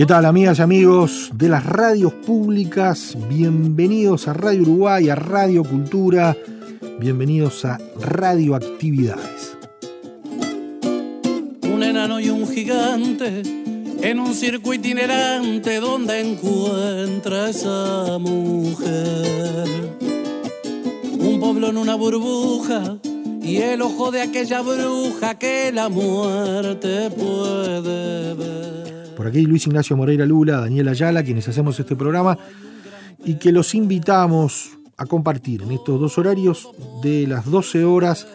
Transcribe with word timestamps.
¿Qué 0.00 0.06
tal 0.06 0.24
amigas 0.24 0.58
y 0.58 0.62
amigos 0.62 1.30
de 1.34 1.50
las 1.50 1.66
radios 1.66 2.14
públicas? 2.14 3.14
Bienvenidos 3.28 4.28
a 4.28 4.32
Radio 4.32 4.62
Uruguay, 4.62 5.10
a 5.10 5.14
Radio 5.14 5.62
Cultura, 5.62 6.34
bienvenidos 6.98 7.66
a 7.66 7.78
Radioactividades. 8.00 9.58
Un 11.70 11.82
enano 11.82 12.18
y 12.18 12.30
un 12.30 12.48
gigante 12.48 13.42
en 14.00 14.20
un 14.20 14.32
circo 14.32 14.72
itinerante 14.72 15.80
donde 15.80 16.20
encuentra 16.20 17.50
esa 17.50 18.16
mujer. 18.18 19.68
Un 21.12 21.40
pueblo 21.40 21.68
en 21.68 21.76
una 21.76 21.94
burbuja 21.94 22.96
y 23.42 23.58
el 23.58 23.82
ojo 23.82 24.10
de 24.10 24.22
aquella 24.22 24.62
bruja 24.62 25.38
que 25.38 25.70
la 25.72 25.90
muerte 25.90 27.10
puede 27.10 28.32
ver 28.32 28.79
por 29.20 29.26
aquí 29.26 29.42
Luis 29.42 29.66
Ignacio 29.66 29.98
Moreira 29.98 30.24
Lula, 30.24 30.60
Daniel 30.62 30.88
Ayala, 30.88 31.22
quienes 31.22 31.46
hacemos 31.46 31.78
este 31.78 31.94
programa, 31.94 32.38
y 33.22 33.34
que 33.34 33.52
los 33.52 33.74
invitamos 33.74 34.70
a 34.96 35.04
compartir 35.04 35.60
en 35.60 35.72
estos 35.72 36.00
dos 36.00 36.16
horarios 36.16 36.70
de 37.02 37.26
las 37.26 37.44
12 37.44 37.84
horas 37.84 38.26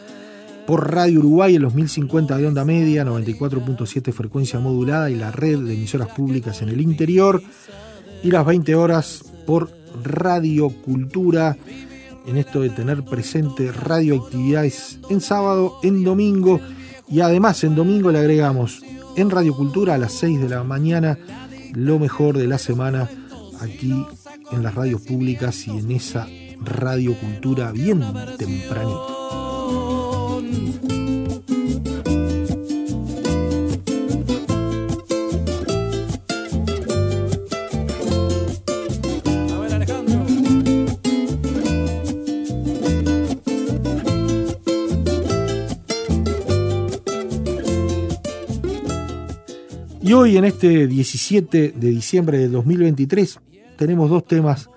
por 0.67 0.93
Radio 0.93 1.21
Uruguay 1.21 1.55
en 1.55 1.63
los 1.63 1.73
1050 1.73 2.37
de 2.37 2.45
onda 2.45 2.65
media, 2.65 3.03
94.7 3.03 4.13
frecuencia 4.13 4.59
modulada 4.59 5.09
y 5.09 5.15
la 5.15 5.31
red 5.31 5.57
de 5.57 5.73
emisoras 5.73 6.09
públicas 6.09 6.61
en 6.61 6.69
el 6.69 6.79
interior, 6.79 7.41
y 8.21 8.29
las 8.29 8.45
20 8.45 8.75
horas 8.75 9.25
por 9.47 9.71
Radio 10.03 10.69
Cultura, 10.69 11.57
en 12.27 12.37
esto 12.37 12.61
de 12.61 12.69
tener 12.69 13.01
presente 13.03 13.71
radioactividades 13.71 14.99
en 15.09 15.19
sábado, 15.19 15.79
en 15.81 16.03
domingo, 16.03 16.61
y 17.09 17.21
además 17.21 17.63
en 17.63 17.73
domingo 17.73 18.11
le 18.11 18.19
agregamos 18.19 18.83
en 19.15 19.29
Radio 19.29 19.55
Cultura 19.55 19.95
a 19.95 19.97
las 19.97 20.13
6 20.13 20.41
de 20.41 20.49
la 20.49 20.63
mañana, 20.63 21.17
lo 21.73 21.99
mejor 21.99 22.37
de 22.37 22.47
la 22.47 22.57
semana 22.57 23.09
aquí 23.61 23.93
en 24.51 24.63
las 24.63 24.75
radios 24.75 25.01
públicas 25.01 25.67
y 25.67 25.71
en 25.71 25.91
esa 25.91 26.27
Radio 26.61 27.13
Cultura 27.17 27.71
bien 27.71 28.03
tempranito. 28.37 29.14
Y 50.05 50.13
hoy, 50.13 50.37
en 50.37 50.45
este 50.45 50.85
17 50.85 51.73
de 51.75 51.89
diciembre 51.89 52.37
de 52.37 52.47
2023, 52.47 53.39
tenemos 53.75 54.07
dos 54.07 54.23
temas, 54.23 54.69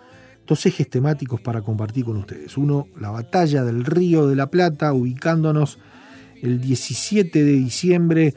dos 0.47 0.65
ejes 0.65 0.89
temáticos 0.89 1.39
para 1.39 1.61
compartir 1.61 2.06
con 2.06 2.16
ustedes. 2.16 2.56
Uno, 2.56 2.87
la 2.99 3.11
batalla 3.11 3.62
del 3.62 3.84
Río 3.84 4.27
de 4.27 4.37
la 4.37 4.50
Plata, 4.50 4.94
ubicándonos 4.94 5.81
el 6.41 6.62
17 6.62 7.44
de 7.44 7.53
diciembre 7.53 8.34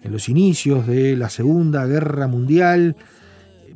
en 0.00 0.12
los 0.12 0.28
inicios 0.28 0.86
de 0.86 1.16
la 1.16 1.28
Segunda 1.28 1.84
Guerra 1.86 2.28
Mundial, 2.28 2.94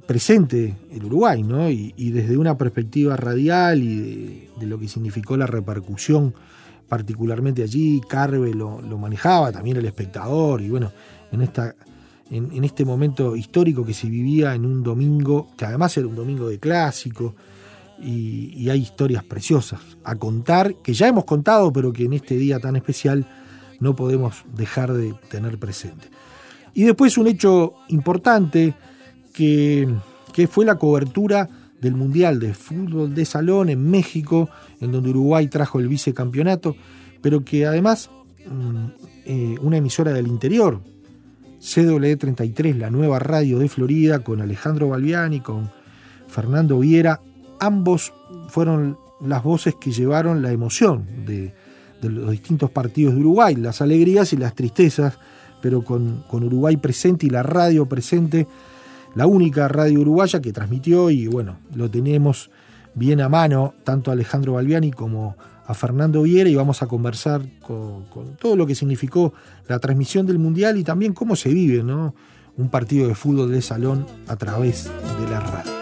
presente 0.07 0.77
el 0.93 1.05
Uruguay, 1.05 1.43
¿no? 1.43 1.69
Y, 1.69 2.11
desde 2.13 2.37
una 2.37 2.57
perspectiva 2.57 3.17
radial 3.17 3.83
y 3.83 4.49
de, 4.57 4.67
lo 4.69 4.79
que 4.79 4.87
significó 4.87 5.37
la 5.37 5.49
repercusión, 5.49 6.33
particularmente 6.89 7.65
allí, 7.65 8.01
Carve 8.09 8.55
lo 8.55 8.99
manejaba, 8.99 9.51
también 9.51 9.79
el 9.79 9.87
espectador, 9.87 10.63
y 10.63 10.69
bueno, 10.69 10.93
en 11.33 11.43
esta 11.43 11.75
en, 12.33 12.65
este 12.65 12.87
momento 12.87 13.37
histórico 13.37 13.85
que 13.85 13.93
se 13.93 14.09
vivía 14.09 14.55
en 14.55 14.65
un 14.65 14.83
domingo, 14.83 15.49
que 15.55 15.67
además 15.67 15.95
era 15.99 16.07
un 16.07 16.17
domingo 16.17 16.49
de 16.49 16.59
clásico, 16.59 17.35
y, 18.03 18.71
hay 18.71 18.81
historias 18.81 19.23
preciosas 19.23 19.81
a 20.03 20.17
contar, 20.17 20.77
que 20.77 20.95
ya 20.95 21.09
hemos 21.09 21.27
contado, 21.27 21.73
pero 21.73 21.93
que 21.93 22.05
en 22.05 22.15
este 22.15 22.37
día 22.37 22.59
tan 22.59 22.75
especial 22.77 23.27
no 23.81 23.95
podemos 23.95 24.45
dejar 24.57 24.95
de 24.95 25.15
tener 25.29 25.59
presente. 25.59 26.09
Y 26.73 26.85
después 26.85 27.19
un 27.19 27.27
hecho 27.27 27.75
importante 27.89 28.75
que, 29.35 29.87
que 30.33 30.47
fue 30.47 30.65
la 30.65 30.79
cobertura 30.79 31.51
del 31.83 31.97
Mundial 31.97 32.39
de 32.39 32.55
Fútbol 32.55 33.15
de 33.15 33.27
Salón 33.27 33.69
en 33.69 33.91
México, 33.91 34.49
en 34.81 34.91
donde 34.91 35.11
Uruguay 35.11 35.49
trajo 35.49 35.81
el 35.81 35.89
vicecampeonato, 35.89 36.77
pero 37.21 37.45
que 37.45 37.67
además 37.67 38.09
mm, 38.47 38.87
eh, 39.27 39.57
una 39.61 39.77
emisora 39.77 40.13
del 40.13 40.29
interior, 40.29 40.81
CW33, 41.63 42.77
la 42.77 42.91
nueva 42.91 43.21
radio 43.21 43.61
de 43.61 43.69
Florida, 43.69 44.25
con 44.25 44.41
Alejandro 44.41 44.89
Balbiani, 44.89 45.41
con 45.41 45.71
Fernando 46.27 46.81
Viera. 46.81 47.21
Ambos 47.61 48.13
fueron 48.49 48.99
las 49.21 49.45
voces 49.45 49.77
que 49.81 49.93
llevaron 49.93 50.43
la 50.43 50.51
emoción 50.51 51.07
de, 51.25 51.55
los 52.03 52.33
distintos 52.33 52.69
partidos 52.71 53.15
de 53.15 53.21
Uruguay, 53.21 53.55
las 53.55 53.81
alegrías 53.81 54.33
y 54.33 54.37
las 54.37 54.57
tristezas, 54.57 55.19
pero 55.63 55.85
con, 55.85 56.25
con, 56.29 56.43
Uruguay 56.43 56.77
presente 56.77 57.27
y 57.27 57.31
la 57.31 57.45
radio 57.45 57.87
presente, 57.87 58.49
la 59.15 59.29
única 59.29 59.69
radio 59.69 60.01
uruguaya 60.01 60.43
que 60.43 60.53
transmitió 60.53 61.11
y 61.11 61.29
bueno, 61.29 61.59
lo 61.77 61.89
tenemos 61.89 62.51
bien 62.95 63.21
a 63.21 63.29
mano, 63.29 63.75
tanto 63.85 64.11
Alejandro 64.11 64.55
Balbiani 64.55 64.91
como 64.91 65.37
a 65.73 65.75
Fernando 65.75 66.23
Viera 66.23 66.49
y 66.49 66.55
vamos 66.55 66.83
a 66.83 66.87
conversar 66.87 67.43
con, 67.61 68.05
todo 68.39 68.57
lo 68.57 68.67
que 68.67 68.75
significó 68.75 69.33
la 69.67 69.79
transmisión 69.79 70.27
del 70.27 70.39
Mundial 70.39 70.79
y 70.79 70.85
también 70.85 71.13
cómo 71.13 71.35
se 71.35 71.49
vive 71.49 71.83
¿no? 71.83 72.15
un 72.57 72.69
partido 72.69 73.09
de 73.09 73.15
fútbol 73.15 73.51
de 73.51 73.63
salón 73.63 74.07
a 74.29 74.37
través 74.37 74.91
de 75.21 75.29
la 75.29 75.41
radio. 75.41 75.73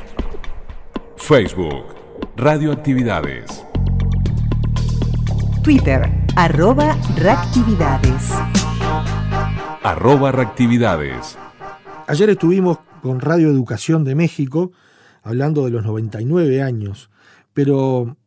Facebook 1.16 1.95
Radioactividades. 2.38 3.64
Twitter, 5.64 6.02
arroba 6.36 6.94
reactividades. 7.16 8.30
Arroba 9.82 10.32
reactividades. 10.32 11.38
Ayer 12.06 12.28
estuvimos 12.28 12.80
con 13.00 13.20
Radio 13.20 13.48
Educación 13.48 14.04
de 14.04 14.14
México 14.14 14.72
hablando 15.22 15.64
de 15.64 15.70
los 15.70 15.82
99 15.86 16.60
años, 16.60 17.08
pero 17.54 18.18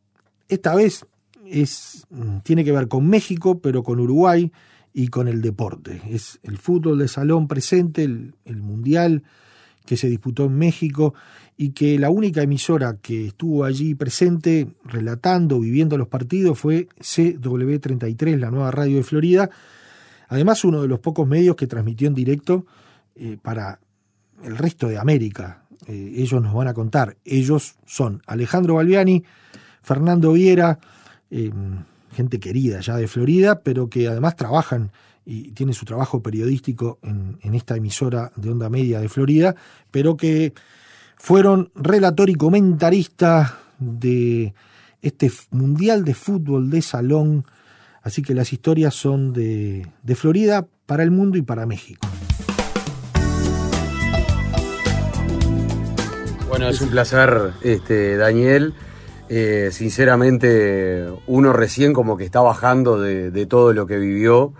esta 0.47 0.73
vez 0.73 1.05
es, 1.45 2.07
tiene 2.41 2.63
que 2.63 2.71
ver 2.71 2.87
con 2.87 3.07
México, 3.07 3.59
pero 3.59 3.83
con 3.83 3.99
Uruguay 3.99 4.51
y 4.91 5.09
con 5.09 5.27
el 5.27 5.43
deporte. 5.43 6.01
Es 6.09 6.39
el 6.41 6.57
fútbol 6.57 6.97
de 6.97 7.07
salón 7.07 7.47
presente, 7.47 8.05
el, 8.05 8.33
el 8.43 8.57
mundial 8.63 9.21
que 9.85 9.97
se 9.97 10.09
disputó 10.09 10.45
en 10.45 10.57
México 10.57 11.13
y 11.61 11.71
que 11.71 11.99
la 11.99 12.09
única 12.09 12.41
emisora 12.41 12.99
que 13.01 13.27
estuvo 13.27 13.65
allí 13.65 13.93
presente, 13.93 14.69
relatando, 14.85 15.59
viviendo 15.59 15.97
los 15.97 16.07
partidos, 16.07 16.57
fue 16.57 16.87
CW33, 17.01 18.37
la 18.37 18.49
nueva 18.49 18.71
radio 18.71 18.95
de 18.95 19.03
Florida. 19.03 19.49
Además, 20.29 20.63
uno 20.63 20.81
de 20.81 20.87
los 20.87 21.01
pocos 21.01 21.27
medios 21.27 21.57
que 21.57 21.67
transmitió 21.67 22.07
en 22.07 22.13
directo 22.13 22.65
eh, 23.13 23.37
para 23.41 23.77
el 24.41 24.57
resto 24.57 24.87
de 24.87 24.99
América. 24.99 25.65
Eh, 25.85 26.13
ellos 26.15 26.41
nos 26.41 26.53
van 26.53 26.69
a 26.69 26.73
contar. 26.73 27.17
Ellos 27.25 27.75
son 27.85 28.21
Alejandro 28.25 28.75
Balbiani, 28.75 29.25
Fernando 29.81 30.31
Viera, 30.31 30.79
eh, 31.29 31.51
gente 32.13 32.39
querida 32.39 32.79
ya 32.79 32.95
de 32.95 33.09
Florida, 33.09 33.59
pero 33.63 33.89
que 33.89 34.07
además 34.07 34.37
trabajan 34.37 34.91
y 35.25 35.51
tienen 35.51 35.73
su 35.73 35.83
trabajo 35.83 36.23
periodístico 36.23 36.99
en, 37.03 37.37
en 37.41 37.53
esta 37.53 37.75
emisora 37.75 38.31
de 38.37 38.49
onda 38.49 38.69
media 38.69 39.01
de 39.01 39.09
Florida, 39.09 39.57
pero 39.91 40.15
que 40.15 40.53
fueron 41.19 41.69
relator 41.75 42.29
y 42.29 42.35
comentarista 42.35 43.59
de 43.77 44.53
este 45.01 45.31
Mundial 45.51 46.03
de 46.03 46.15
Fútbol 46.15 46.71
de 46.71 46.81
Salón. 46.81 47.45
Así 48.01 48.23
que 48.23 48.33
las 48.33 48.51
historias 48.53 48.95
son 48.95 49.33
de, 49.33 49.85
Florida 50.15 50.65
para 50.85 51.03
el 51.03 51.11
mundo 51.11 51.37
y 51.37 51.41
para 51.41 51.65
México. 51.65 52.07
Bueno, 56.47 56.67
es 56.69 56.81
un 56.81 56.89
placer, 56.89 57.51
este, 57.61 58.17
Daniel. 58.17 58.73
Eh, 59.27 59.69
sinceramente, 59.71 61.05
uno 61.27 61.53
recién 61.53 61.93
como 61.93 62.17
que 62.17 62.23
está 62.23 62.41
bajando 62.41 62.99
de 62.99 63.45
todo 63.45 63.73
lo 63.73 63.85
que 63.85 63.97
vivió 63.97 64.53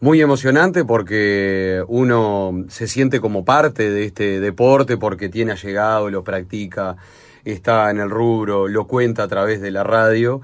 muy 0.00 0.20
emocionante 0.20 0.84
porque 0.84 1.82
uno 1.88 2.64
se 2.68 2.86
siente 2.86 3.20
como 3.20 3.44
parte 3.44 3.90
de 3.90 4.04
este 4.04 4.40
deporte 4.40 4.96
porque 4.96 5.28
tiene 5.28 5.52
allegado, 5.52 6.10
lo 6.10 6.22
practica, 6.22 6.96
está 7.44 7.90
en 7.90 8.00
el 8.00 8.10
rubro, 8.10 8.68
lo 8.68 8.86
cuenta 8.86 9.22
a 9.22 9.28
través 9.28 9.60
de 9.60 9.70
la 9.70 9.84
radio. 9.84 10.42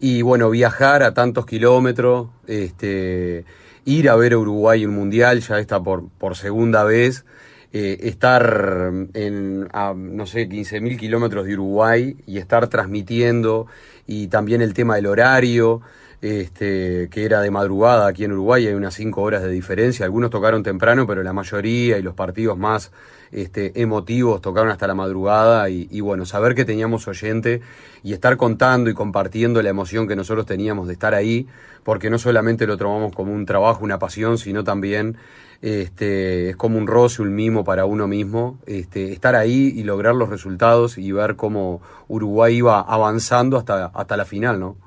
Y 0.00 0.22
bueno, 0.22 0.50
viajar 0.50 1.02
a 1.02 1.14
tantos 1.14 1.46
kilómetros, 1.46 2.28
este, 2.46 3.44
ir 3.84 4.08
a 4.08 4.16
ver 4.16 4.32
a 4.32 4.38
Uruguay 4.38 4.86
un 4.86 4.94
mundial, 4.94 5.40
ya 5.40 5.58
está 5.58 5.82
por, 5.82 6.08
por 6.18 6.36
segunda 6.36 6.84
vez, 6.84 7.24
eh, 7.72 7.98
estar 8.08 8.92
en, 9.14 9.68
a, 9.72 9.94
no 9.94 10.26
sé, 10.26 10.48
15.000 10.48 10.96
kilómetros 10.96 11.46
de 11.46 11.54
Uruguay 11.54 12.16
y 12.26 12.38
estar 12.38 12.68
transmitiendo, 12.68 13.66
y 14.06 14.28
también 14.28 14.62
el 14.62 14.74
tema 14.74 14.96
del 14.96 15.06
horario 15.06 15.80
este, 16.24 17.10
que 17.10 17.26
era 17.26 17.42
de 17.42 17.50
madrugada 17.50 18.06
aquí 18.06 18.24
en 18.24 18.32
Uruguay, 18.32 18.66
hay 18.66 18.72
unas 18.72 18.94
cinco 18.94 19.20
horas 19.20 19.42
de 19.42 19.50
diferencia. 19.50 20.06
Algunos 20.06 20.30
tocaron 20.30 20.62
temprano, 20.62 21.06
pero 21.06 21.22
la 21.22 21.34
mayoría 21.34 21.98
y 21.98 22.02
los 22.02 22.14
partidos 22.14 22.56
más 22.56 22.92
este, 23.30 23.78
emotivos 23.82 24.40
tocaron 24.40 24.70
hasta 24.70 24.86
la 24.86 24.94
madrugada. 24.94 25.68
Y, 25.68 26.00
bueno, 26.00 26.24
saber 26.24 26.54
que 26.54 26.64
teníamos 26.64 27.06
oyente 27.08 27.60
y 28.02 28.14
estar 28.14 28.38
contando 28.38 28.88
y 28.88 28.94
compartiendo 28.94 29.60
la 29.60 29.68
emoción 29.68 30.08
que 30.08 30.16
nosotros 30.16 30.46
teníamos 30.46 30.86
de 30.86 30.94
estar 30.94 31.12
ahí, 31.12 31.46
porque 31.82 32.08
no 32.08 32.18
solamente 32.18 32.66
lo 32.66 32.78
tomamos 32.78 33.14
como 33.14 33.30
un 33.30 33.44
trabajo, 33.44 33.84
una 33.84 33.98
pasión, 33.98 34.38
sino 34.38 34.64
también 34.64 35.18
este, 35.60 36.48
es 36.48 36.56
como 36.56 36.78
un 36.78 36.86
roce, 36.86 37.20
un 37.20 37.34
mimo 37.34 37.64
para 37.64 37.84
uno 37.84 38.08
mismo, 38.08 38.58
este, 38.64 39.12
estar 39.12 39.34
ahí 39.34 39.74
y 39.76 39.82
lograr 39.82 40.14
los 40.14 40.30
resultados 40.30 40.96
y 40.96 41.12
ver 41.12 41.36
cómo 41.36 41.82
Uruguay 42.08 42.56
iba 42.56 42.80
avanzando 42.80 43.58
hasta, 43.58 43.86
hasta 43.92 44.16
la 44.16 44.24
final, 44.24 44.58
¿no? 44.58 44.83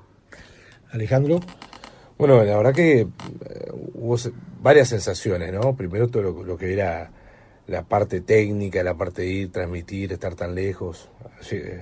Alejandro. 0.92 1.39
Bueno, 2.18 2.44
la 2.44 2.57
verdad 2.57 2.74
que 2.74 3.01
eh, 3.01 3.07
hubo 3.94 4.18
varias 4.62 4.89
sensaciones, 4.89 5.54
¿no? 5.54 5.75
Primero 5.75 6.07
todo 6.07 6.44
lo, 6.44 6.57
que 6.57 6.74
era 6.74 7.12
la 7.68 7.84
parte 7.84 8.22
técnica, 8.22 8.81
la 8.84 8.95
parte 8.95 9.22
de 9.22 9.28
ir, 9.28 9.51
transmitir, 9.51 10.13
estar 10.13 10.34
tan 10.36 10.56
lejos, 10.56 11.10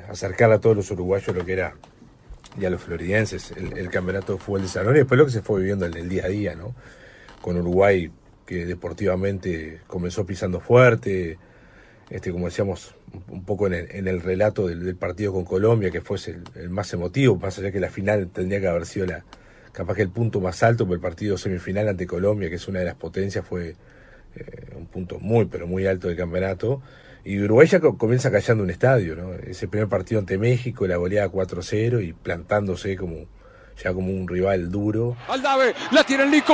acercar 0.10 0.52
a 0.52 0.60
todos 0.60 0.76
los 0.76 0.92
uruguayos 0.92 1.34
lo 1.36 1.46
que 1.46 1.54
era, 1.54 1.76
y 2.60 2.66
a 2.66 2.70
los 2.70 2.82
floridenses, 2.82 3.52
el, 3.52 3.90
campeonato 3.90 4.34
de 4.34 4.40
fútbol 4.40 4.64
de 4.64 4.68
salón, 4.68 4.96
y 4.96 5.00
después 5.00 5.18
lo 5.18 5.26
que 5.26 5.32
se 5.32 5.42
fue 5.42 5.60
viviendo 5.60 5.86
en 5.86 5.96
el 5.96 6.10
día 6.10 6.26
a 6.26 6.30
día, 6.30 6.56
¿no? 6.56 6.76
Con 7.42 7.58
Uruguay, 7.58 8.12
que 8.46 8.66
deportivamente 8.66 9.82
comenzó 9.88 10.26
pisando 10.26 10.60
fuerte, 10.60 11.38
este, 12.10 12.32
como 12.32 12.46
decíamos, 12.46 12.96
un 13.30 13.44
poco 13.46 13.68
en 13.68 13.74
el, 13.74 13.92
en 13.92 14.08
el 14.08 14.22
relato 14.22 14.68
del, 14.68 14.96
partido 14.96 15.34
con 15.34 15.46
Colombia, 15.46 15.92
que 15.92 16.02
fuese 16.02 16.40
el, 16.56 16.70
más 16.70 16.94
emotivo, 16.94 17.36
más 17.38 17.58
allá 17.58 17.72
que 17.72 17.80
la 17.80 17.90
final 17.90 18.30
tendría 18.30 18.60
que 18.60 18.68
haber 18.68 18.86
sido 18.86 19.06
la, 19.06 19.26
capaz 19.72 19.96
que 19.96 20.02
el 20.02 20.10
punto 20.10 20.40
más 20.40 20.64
alto, 20.64 20.86
pero 20.86 20.96
el 20.96 21.02
partido 21.02 21.38
semifinal 21.38 21.88
ante 21.88 22.08
Colombia, 22.08 22.50
que 22.50 22.56
es 22.56 22.68
una 22.68 22.80
de 22.80 22.86
las 22.86 22.96
potencias, 22.96 23.46
fue 23.46 23.76
eh, 24.36 24.76
un 24.76 24.88
punto 24.88 25.20
muy, 25.20 25.46
pero 25.46 25.68
muy 25.68 25.86
alto 25.86 26.08
del 26.08 26.18
campeonato. 26.18 26.82
Y 27.24 27.42
Uruguay 27.42 27.68
ya 27.68 27.80
comienza 27.80 28.32
callando 28.32 28.64
un 28.64 28.70
estadio, 28.70 29.16
¿no? 29.16 29.34
Ese 29.34 29.68
primer 29.68 29.88
partido 29.88 30.20
ante 30.20 30.38
México, 30.38 30.86
la 30.86 30.98
goleada 30.98 31.28
4-0 31.30 32.06
y 32.06 32.14
plantándose 32.14 32.96
como 32.96 33.26
ya 33.84 33.94
como 33.94 34.12
un 34.12 34.28
rival 34.28 34.72
duro. 34.72 35.16
Aldave, 35.28 35.76
la 35.92 36.04
tiene 36.04 36.24
el 36.24 36.32
Nico. 36.32 36.54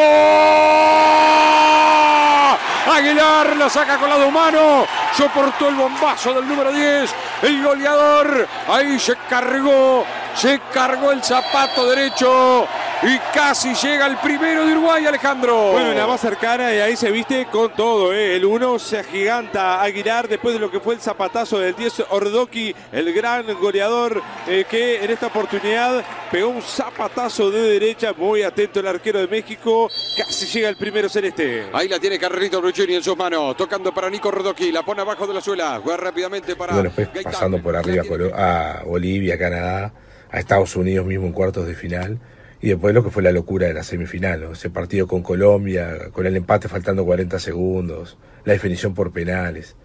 Aguilar 2.91 3.55
la 3.57 3.69
saca 3.69 3.97
con 3.97 4.09
lado 4.09 4.27
humano. 4.27 4.85
Soportó 5.15 5.69
el 5.69 5.75
bombazo 5.75 6.33
del 6.33 6.47
número 6.47 6.71
10. 6.71 7.13
El 7.43 7.63
goleador. 7.63 8.47
Ahí 8.67 8.99
se 8.99 9.15
cargó. 9.29 10.05
Se 10.35 10.59
cargó 10.73 11.11
el 11.11 11.23
zapato 11.23 11.87
derecho. 11.89 12.67
Y 13.03 13.17
casi 13.33 13.73
llega 13.73 14.05
el 14.05 14.17
primero 14.17 14.63
de 14.63 14.73
Uruguay, 14.73 15.03
Alejandro. 15.07 15.71
Bueno, 15.71 15.91
la 15.91 16.05
más 16.05 16.21
cercana 16.21 16.71
y 16.71 16.77
ahí 16.77 16.95
se 16.95 17.09
viste 17.09 17.47
con 17.51 17.73
todo. 17.73 18.13
¿eh? 18.13 18.35
El 18.35 18.45
1 18.45 18.77
se 18.77 18.99
agiganta 18.99 19.81
Aguilar 19.81 20.27
después 20.27 20.53
de 20.53 20.59
lo 20.59 20.69
que 20.69 20.79
fue 20.79 20.93
el 20.93 21.01
zapatazo 21.01 21.57
del 21.57 21.75
10 21.75 22.03
Ordoqui, 22.11 22.75
el 22.91 23.11
gran 23.11 23.47
goleador 23.59 24.21
eh, 24.47 24.65
que 24.69 25.03
en 25.03 25.09
esta 25.09 25.27
oportunidad 25.27 26.05
pegó 26.31 26.49
un 26.49 26.61
zapatazo 26.61 27.49
de 27.49 27.61
derecha. 27.61 28.13
Muy 28.15 28.43
atento 28.43 28.81
el 28.81 28.87
arquero 28.87 29.17
de 29.17 29.27
México. 29.27 29.89
Casi 30.15 30.45
llega 30.45 30.69
el 30.69 30.77
primero 30.77 31.09
celeste. 31.09 31.69
Ahí 31.73 31.87
la 31.87 31.97
tiene 31.97 32.19
Carrerito 32.19 32.61
Ruggeri 32.61 32.93
en 32.93 33.03
sus 33.03 33.17
manos. 33.17 33.57
Tocando 33.57 33.91
para 33.91 34.11
Nico 34.11 34.27
Ordoqui. 34.27 34.71
La 34.71 34.83
pone 34.83 35.01
abajo 35.01 35.25
de 35.25 35.33
la 35.33 35.41
suela. 35.41 35.81
Juega 35.83 35.97
rápidamente 35.97 36.55
para. 36.55 36.73
Bueno, 36.73 36.91
después 36.95 37.23
pasando 37.23 37.59
por 37.59 37.75
arriba 37.75 38.03
a 38.35 38.83
Bolivia, 38.85 39.39
Canadá, 39.39 39.91
a 40.29 40.37
Estados 40.37 40.75
Unidos 40.75 41.03
mismo 41.07 41.25
en 41.25 41.33
cuartos 41.33 41.65
de 41.65 41.73
final 41.73 42.19
y 42.61 42.69
después 42.69 42.93
lo 42.93 43.03
que 43.03 43.09
fue 43.09 43.23
la 43.23 43.31
locura 43.31 43.67
de 43.67 43.73
la 43.73 43.83
semifinal, 43.83 44.41
¿no? 44.41 44.51
ese 44.51 44.69
partido 44.69 45.07
con 45.07 45.23
Colombia, 45.23 46.09
con 46.11 46.27
el 46.27 46.35
empate 46.35 46.67
faltando 46.67 47.03
40 47.03 47.39
segundos, 47.39 48.17
la 48.45 48.53
definición 48.53 48.93
por 48.93 49.11
penales, 49.11 49.75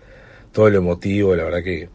todo 0.53 0.69
lo 0.69 0.79
emotivo, 0.79 1.35
la 1.35 1.45
verdad 1.45 1.63
que 1.63 1.89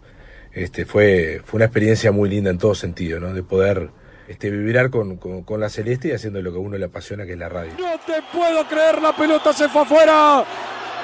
este, 0.54 0.86
fue, 0.86 1.42
fue 1.46 1.60
una 1.60 1.66
experiencia 1.66 2.12
muy 2.12 2.30
linda 2.30 2.50
en 2.50 2.58
todo 2.58 2.74
sentido, 2.74 3.20
¿no? 3.20 3.34
de 3.34 3.44
poder 3.44 3.92
este, 4.28 4.50
vibrar 4.50 4.90
con, 4.90 5.18
con, 5.18 5.44
con, 5.44 5.60
la 5.60 5.70
celeste 5.70 6.08
y 6.08 6.12
haciendo 6.14 6.42
lo 6.42 6.52
que 6.52 6.58
a 6.58 6.62
uno 6.62 6.78
le 6.78 6.86
apasiona, 6.86 7.26
que 7.26 7.34
es 7.34 7.40
la 7.40 7.50
radio. 7.50 7.74
No 7.78 8.00
te 8.06 8.22
puedo 8.34 8.68
creer, 8.68 9.02
la 9.02 9.16
pelota 9.16 9.54
se 9.54 9.70
fue 9.70 9.84
afuera, 9.84 10.44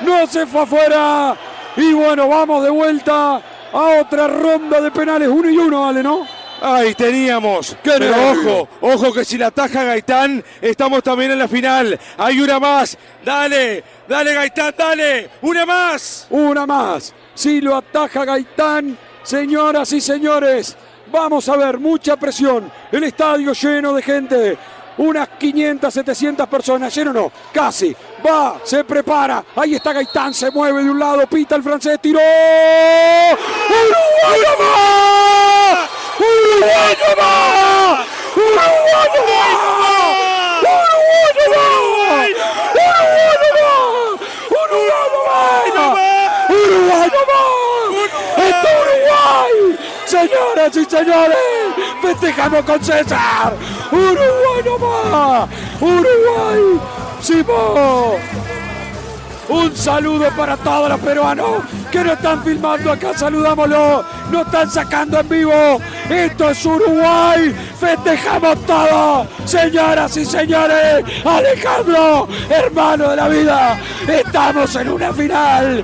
no 0.04 0.26
se 0.28 0.48
fue 0.48 0.62
afuera, 0.62 1.38
y 1.76 1.94
bueno, 1.94 2.28
vamos 2.28 2.64
de 2.64 2.72
vuelta 2.72 3.36
a 3.72 4.02
otra 4.02 4.28
ronda 4.28 4.82
de 4.82 4.90
penales, 4.90 5.28
uno 5.28 5.50
y 5.50 5.58
uno, 5.58 5.82
vale, 5.82 6.02
¿no? 6.02 6.37
Ahí 6.62 6.96
teníamos. 6.96 7.76
Pero 7.84 8.12
ojo, 8.32 8.70
ojo 8.82 9.14
que 9.14 9.24
si 9.24 9.38
la 9.38 9.48
ataja 9.48 9.84
Gaitán, 9.84 10.44
estamos 10.62 11.04
también 11.04 11.32
en 11.32 11.40
la 11.40 11.48
final. 11.48 12.00
Hay 12.18 12.40
una 12.40 12.60
más. 12.60 12.98
Dale, 13.24 13.84
dale 14.08 14.34
Gaitán, 14.34 14.74
dale. 14.78 15.30
Una 15.42 15.66
más. 15.66 16.28
Una 16.30 16.66
más. 16.66 17.14
Si 17.34 17.62
lo 17.62 17.76
ataja 17.76 18.26
Gaitán, 18.26 18.98
señoras 19.24 19.92
y 19.94 20.02
señores, 20.02 20.76
vamos 21.12 21.48
a 21.50 21.58
ver 21.58 21.78
mucha 21.78 22.18
presión. 22.18 22.72
El 22.92 23.04
estadio 23.04 23.54
lleno 23.54 23.94
de 23.94 24.02
gente. 24.02 24.58
Unas 24.98 25.30
500, 25.38 25.94
700 25.94 26.48
personas, 26.48 26.96
lleno 26.96 27.14
no, 27.14 27.32
casi. 27.54 27.96
Va, 28.26 28.60
se 28.64 28.84
prepara. 28.84 29.44
Ahí 29.56 29.76
está 29.76 29.94
Gaitán, 29.94 30.34
se 30.34 30.50
mueve 30.50 30.84
de 30.84 30.90
un 30.90 30.98
lado, 30.98 31.28
pita 31.28 31.56
el 31.56 31.62
francés, 31.62 32.00
tiró. 32.02 32.20
¡Uruguay 33.70 34.42
más! 34.60 36.07
¡Uruguayo 36.20 37.12
va! 37.18 38.06
¡Uruguayo 38.36 39.22
va! 39.30 39.44
¡Uruguayo 40.62 41.46
va! 41.54 41.68
¡Uruguayo 44.50 45.90
va! 45.96 46.10
¡Uruguayo 46.50 47.22
va! 47.30 47.42
¡Está 48.48 48.70
Uruguay! 48.82 49.56
Señoras 50.06 50.76
y 50.76 50.86
señores, 50.86 51.38
festejamos 52.02 52.64
con 52.64 52.84
César. 52.84 53.54
Uruguay 53.92 54.62
no 54.66 54.80
va. 54.80 55.48
Uruguay, 55.80 56.80
Simón. 57.22 58.18
Un 59.50 59.74
saludo 59.76 60.30
para 60.36 60.58
todos 60.58 60.90
los 60.90 61.00
peruanos 61.00 61.64
que 61.90 62.04
nos 62.04 62.14
están 62.14 62.44
filmando 62.44 62.92
acá. 62.92 63.18
Saludámoslo. 63.18 64.04
Nos 64.32 64.46
están 64.46 64.70
sacando 64.70 65.20
en 65.22 65.30
vivo. 65.30 65.82
Esto 66.10 66.50
es 66.50 66.66
Uruguay. 66.66 67.56
Festejamos 67.80 68.66
todo. 68.66 69.26
Señoras 69.46 70.18
y 70.18 70.26
señores. 70.26 71.06
Alejandro, 71.24 72.28
hermano 72.50 73.10
de 73.10 73.16
la 73.16 73.28
vida. 73.30 73.80
Estamos 74.08 74.76
en 74.76 74.90
una 74.90 75.14
final. 75.14 75.84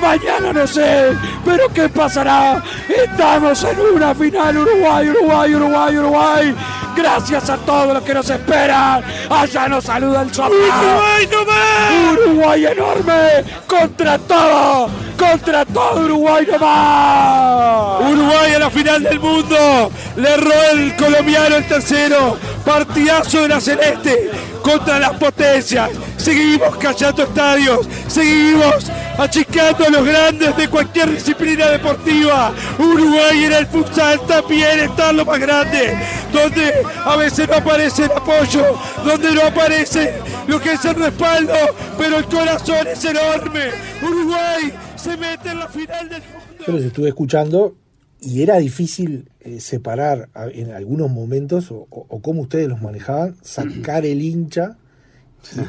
Mañana 0.00 0.52
no 0.52 0.66
sé, 0.66 1.12
pero 1.44 1.68
¿qué 1.72 1.88
pasará? 1.88 2.62
Estamos 2.88 3.64
en 3.64 3.80
una 3.80 4.14
final 4.14 4.58
Uruguay, 4.58 5.08
Uruguay, 5.10 5.54
Uruguay, 5.54 5.96
Uruguay. 5.96 6.54
Gracias 6.96 7.50
a 7.50 7.56
todos 7.56 7.94
los 7.94 8.02
que 8.04 8.14
nos 8.14 8.30
esperan. 8.30 9.02
Allá 9.28 9.68
nos 9.68 9.84
saluda 9.84 10.22
el 10.22 10.32
Sopa. 10.32 10.48
¡Uruguay 10.50 11.28
nomás! 11.30 12.12
Uruguay 12.12 12.66
enorme 12.66 13.44
contra 13.66 14.18
todo, 14.18 14.88
contra 15.18 15.64
todo 15.64 16.04
Uruguay 16.04 16.46
nomás. 16.50 18.10
Uruguay 18.10 18.54
a 18.54 18.58
la 18.60 18.70
final 18.70 19.02
del 19.02 19.18
mundo. 19.18 19.90
Le 20.16 20.34
erró 20.34 20.52
el 20.72 20.96
colombiano 20.96 21.56
el 21.56 21.66
tercero. 21.66 22.36
Partidazo 22.64 23.42
de 23.42 23.48
la 23.48 23.60
Celeste 23.60 24.30
contra 24.62 24.98
las 24.98 25.12
potencias. 25.14 25.90
Seguimos 26.24 26.74
callando 26.78 27.22
estadios. 27.22 27.86
Seguimos 28.08 28.90
achicando 29.18 29.84
a 29.84 29.90
los 29.90 30.06
grandes 30.06 30.56
de 30.56 30.68
cualquier 30.68 31.10
disciplina 31.10 31.68
deportiva. 31.68 32.54
Uruguay 32.78 33.44
en 33.44 33.52
el 33.52 33.66
futsal 33.66 34.18
también 34.26 34.80
está 34.80 35.12
lo 35.12 35.26
más 35.26 35.38
grande. 35.38 35.94
Donde 36.32 36.72
a 37.04 37.16
veces 37.16 37.46
no 37.46 37.56
aparece 37.56 38.04
el 38.04 38.12
apoyo. 38.12 38.64
Donde 39.04 39.34
no 39.34 39.42
aparece 39.42 40.14
lo 40.46 40.58
que 40.58 40.72
es 40.72 40.84
el 40.86 40.94
respaldo. 40.94 41.52
Pero 41.98 42.16
el 42.16 42.24
corazón 42.24 42.86
es 42.86 43.04
enorme. 43.04 43.64
Uruguay 44.02 44.72
se 44.96 45.18
mete 45.18 45.50
en 45.50 45.58
la 45.58 45.68
final 45.68 46.08
del 46.08 46.22
mundo. 46.22 46.64
Yo 46.66 46.72
los 46.72 46.84
estuve 46.84 47.08
escuchando 47.08 47.74
y 48.18 48.40
era 48.40 48.56
difícil 48.56 49.28
eh, 49.40 49.60
separar 49.60 50.30
en 50.54 50.72
algunos 50.72 51.10
momentos, 51.10 51.66
o 51.70 52.22
cómo 52.22 52.40
ustedes 52.40 52.66
los 52.68 52.80
manejaban, 52.80 53.36
sacar 53.42 54.06
el 54.06 54.22
hincha 54.22 54.78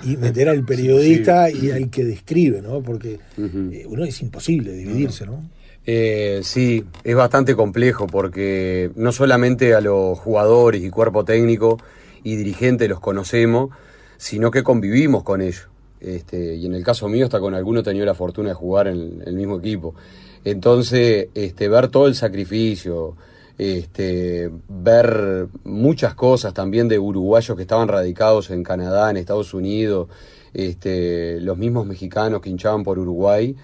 y, 0.03 0.13
y 0.13 0.17
meter 0.17 0.49
al 0.49 0.63
periodista 0.63 1.49
y 1.49 1.71
al 1.71 1.89
que 1.89 2.03
describe, 2.03 2.61
¿no? 2.61 2.81
Porque 2.81 3.19
eh, 3.37 3.85
uno 3.87 4.05
es 4.05 4.21
imposible 4.21 4.73
dividirse, 4.73 5.25
¿no? 5.25 5.49
Eh, 5.87 6.39
sí, 6.43 6.83
es 7.03 7.15
bastante 7.15 7.55
complejo 7.55 8.07
porque 8.07 8.89
no 8.95 9.11
solamente 9.11 9.75
a 9.75 9.81
los 9.81 10.17
jugadores 10.17 10.83
y 10.83 10.89
cuerpo 10.89 11.23
técnico 11.23 11.77
y 12.23 12.35
dirigentes 12.37 12.89
los 12.89 12.99
conocemos, 12.99 13.69
sino 14.17 14.49
que 14.49 14.63
convivimos 14.63 15.23
con 15.23 15.41
ellos. 15.41 15.67
Este, 15.99 16.55
y 16.55 16.65
en 16.65 16.73
el 16.73 16.83
caso 16.83 17.07
mío, 17.07 17.25
hasta 17.25 17.39
con 17.39 17.53
alguno 17.53 17.81
he 17.81 17.83
tenido 17.83 18.05
la 18.05 18.15
fortuna 18.15 18.49
de 18.49 18.55
jugar 18.55 18.87
en 18.87 19.21
el 19.25 19.35
mismo 19.35 19.57
equipo. 19.57 19.95
Entonces, 20.43 21.29
este, 21.33 21.67
ver 21.67 21.87
todo 21.89 22.07
el 22.07 22.15
sacrificio, 22.15 23.15
este, 23.57 24.49
ver 24.67 25.47
muchas 25.63 26.13
cosas 26.15 26.53
también 26.53 26.87
de 26.87 26.99
uruguayos 26.99 27.55
que 27.55 27.63
estaban 27.63 27.87
radicados 27.87 28.49
en 28.51 28.63
Canadá, 28.63 29.09
en 29.09 29.17
Estados 29.17 29.53
Unidos, 29.53 30.09
este, 30.53 31.39
los 31.41 31.57
mismos 31.57 31.85
mexicanos 31.85 32.41
que 32.41 32.49
hinchaban 32.49 32.83
por 32.83 32.99
Uruguay. 32.99 33.55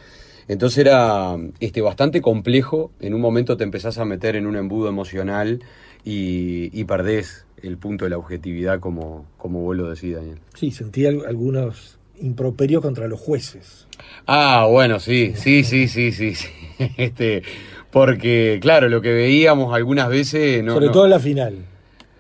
Entonces 0.47 0.79
era 0.79 1.37
este, 1.59 1.81
bastante 1.81 2.21
complejo. 2.21 2.91
En 2.99 3.13
un 3.13 3.21
momento 3.21 3.57
te 3.57 3.63
empezás 3.63 3.97
a 3.97 4.05
meter 4.05 4.35
en 4.35 4.47
un 4.47 4.55
embudo 4.57 4.89
emocional 4.89 5.61
y, 6.03 6.69
y 6.77 6.83
perdés 6.83 7.45
el 7.61 7.77
punto 7.77 8.05
de 8.05 8.09
la 8.09 8.17
objetividad, 8.17 8.79
como, 8.79 9.25
como 9.37 9.61
vos 9.61 9.77
lo 9.77 9.89
decís, 9.89 10.15
Daniel. 10.15 10.39
Sí, 10.55 10.71
sentí 10.71 11.05
al- 11.05 11.25
algunos 11.27 11.99
improperios 12.19 12.81
contra 12.81 13.07
los 13.07 13.19
jueces. 13.19 13.87
Ah, 14.25 14.67
bueno, 14.69 14.99
sí, 14.99 15.33
sí, 15.35 15.63
sí, 15.63 15.87
sí, 15.87 16.11
sí. 16.11 16.33
sí. 16.35 16.47
Este, 16.97 17.43
porque, 17.91 18.59
claro, 18.61 18.89
lo 18.89 19.01
que 19.01 19.11
veíamos 19.13 19.73
algunas 19.73 20.09
veces. 20.09 20.63
No, 20.63 20.73
Sobre 20.73 20.87
no- 20.87 20.91
todo 20.91 21.03
en 21.05 21.09
la 21.11 21.19
final. 21.19 21.55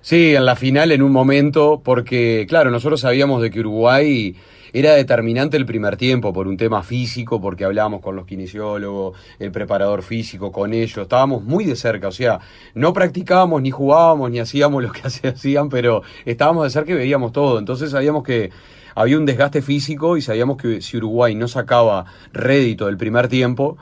Sí, 0.01 0.35
en 0.35 0.45
la 0.45 0.55
final 0.55 0.91
en 0.91 1.01
un 1.03 1.11
momento, 1.11 1.81
porque 1.83 2.45
claro, 2.49 2.71
nosotros 2.71 3.01
sabíamos 3.01 3.41
de 3.41 3.51
que 3.51 3.59
Uruguay 3.59 4.35
era 4.73 4.93
determinante 4.93 5.57
el 5.57 5.65
primer 5.65 5.95
tiempo 5.95 6.33
por 6.33 6.47
un 6.47 6.57
tema 6.57 6.81
físico, 6.81 7.39
porque 7.39 7.65
hablábamos 7.65 8.01
con 8.01 8.15
los 8.15 8.25
kinesiólogos, 8.25 9.15
el 9.37 9.51
preparador 9.51 10.01
físico, 10.01 10.51
con 10.51 10.73
ellos, 10.73 10.97
estábamos 10.97 11.43
muy 11.43 11.65
de 11.65 11.75
cerca, 11.75 12.07
o 12.07 12.11
sea, 12.11 12.39
no 12.73 12.93
practicábamos, 12.93 13.61
ni 13.61 13.69
jugábamos, 13.69 14.31
ni 14.31 14.39
hacíamos 14.39 14.81
lo 14.83 14.91
que 14.91 15.01
hacían, 15.27 15.69
pero 15.69 16.01
estábamos 16.25 16.63
de 16.63 16.69
cerca 16.71 16.93
y 16.93 16.95
veíamos 16.95 17.31
todo, 17.31 17.59
entonces 17.59 17.91
sabíamos 17.91 18.23
que 18.23 18.49
había 18.95 19.17
un 19.17 19.25
desgaste 19.25 19.61
físico 19.61 20.17
y 20.17 20.21
sabíamos 20.21 20.57
que 20.57 20.81
si 20.81 20.97
Uruguay 20.97 21.35
no 21.35 21.47
sacaba 21.47 22.05
rédito 22.33 22.87
del 22.87 22.97
primer 22.97 23.27
tiempo, 23.27 23.77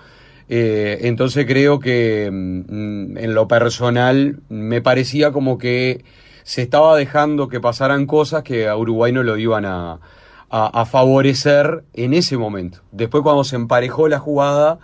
eh, 0.50 1.00
entonces 1.04 1.46
creo 1.46 1.80
que 1.80 2.30
mm, 2.32 3.18
en 3.18 3.34
lo 3.34 3.48
personal 3.48 4.40
me 4.50 4.82
parecía 4.82 5.32
como 5.32 5.58
que 5.58 6.04
se 6.44 6.64
estaba 6.64 6.96
dejando 6.98 7.48
que 7.48 7.60
pasaran 7.60 8.08
cosas 8.08 8.42
que 8.44 8.68
a 8.68 8.76
Uruguay 8.76 9.12
no 9.12 9.22
lo 9.24 9.38
iban 9.38 9.66
a, 9.66 10.00
a- 10.50 10.82
a 10.82 10.86
favorecer 10.86 11.84
en 11.94 12.14
ese 12.16 12.38
momento. 12.38 12.80
Después 12.92 13.22
cuando 13.24 13.44
se 13.44 13.56
emparejó 13.56 14.08
la 14.08 14.18
jugada, 14.18 14.80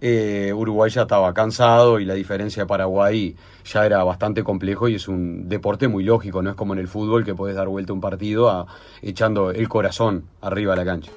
eh, 0.00 0.52
Uruguay 0.54 0.90
ya 0.90 1.02
estaba 1.02 1.32
cansado 1.32 2.00
y 2.00 2.04
la 2.04 2.14
diferencia 2.14 2.64
de 2.64 2.66
Paraguay 2.66 3.36
ya 3.64 3.86
era 3.86 4.02
bastante 4.02 4.42
complejo 4.42 4.88
y 4.88 4.96
es 4.96 5.06
un 5.06 5.48
deporte 5.48 5.86
muy 5.86 6.02
lógico, 6.04 6.42
no 6.42 6.50
es 6.50 6.56
como 6.56 6.72
en 6.74 6.80
el 6.80 6.88
fútbol 6.88 7.24
que 7.24 7.34
puedes 7.34 7.56
dar 7.56 7.68
vuelta 7.68 7.92
un 7.92 8.00
partido 8.00 8.50
a- 8.50 8.66
echando 9.02 9.52
el 9.52 9.68
corazón 9.68 10.24
arriba 10.42 10.72
de 10.74 10.84
la 10.84 10.84
cancha. 10.84 11.12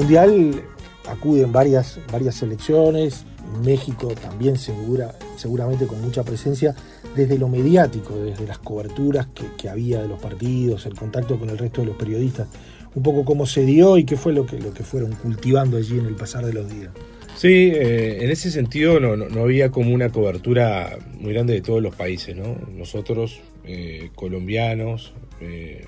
Mundial 0.00 0.62
acuden 1.06 1.52
varias, 1.52 1.98
varias 2.10 2.36
selecciones, 2.36 3.26
México 3.62 4.08
también 4.14 4.56
segura, 4.56 5.14
seguramente 5.36 5.86
con 5.86 6.00
mucha 6.00 6.22
presencia, 6.22 6.74
desde 7.14 7.36
lo 7.36 7.50
mediático, 7.50 8.16
desde 8.16 8.46
las 8.46 8.56
coberturas 8.56 9.26
que, 9.26 9.44
que 9.58 9.68
había 9.68 10.00
de 10.00 10.08
los 10.08 10.18
partidos, 10.18 10.86
el 10.86 10.94
contacto 10.94 11.38
con 11.38 11.50
el 11.50 11.58
resto 11.58 11.82
de 11.82 11.88
los 11.88 11.96
periodistas, 11.96 12.48
un 12.94 13.02
poco 13.02 13.26
cómo 13.26 13.44
se 13.44 13.66
dio 13.66 13.98
y 13.98 14.04
qué 14.04 14.16
fue 14.16 14.32
lo 14.32 14.46
que, 14.46 14.58
lo 14.58 14.72
que 14.72 14.84
fueron 14.84 15.12
cultivando 15.12 15.76
allí 15.76 15.98
en 15.98 16.06
el 16.06 16.14
pasar 16.14 16.46
de 16.46 16.54
los 16.54 16.66
días. 16.70 16.92
Sí, 17.36 17.70
eh, 17.74 18.24
en 18.24 18.30
ese 18.30 18.50
sentido 18.50 19.00
no, 19.00 19.18
no, 19.18 19.42
había 19.42 19.70
como 19.70 19.92
una 19.92 20.08
cobertura 20.08 20.98
muy 21.20 21.34
grande 21.34 21.52
de 21.52 21.60
todos 21.60 21.82
los 21.82 21.94
países, 21.94 22.34
¿no? 22.34 22.56
Nosotros, 22.74 23.42
eh, 23.64 24.08
colombianos 24.14 25.12
eh, 25.42 25.84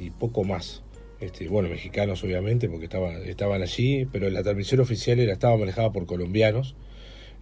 y 0.00 0.10
poco 0.10 0.42
más. 0.42 0.82
Este, 1.20 1.48
bueno, 1.48 1.68
mexicanos 1.68 2.24
obviamente, 2.24 2.68
porque 2.68 2.84
estaban, 2.84 3.22
estaban 3.26 3.62
allí, 3.62 4.06
pero 4.10 4.30
la 4.30 4.42
transmisión 4.42 4.80
oficial 4.80 5.20
era, 5.20 5.32
estaba 5.32 5.56
manejada 5.56 5.92
por 5.92 6.06
colombianos. 6.06 6.74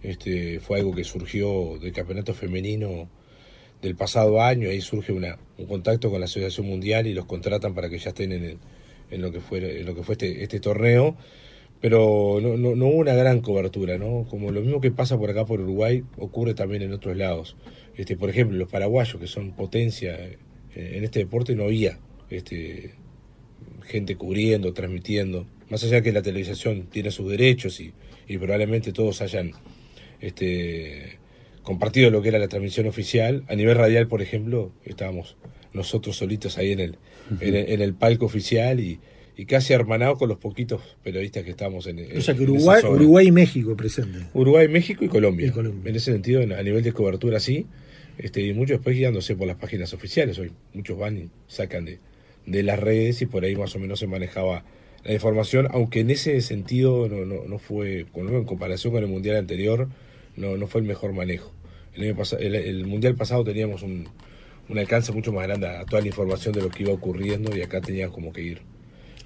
Este, 0.03 0.59
fue 0.59 0.79
algo 0.79 0.93
que 0.93 1.03
surgió 1.03 1.77
del 1.79 1.91
campeonato 1.93 2.33
femenino 2.33 3.09
del 3.81 3.95
pasado 3.95 4.41
año, 4.41 4.69
ahí 4.69 4.81
surge 4.81 5.13
una, 5.13 5.39
un 5.57 5.65
contacto 5.65 6.09
con 6.09 6.19
la 6.19 6.25
Asociación 6.25 6.67
Mundial 6.67 7.07
y 7.07 7.13
los 7.13 7.25
contratan 7.25 7.73
para 7.73 7.89
que 7.89 7.97
ya 7.97 8.09
estén 8.09 8.33
en, 8.33 9.21
lo 9.21 9.31
que 9.31 9.39
fue, 9.39 9.85
este, 10.09 10.43
este 10.43 10.59
torneo 10.59 11.15
pero 11.81 12.39
no 12.41 12.87
hubo 12.87 12.97
una 12.97 13.13
gran 13.13 13.39
cobertura, 13.39 13.97
¿no? 13.97 14.25
Como 14.29 14.51
lo 14.51 14.61
mismo 14.61 14.81
que 14.81 14.91
pasa 14.91 15.17
por 15.17 15.29
acá 15.29 15.45
por 15.45 15.61
Uruguay, 15.61 16.03
ocurre 16.17 16.53
también 16.53 16.81
en 16.81 16.91
otros 16.91 17.15
lados. 17.15 17.55
Este, 17.95 18.17
por 18.17 18.29
ejemplo, 18.29 18.57
los 18.57 18.69
paraguayos, 18.69 19.19
que 19.19 19.27
son 19.27 19.51
potencia 19.51 20.15
eh, 20.15 20.37
en 20.75 21.03
este 21.05 21.19
deporte, 21.19 21.55
no 21.55 21.63
había 21.63 21.97
este, 22.29 22.95
gente 23.89 24.15
cubriendo, 24.15 24.71
transmitiendo. 24.73 25.45
Más 25.69 25.83
allá 25.83 26.01
que 26.01 26.11
la 26.11 26.21
televisación 26.21 26.83
tiene 26.91 27.11
sus 27.11 27.29
derechos 27.29 27.79
y, 27.79 27.91
y 28.27 28.37
probablemente 28.37 28.93
todos 28.93 29.21
hayan 29.21 29.51
este, 30.21 31.17
compartido 31.63 32.09
lo 32.09 32.21
que 32.21 32.29
era 32.29 32.39
la 32.39 32.47
transmisión 32.47 32.87
oficial, 32.87 33.43
a 33.47 33.55
nivel 33.55 33.75
radial, 33.75 34.07
por 34.07 34.21
ejemplo, 34.21 34.71
estábamos 34.85 35.35
nosotros 35.73 36.15
solitos 36.17 36.57
ahí 36.57 36.71
en 36.71 36.79
el, 36.79 36.97
en 37.41 37.55
el, 37.55 37.69
en 37.69 37.81
el 37.81 37.93
palco 37.93 38.25
oficial 38.25 38.79
y, 38.79 38.99
y 39.37 39.45
casi 39.45 39.73
hermanados 39.73 40.17
con 40.17 40.29
los 40.29 40.37
poquitos 40.39 40.81
periodistas 41.03 41.43
que 41.43 41.51
estamos 41.51 41.85
en, 41.87 41.99
en 41.99 42.17
O 42.17 42.21
sea 42.21 42.33
que 42.35 42.43
Uruguay. 42.43 42.81
Uruguay 42.83 43.27
y 43.27 43.31
México 43.31 43.75
presente. 43.77 44.19
Uruguay, 44.33 44.67
México 44.67 45.05
y 45.05 45.07
Colombia. 45.07 45.47
Y 45.47 45.51
Colombia. 45.51 45.89
En 45.89 45.95
ese 45.95 46.11
sentido, 46.11 46.41
en- 46.41 46.53
a 46.53 46.61
nivel 46.63 46.83
de 46.83 46.91
cobertura 46.91 47.39
sí, 47.39 47.65
este, 48.17 48.41
y 48.41 48.53
muchos 48.53 48.77
después 48.77 48.97
guiándose 48.97 49.35
por 49.35 49.47
las 49.47 49.57
páginas 49.57 49.93
oficiales. 49.93 50.37
Hoy 50.39 50.51
muchos 50.73 50.97
van 50.97 51.17
y 51.17 51.29
sacan 51.47 51.85
de, 51.85 51.99
de 52.45 52.63
las 52.63 52.79
redes 52.79 53.21
y 53.21 53.25
por 53.25 53.43
ahí 53.43 53.55
más 53.55 53.75
o 53.75 53.79
menos 53.79 53.99
se 53.99 54.07
manejaba 54.07 54.63
la 55.03 55.13
información, 55.13 55.67
aunque 55.71 56.01
en 56.01 56.09
ese 56.09 56.41
sentido 56.41 57.07
no, 57.07 57.25
no, 57.25 57.45
no 57.45 57.57
fue, 57.57 58.05
en 58.13 58.43
comparación 58.45 58.93
con 58.93 59.03
el 59.03 59.09
Mundial 59.09 59.37
anterior, 59.37 59.87
no, 60.35 60.57
no 60.57 60.67
fue 60.67 60.81
el 60.81 60.87
mejor 60.87 61.13
manejo. 61.13 61.51
El, 61.93 62.03
año 62.03 62.23
el 62.39 62.85
Mundial 62.85 63.15
pasado 63.15 63.43
teníamos 63.43 63.81
un, 63.83 64.07
un 64.69 64.77
alcance 64.77 65.11
mucho 65.11 65.31
más 65.31 65.47
grande 65.47 65.67
a 65.67 65.85
toda 65.85 66.01
la 66.01 66.07
información 66.07 66.53
de 66.53 66.61
lo 66.61 66.69
que 66.69 66.83
iba 66.83 66.93
ocurriendo 66.93 67.55
y 67.55 67.61
acá 67.61 67.81
tenías 67.81 68.11
como 68.11 68.31
que 68.31 68.41
ir 68.41 68.61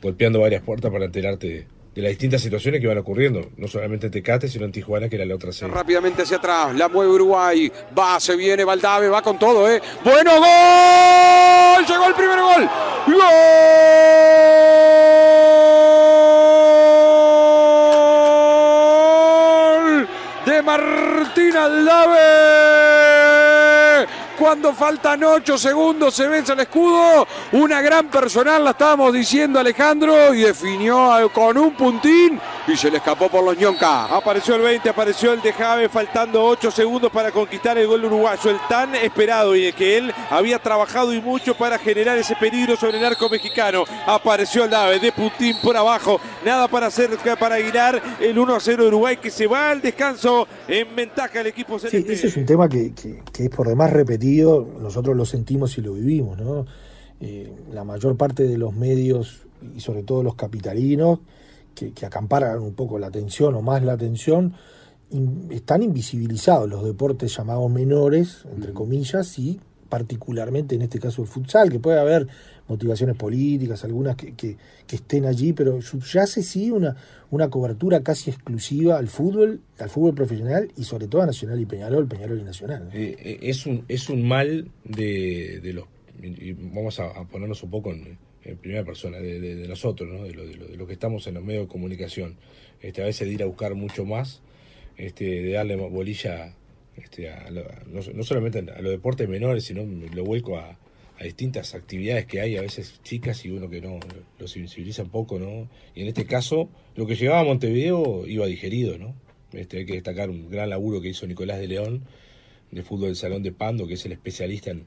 golpeando 0.02 0.40
varias 0.40 0.64
puertas 0.64 0.92
para 0.92 1.06
enterarte 1.06 1.48
de, 1.48 1.68
de 1.94 2.02
las 2.02 2.10
distintas 2.10 2.42
situaciones 2.42 2.80
que 2.80 2.86
iban 2.86 2.98
ocurriendo, 2.98 3.50
no 3.58 3.68
solamente 3.68 4.08
en 4.08 4.12
Tecate, 4.12 4.48
sino 4.48 4.66
en 4.66 4.72
Tijuana, 4.72 5.10
que 5.10 5.16
era 5.16 5.26
la 5.26 5.36
otra 5.36 5.52
sede. 5.52 5.70
Rápidamente 5.70 6.24
hacia 6.24 6.38
atrás, 6.38 6.74
la 6.76 6.90
mueve 6.90 7.12
Uruguay. 7.12 7.72
Va, 7.98 8.20
se 8.20 8.36
viene 8.36 8.64
Valdave, 8.64 9.10
va 9.10 9.22
con 9.22 9.38
todo, 9.38 9.70
¿eh? 9.70 9.80
Bueno, 10.04 10.32
gol. 10.40 11.86
Llegó 11.88 12.08
el 12.08 12.16
primer 12.16 12.40
gol. 12.40 12.70
Gol 19.46 20.08
de 20.46 20.62
Martín 20.64 21.56
Aldave. 21.56 22.83
Cuando 24.44 24.74
faltan 24.74 25.24
8 25.24 25.58
segundos 25.58 26.14
se 26.14 26.28
vence 26.28 26.52
el 26.52 26.60
escudo. 26.60 27.26
Una 27.54 27.80
gran 27.80 28.10
personal, 28.10 28.62
la 28.62 28.72
estábamos 28.72 29.14
diciendo 29.14 29.58
Alejandro, 29.58 30.34
y 30.34 30.42
definió 30.42 31.32
con 31.34 31.58
un 31.58 31.74
puntín 31.78 32.38
y 32.68 32.76
se 32.76 32.92
le 32.92 32.98
escapó 32.98 33.30
por 33.30 33.42
los 33.42 33.58
ñonca. 33.58 34.04
Apareció 34.14 34.56
el 34.56 34.62
20, 34.64 34.90
apareció 34.90 35.32
el 35.32 35.42
de 35.42 35.54
Jave, 35.54 35.88
faltando 35.88 36.44
8 36.44 36.72
segundos 36.72 37.10
para 37.10 37.32
conquistar 37.32 37.78
el 37.78 37.88
gol 37.88 38.04
uruguayo. 38.04 38.50
El 38.50 38.58
tan 38.68 38.94
esperado 38.96 39.56
y 39.56 39.72
que 39.72 39.98
él 39.98 40.14
había 40.30 40.60
trabajado 40.60 41.14
y 41.14 41.22
mucho 41.22 41.56
para 41.56 41.80
generar 41.80 42.18
ese 42.18 42.36
peligro 42.36 42.76
sobre 42.76 42.98
el 42.98 43.06
arco 43.06 43.30
mexicano. 43.30 43.86
Apareció 44.06 44.66
el 44.66 44.70
Dave 44.72 45.00
de 45.00 45.14
puntín 45.14 45.56
por 45.64 45.78
abajo. 45.78 46.20
Nada 46.46 46.68
para 46.68 46.88
hacer 46.88 47.12
para 47.40 47.56
Aguilar. 47.56 48.02
El 48.20 48.38
1 48.38 48.56
a 48.56 48.60
0 48.60 48.84
de 48.84 48.90
Uruguay 48.90 49.16
que 49.16 49.32
se 49.32 49.48
va 49.48 49.70
al 49.70 49.82
descanso 49.82 50.46
en 50.68 50.94
ventaja 50.94 51.40
el 51.40 51.48
equipo 51.48 51.80
Sí, 51.80 51.88
celeste. 51.88 52.14
ese 52.14 52.28
es 52.28 52.36
un 52.36 52.46
tema 52.46 52.68
que, 52.68 52.94
que- 52.94 53.24
que 53.32 53.44
es 53.46 53.50
por 53.50 53.68
demás 53.68 53.90
repetido, 53.94 54.33
nosotros 54.42 55.16
lo 55.16 55.26
sentimos 55.26 55.78
y 55.78 55.82
lo 55.82 55.94
vivimos, 55.94 56.40
¿no? 56.40 56.66
Eh, 57.20 57.54
la 57.72 57.84
mayor 57.84 58.18
parte 58.18 58.44
de 58.48 58.58
los 58.58 58.74
medios, 58.74 59.42
y 59.76 59.80
sobre 59.80 60.04
todo 60.04 60.24
los 60.24 60.36
capitalinos, 60.36 61.20
que, 61.76 61.92
que 61.92 62.06
acamparan 62.06 62.60
un 62.62 62.74
poco 62.74 63.00
la 63.00 63.08
atención 63.08 63.56
o 63.56 63.62
más 63.62 63.84
la 63.84 63.94
atención, 63.94 64.54
in- 65.12 65.48
están 65.52 65.84
invisibilizados 65.84 66.70
los 66.70 66.84
deportes 66.84 67.36
llamados 67.36 67.72
menores, 67.72 68.44
entre 68.52 68.74
comillas, 68.74 69.38
y 69.40 69.60
particularmente 69.98 70.74
en 70.74 70.82
este 70.82 70.98
caso 71.00 71.22
el 71.22 71.28
futsal, 71.28 71.70
que 71.70 71.80
puede 71.80 72.00
haber 72.00 72.26
motivaciones 72.68 73.16
políticas, 73.16 73.84
algunas 73.84 74.16
que, 74.16 74.34
que- 74.34 74.58
estén 74.90 75.26
allí, 75.26 75.54
pero 75.54 75.82
subyace 75.84 76.42
sí 76.42 76.72
una, 76.72 76.96
una 77.30 77.50
cobertura 77.50 78.02
casi 78.02 78.32
exclusiva 78.32 78.98
al 78.98 79.08
fútbol, 79.08 79.62
al 79.78 79.90
fútbol 79.90 80.16
profesional 80.16 80.72
y 80.76 80.84
sobre 80.84 81.08
todo 81.08 81.22
a 81.22 81.28
Nacional 81.28 81.60
y 81.60 81.66
Peñarol, 81.68 82.08
Peñarol 82.08 82.40
y 82.40 82.44
Nacional. 82.44 82.90
Eh, 82.92 83.16
eh, 83.20 83.40
es, 83.44 83.68
un, 83.68 83.86
es 83.88 84.10
un 84.10 84.28
mal 84.28 84.72
de, 84.84 85.60
de 85.62 85.74
los. 85.74 85.86
y 86.24 86.54
vamos 86.54 87.00
a, 87.00 87.06
a 87.12 87.28
ponernos 87.28 87.62
un 87.62 87.70
poco 87.70 87.92
en, 87.92 88.18
primera 88.62 88.84
persona, 88.84 89.18
de, 89.20 89.68
nosotros, 89.68 90.10
¿no? 90.12 90.24
de, 90.24 90.34
lo, 90.34 90.44
lo, 90.44 90.68
de 90.68 90.76
lo 90.78 90.86
que 90.88 90.94
estamos 90.94 91.28
en 91.28 91.36
los 91.36 91.44
medios 91.44 91.66
de 91.66 91.72
comunicación. 91.72 92.36
Este, 92.82 93.02
a 93.04 93.06
veces 93.06 93.28
de 93.28 93.34
ir 93.34 93.44
a 93.44 93.46
buscar 93.48 93.74
mucho 93.76 94.06
más, 94.06 94.42
este, 94.98 95.26
de 95.26 95.52
darle 95.54 95.76
bolilla 95.76 96.56
este, 96.98 97.30
a 97.30 97.50
lo- 97.50 97.66
no, 97.88 98.24
solamente 98.24 98.60
a 98.60 98.82
los 98.82 98.92
deportes 98.92 99.28
menores, 99.28 99.66
sino 99.66 99.84
lo 99.84 100.24
vuelco 100.24 100.58
a, 100.58 100.78
distintas 101.24 101.74
actividades 101.74 102.26
que 102.26 102.42
hay, 102.42 102.58
a 102.58 102.62
veces 102.62 103.00
chicas 103.02 103.46
y 103.46 103.50
uno 103.50 103.70
que 103.70 103.80
no 103.80 103.98
lo 104.40 104.46
sensibiliza 104.46 105.04
un 105.04 105.10
poco, 105.10 105.40
¿no? 105.40 105.70
Y 105.96 106.02
en 106.02 106.10
este 106.10 106.26
caso, 106.26 106.68
lo 106.98 107.08
que 107.08 107.16
llegaba 107.16 107.40
a 107.40 107.44
Montevideo 107.46 108.28
iba 108.28 108.46
digerido, 108.46 108.98
¿no? 108.98 109.16
Este, 109.54 109.78
hay 109.78 109.86
que 109.86 109.94
destacar 109.94 110.30
un 110.30 110.50
gran 110.50 110.70
laburo 110.70 111.00
que 111.00 111.08
hizo 111.08 111.26
Nicolás 111.26 111.60
de 111.60 111.68
León, 111.70 112.04
de 112.72 112.84
fútbol 112.84 113.08
del 113.08 113.16
Salón 113.16 113.42
de 113.42 113.54
Pando, 113.54 113.88
que 113.88 113.94
es 113.94 114.06
el 114.06 114.12
especialista 114.12 114.72
en, 114.72 114.86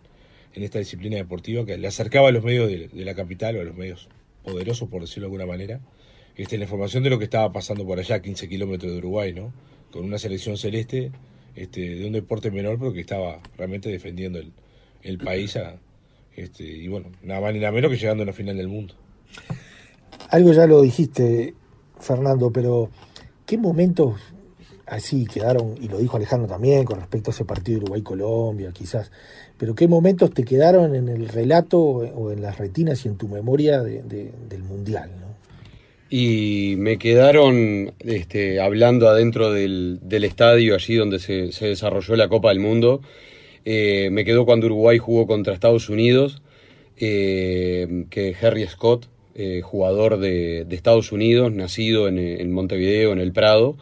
esta 0.52 0.78
disciplina 0.78 1.16
deportiva, 1.16 1.64
que 1.64 1.78
le 1.78 1.86
acercaba 1.88 2.28
a 2.28 2.32
los 2.32 2.44
medios 2.44 2.68
de, 2.68 2.88
de 2.88 3.04
la 3.06 3.14
capital 3.14 3.56
o 3.56 3.62
a 3.62 3.64
los 3.64 3.75
medios 3.75 4.08
poderosos, 4.42 4.90
por 4.90 5.00
decirlo 5.00 5.28
de 5.28 5.36
alguna 5.36 5.46
manera, 5.46 5.80
este, 6.36 6.58
la 6.58 6.64
información 6.64 7.02
de 7.02 7.10
lo 7.10 7.18
que 7.18 7.25
estaba 7.25 7.50
pasando 7.52 7.86
por 7.86 7.98
allá, 7.98 8.20
15 8.20 8.46
kilómetros 8.48 8.92
de 8.92 8.98
Uruguay, 8.98 9.32
¿no? 9.32 9.54
Con 9.90 10.04
una 10.04 10.18
selección 10.18 10.58
celeste 10.58 11.12
este, 11.56 11.80
de 11.96 12.06
un 12.06 12.12
deporte 12.12 12.50
menor, 12.50 12.78
pero 12.78 12.92
que 12.92 13.00
estaba 13.00 13.40
realmente 13.56 13.88
defendiendo 13.88 14.38
el, 14.38 14.52
el 15.02 15.18
país 15.18 15.58
este, 16.36 16.64
y 16.64 16.86
bueno, 16.88 17.08
nada 17.22 17.40
más 17.40 17.52
ni 17.54 17.60
nada 17.60 17.72
menos 17.72 17.90
que 17.90 17.96
llegando 17.96 18.22
a 18.22 18.26
la 18.26 18.32
final 18.32 18.56
del 18.56 18.68
mundo. 18.68 18.94
Algo 20.30 20.52
ya 20.52 20.66
lo 20.66 20.82
dijiste, 20.82 21.54
Fernando, 21.98 22.50
pero 22.52 22.90
¿qué 23.46 23.56
momentos 23.58 24.20
así 24.86 25.26
quedaron, 25.26 25.75
y 25.80 25.88
lo 25.88 25.98
dijo 25.98 26.16
Alejandro 26.16 26.46
también 26.48 26.84
con 26.84 26.98
respecto 27.00 27.30
a 27.30 27.34
ese 27.34 27.44
partido 27.44 27.78
de 27.78 27.84
Uruguay-Colombia, 27.86 28.70
quizás, 28.72 29.10
pero 29.58 29.75
qué 29.75 29.88
momentos 29.88 30.30
te 30.32 30.44
quedaron 30.44 30.94
en 30.94 31.08
el 31.08 31.28
relato 31.28 31.80
o 31.80 32.30
en 32.30 32.40
las 32.42 32.58
retinas 32.58 33.04
y 33.04 33.09
en 33.09 33.16
tu 33.16 33.26
memoria 33.28 33.83
de- 33.83 34.02
de- 34.04 34.33
del 34.48 34.62
Mundial? 34.62 35.11
Y 36.09 36.75
me 36.79 36.99
quedaron 36.99 37.92
este, 38.01 38.61
hablando 38.61 39.09
adentro 39.09 39.51
del, 39.53 40.01
estadio, 40.09 40.75
allí 40.77 40.95
donde 40.95 41.19
se, 41.19 41.51
desarrolló 41.66 42.14
la 42.14 42.29
Copa 42.29 42.51
del 42.51 42.61
Mundo. 42.61 43.01
Eh, 43.64 44.09
me 44.12 44.25
quedó 44.25 44.47
cuando 44.47 44.66
Uruguay 44.66 44.99
jugó 44.99 45.27
contra 45.27 45.53
Estados 45.53 45.88
Unidos, 45.88 46.42
eh, 46.97 48.05
que 48.11 48.37
Harry 48.40 48.66
Scott, 48.69 49.09
eh, 49.35 49.62
jugador 49.62 50.19
de, 50.19 50.64
Estados 50.71 51.11
Unidos, 51.11 51.53
nacido 51.53 52.07
en, 52.07 52.53
Montevideo, 52.53 53.12
en 53.12 53.19
el 53.19 53.33
Prado, 53.33 53.77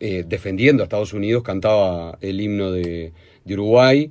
defendiendo 0.00 0.82
a 0.82 0.84
Estados 0.84 1.12
Unidos, 1.12 1.42
cantaba 1.44 2.18
el 2.20 2.40
himno 2.40 2.72
de, 2.72 3.12
de 3.44 3.54
Uruguay. 3.54 4.10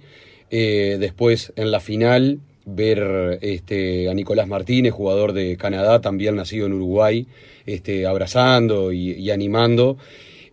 Después, 0.50 1.52
en 1.58 1.72
la 1.72 1.82
final, 1.82 2.40
ver 2.66 3.40
este, 3.42 4.10
a 4.10 4.14
Nicolás 4.14 4.48
Martínez, 4.48 4.94
jugador 4.94 5.34
de 5.34 5.58
Canadá, 5.58 6.02
también 6.02 6.36
nacido 6.36 6.66
en 6.68 6.74
Uruguay, 6.74 7.28
este, 7.66 8.06
abrazando 8.06 8.92
y, 8.92 9.30
animando. 9.32 9.98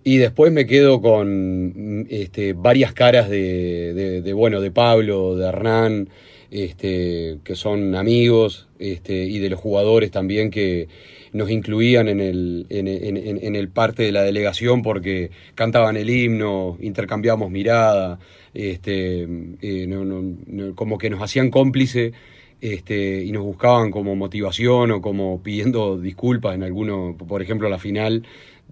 Y 0.05 0.17
después 0.19 0.53
me 0.53 0.67
quedo 0.67 1.01
con 1.01 2.07
este, 2.11 2.55
varias 2.55 2.93
caras 2.93 3.29
de, 3.31 4.21
de- 4.23 4.33
bueno, 4.33 4.61
de 4.61 4.71
Pablo, 4.71 5.37
de 5.37 5.47
Hernán, 5.47 6.09
este, 6.51 7.39
que 7.45 7.55
son 7.55 7.95
amigos, 7.95 8.69
este, 8.79 9.25
y 9.25 9.39
de 9.39 9.49
los 9.51 9.61
jugadores 9.61 10.11
también 10.11 10.51
que 10.51 10.89
nos 11.33 11.51
incluían 11.51 12.09
en 12.09 12.21
el, 12.21 12.67
en, 12.69 13.57
el 13.57 13.69
parte 13.71 14.03
de 14.03 14.13
la 14.13 14.23
delegación 14.23 14.83
porque 14.83 15.31
cantaban 15.55 15.97
el 15.97 16.11
himno, 16.11 16.77
intercambiábamos 16.81 17.51
mirada, 17.51 18.19
este, 18.55 19.23
eh, 19.61 19.87
no- 19.89 20.05
no- 20.05 20.37
no- 20.47 20.75
como 20.75 20.99
que 20.99 21.11
nos 21.11 21.23
hacían 21.23 21.51
cómplice 21.51 22.13
este, 22.61 23.25
y 23.25 23.33
nos 23.33 23.43
buscaban 23.43 23.91
como 23.91 24.15
motivación 24.15 24.93
o 24.93 25.01
como 25.03 25.43
pidiendo 25.43 25.99
disculpas 25.99 26.55
en 26.55 26.63
alguno, 26.63 27.17
por 27.17 27.43
ejemplo, 27.43 27.69
la 27.69 27.79
final 27.79 28.25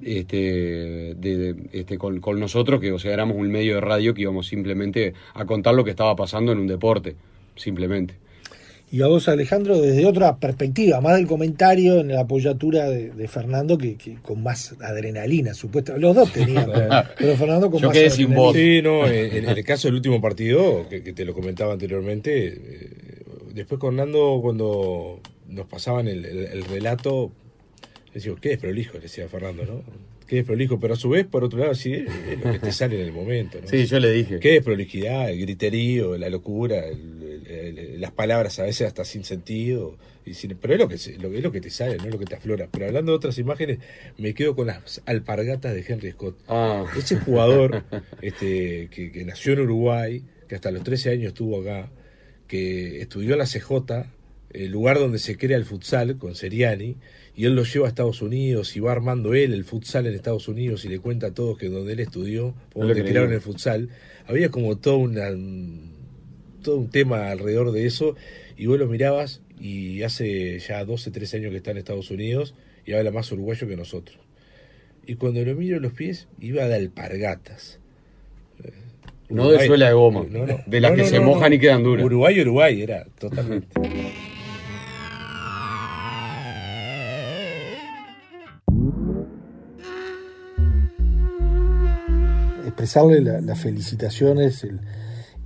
este, 0.02 0.36
de, 1.16 1.56
este, 1.72 1.98
con, 1.98 2.20
con 2.20 2.38
nosotros, 2.40 2.80
que 2.80 2.92
o 2.92 2.98
sea, 2.98 3.12
éramos 3.12 3.36
un 3.36 3.50
medio 3.50 3.74
de 3.74 3.80
radio 3.80 4.14
que 4.14 4.22
íbamos 4.22 4.46
simplemente 4.46 5.14
a 5.34 5.44
contar 5.44 5.74
lo 5.74 5.84
que 5.84 5.90
estaba 5.90 6.14
pasando 6.16 6.52
en 6.52 6.58
un 6.58 6.66
deporte, 6.68 7.16
simplemente. 7.56 8.14
Y 8.92 9.02
a 9.02 9.06
vos, 9.06 9.28
Alejandro, 9.28 9.80
desde 9.80 10.04
otra 10.04 10.36
perspectiva, 10.38 11.00
más 11.00 11.16
del 11.16 11.26
comentario 11.28 12.00
en 12.00 12.08
la 12.08 12.22
apoyatura 12.22 12.88
de, 12.88 13.10
de 13.12 13.28
Fernando, 13.28 13.78
que, 13.78 13.94
que 13.96 14.16
con 14.16 14.42
más 14.42 14.74
adrenalina, 14.80 15.54
supuestamente. 15.54 16.04
Los 16.06 16.16
dos 16.16 16.32
tenían, 16.32 16.68
pero, 16.74 16.88
pero 17.16 17.36
Fernando 17.36 17.70
con 17.70 17.80
Yo 17.80 17.86
más 17.88 17.96
quedé 17.96 18.10
sin 18.10 18.34
voz. 18.34 18.56
Sí, 18.56 18.80
no, 18.82 19.06
en, 19.06 19.44
en 19.44 19.48
el 19.48 19.64
caso 19.64 19.86
del 19.86 19.94
último 19.94 20.20
partido, 20.20 20.88
que, 20.88 21.04
que 21.04 21.12
te 21.12 21.24
lo 21.24 21.34
comentaba 21.34 21.72
anteriormente, 21.72 22.48
eh, 22.48 22.90
después 23.54 23.78
con 23.80 23.94
Nando, 23.94 24.40
cuando 24.42 25.20
nos 25.48 25.66
pasaban 25.66 26.08
el, 26.08 26.24
el- 26.24 26.46
el 26.46 26.64
relato, 26.64 27.30
decimos, 28.12 28.40
qué 28.40 28.50
desprolijo, 28.50 28.94
le 28.94 29.00
decía 29.02 29.28
Fernando, 29.28 29.64
¿no? 29.66 29.82
Qué 30.26 30.36
desprolijo, 30.36 30.78
pero 30.80 30.94
a 30.94 30.96
su 30.96 31.10
vez, 31.10 31.26
por 31.26 31.42
otro 31.44 31.58
lado, 31.60 31.74
sí, 31.74 31.92
es 31.92 32.44
lo 32.44 32.52
que 32.52 32.58
te 32.60 32.70
sale 32.72 33.00
en 33.00 33.06
el 33.06 33.12
momento, 33.12 33.58
¿no? 33.60 33.68
Sí, 33.68 33.86
yo 33.86 33.98
le 34.00 34.10
dije. 34.12 34.38
Qué 34.38 34.50
desprolijidad, 34.52 35.28
el 35.30 35.40
griterío, 35.40 36.16
la 36.16 36.28
locura, 36.28 36.86
el- 36.88 37.19
el- 37.50 38.00
las 38.00 38.12
palabras 38.12 38.58
a 38.58 38.64
veces 38.64 38.86
hasta 38.86 39.04
sin 39.04 39.24
sentido. 39.24 39.96
y 40.26 40.34
sin- 40.34 40.56
pero 40.56 40.74
es 40.74 40.78
lo, 40.80 40.86
que, 40.88 40.96
lo, 41.18 41.32
es 41.34 41.42
lo 41.42 41.50
que 41.50 41.60
te 41.62 41.70
sale, 41.70 41.96
no 41.96 42.04
es 42.04 42.10
lo 42.12 42.18
que 42.18 42.26
te 42.26 42.34
aflora. 42.36 42.68
Pero 42.70 42.86
hablando 42.86 43.10
de 43.12 43.16
otras 43.16 43.38
imágenes, 43.38 43.78
me 44.18 44.34
quedo 44.34 44.54
con 44.54 44.66
las 44.68 45.00
alpargatas 45.06 45.74
de 45.74 45.84
Henry 45.88 46.12
Scott. 46.12 46.36
Ah. 46.46 46.84
Ese 46.96 47.16
jugador 47.16 47.82
este, 48.22 48.88
que, 48.92 49.10
que 49.12 49.24
nació 49.24 49.54
en 49.54 49.60
Uruguay, 49.60 50.22
que 50.46 50.54
hasta 50.54 50.70
los 50.70 50.84
13 50.84 51.10
años 51.10 51.28
estuvo 51.28 51.60
acá, 51.62 51.90
que 52.46 53.00
estudió 53.00 53.32
en 53.32 53.38
la 53.38 53.46
CJ, 53.46 54.06
el 54.52 54.70
lugar 54.70 54.98
donde 54.98 55.18
se 55.18 55.36
crea 55.36 55.56
el 55.56 55.64
futsal 55.64 56.18
con 56.18 56.34
Seriani, 56.34 56.96
y 57.34 57.46
él 57.46 57.54
lo 57.54 57.64
lleva 57.64 57.86
a 57.86 57.88
Estados 57.88 58.20
Unidos 58.22 58.76
y 58.76 58.80
va 58.80 58.92
armando 58.92 59.32
él 59.34 59.54
el 59.54 59.64
futsal 59.64 60.06
en 60.06 60.14
Estados 60.14 60.48
Unidos 60.48 60.84
y 60.84 60.88
le 60.88 60.98
cuenta 60.98 61.28
a 61.28 61.34
todos 61.34 61.56
que 61.56 61.68
donde 61.68 61.92
él 61.94 62.00
estudió, 62.00 62.54
donde 62.74 62.94
le 62.94 63.04
crearon 63.04 63.32
el 63.32 63.40
futsal, 63.40 63.88
había 64.26 64.50
como 64.50 64.76
todo, 64.78 64.98
una, 64.98 65.28
todo 66.60 66.76
un 66.76 66.90
tema 66.90 67.30
alrededor 67.30 67.72
de 67.72 67.86
eso, 67.86 68.16
y 68.56 68.66
vos 68.66 68.78
lo 68.78 68.86
mirabas 68.86 69.40
y 69.58 70.02
hace 70.02 70.58
ya 70.58 70.84
12, 70.84 71.10
13 71.10 71.36
años 71.38 71.50
que 71.50 71.56
está 71.58 71.70
en 71.72 71.78
Estados 71.78 72.10
Unidos 72.10 72.54
y 72.86 72.92
habla 72.92 73.10
más 73.10 73.30
uruguayo 73.32 73.66
que 73.68 73.76
nosotros. 73.76 74.18
Y 75.06 75.14
cuando 75.16 75.44
lo 75.44 75.54
miro 75.54 75.80
los 75.80 75.92
pies, 75.92 76.28
iba 76.40 76.64
de 76.66 76.74
alpargatas. 76.76 77.78
Eh, 78.62 78.72
No 79.28 79.50
de 79.50 79.66
suela 79.66 79.88
de 79.88 79.94
goma, 79.94 80.24
No, 80.30 80.46
no. 80.46 80.60
de 80.66 80.80
las 80.80 80.90
No, 80.92 80.96
que 80.96 81.02
no, 81.02 81.08
se 81.08 81.18
no, 81.18 81.24
mojan 81.26 81.50
no. 81.50 81.56
y 81.56 81.58
quedan 81.58 81.82
duras. 81.82 82.04
Uruguay, 82.04 82.40
Uruguay, 82.40 82.82
era 82.82 83.04
totalmente. 83.18 83.68
expresarle 92.66 93.20
la- 93.20 93.40
las 93.40 93.60
felicitaciones 93.60 94.64
el- 94.64 94.80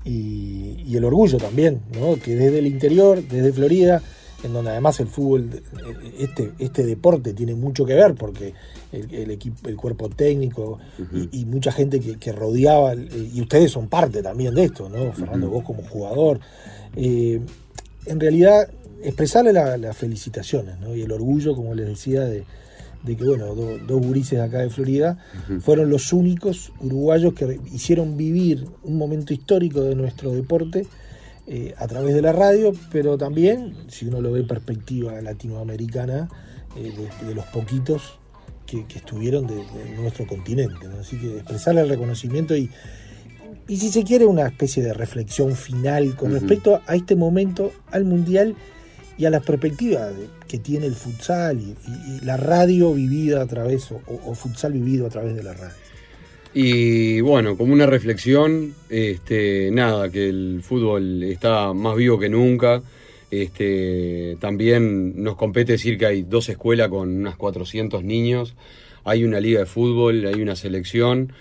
y, 0.04 0.82
y 0.86 0.96
el 0.96 1.04
orgullo 1.04 1.38
también, 1.38 1.80
¿no? 1.98 2.16
que 2.16 2.36
desde 2.36 2.58
el 2.58 2.66
interior, 2.66 3.22
desde 3.26 3.52
Florida, 3.52 4.02
en 4.44 4.52
donde 4.52 4.70
además 4.70 5.00
el 5.00 5.08
fútbol, 5.08 5.62
este, 6.18 6.52
este 6.58 6.84
deporte 6.84 7.32
tiene 7.32 7.54
mucho 7.54 7.86
que 7.86 7.94
ver 7.94 8.14
porque 8.14 8.52
el, 8.92 9.30
equipo, 9.30 9.68
el 9.68 9.76
cuerpo 9.76 10.10
técnico 10.10 10.78
y, 11.32 11.46
mucha 11.46 11.72
gente 11.72 11.98
que, 11.98 12.32
rodeaba, 12.32 12.94
y 12.94 13.40
ustedes 13.40 13.70
son 13.72 13.88
parte 13.88 14.22
también 14.22 14.54
de 14.54 14.64
esto, 14.64 14.88
¿no? 14.88 15.12
Fernando, 15.12 15.48
vos 15.48 15.64
como 15.64 15.82
jugador. 15.82 16.40
Eh, 16.94 17.40
en 18.06 18.20
realidad, 18.20 18.68
expresarle 19.02 19.52
las 19.52 19.96
felicitaciones 19.96 20.78
¿no? 20.78 20.94
y 20.94 21.02
el 21.02 21.12
orgullo, 21.12 21.56
como 21.56 21.74
les 21.74 21.86
decía, 21.86 22.20
de, 22.20 22.44
que 23.04 23.24
bueno, 23.24 23.54
dos 23.54 24.00
gurises 24.00 24.38
de 24.38 24.42
acá 24.42 24.60
de 24.60 24.70
Florida 24.70 25.18
fueron 25.60 25.90
los 25.90 26.12
únicos 26.12 26.72
uruguayos 26.80 27.34
que 27.34 27.60
hicieron 27.72 28.16
vivir 28.16 28.66
un 28.82 28.96
momento 28.96 29.34
histórico 29.34 29.82
de 29.82 29.94
nuestro 29.94 30.32
deporte 30.32 30.86
eh, 31.46 31.74
a 31.76 31.86
través 31.86 32.14
de 32.14 32.22
la 32.22 32.32
radio, 32.32 32.72
pero 32.90 33.18
también, 33.18 33.74
si 33.88 34.06
uno 34.06 34.22
lo 34.22 34.32
ve 34.32 34.40
en 34.40 34.46
perspectiva 34.46 35.20
latinoamericana, 35.20 36.30
eh, 36.76 36.92
de, 37.26 37.34
los 37.34 37.44
poquitos 37.46 38.18
que, 38.66 38.86
estuvieron 38.94 39.46
de, 39.46 39.62
nuestro 39.98 40.26
continente. 40.26 40.86
Así 40.98 41.18
que 41.18 41.36
expresarle 41.36 41.82
el 41.82 41.90
reconocimiento 41.90 42.56
y, 42.56 42.70
y 43.68 43.76
si 43.76 43.90
se 43.90 44.04
quiere 44.04 44.24
una 44.24 44.46
especie 44.46 44.82
de 44.82 44.94
reflexión 44.94 45.54
final 45.54 46.16
con 46.16 46.32
respecto 46.32 46.80
a 46.86 46.96
este 46.96 47.14
momento, 47.14 47.72
al 47.90 48.06
Mundial 48.06 48.56
y 49.16 49.24
a 49.24 49.30
las 49.30 49.44
perspectivas 49.44 50.12
que 50.48 50.58
tiene 50.58 50.86
el 50.86 50.94
futsal 50.94 51.60
y, 51.60 51.74
la 52.24 52.36
radio 52.36 52.92
vivida 52.94 53.42
a 53.42 53.46
través, 53.46 53.90
o, 53.92 54.34
futsal 54.34 54.72
vivido 54.72 55.06
a 55.06 55.10
través 55.10 55.34
de 55.36 55.42
la 55.42 55.54
radio. 55.54 55.74
Y 56.52 57.20
bueno, 57.20 57.56
como 57.56 57.72
una 57.72 57.86
reflexión, 57.86 58.74
este, 58.88 59.70
nada, 59.72 60.08
que 60.08 60.28
el 60.28 60.60
fútbol 60.62 61.22
está 61.24 61.72
más 61.72 61.96
vivo 61.96 62.18
que 62.18 62.28
nunca. 62.28 62.82
Este, 63.30 64.36
también 64.40 65.20
nos 65.22 65.34
compete 65.36 65.72
decir 65.72 65.98
que 65.98 66.06
hay 66.06 66.22
dos 66.22 66.48
escuelas 66.48 66.88
con 66.88 67.08
unas 67.08 67.36
400 67.36 68.04
niños, 68.04 68.54
hay 69.02 69.24
una 69.24 69.40
liga 69.40 69.60
de 69.60 69.66
fútbol, 69.66 70.24
hay 70.26 70.40
una 70.40 70.54
selección. 70.54 71.32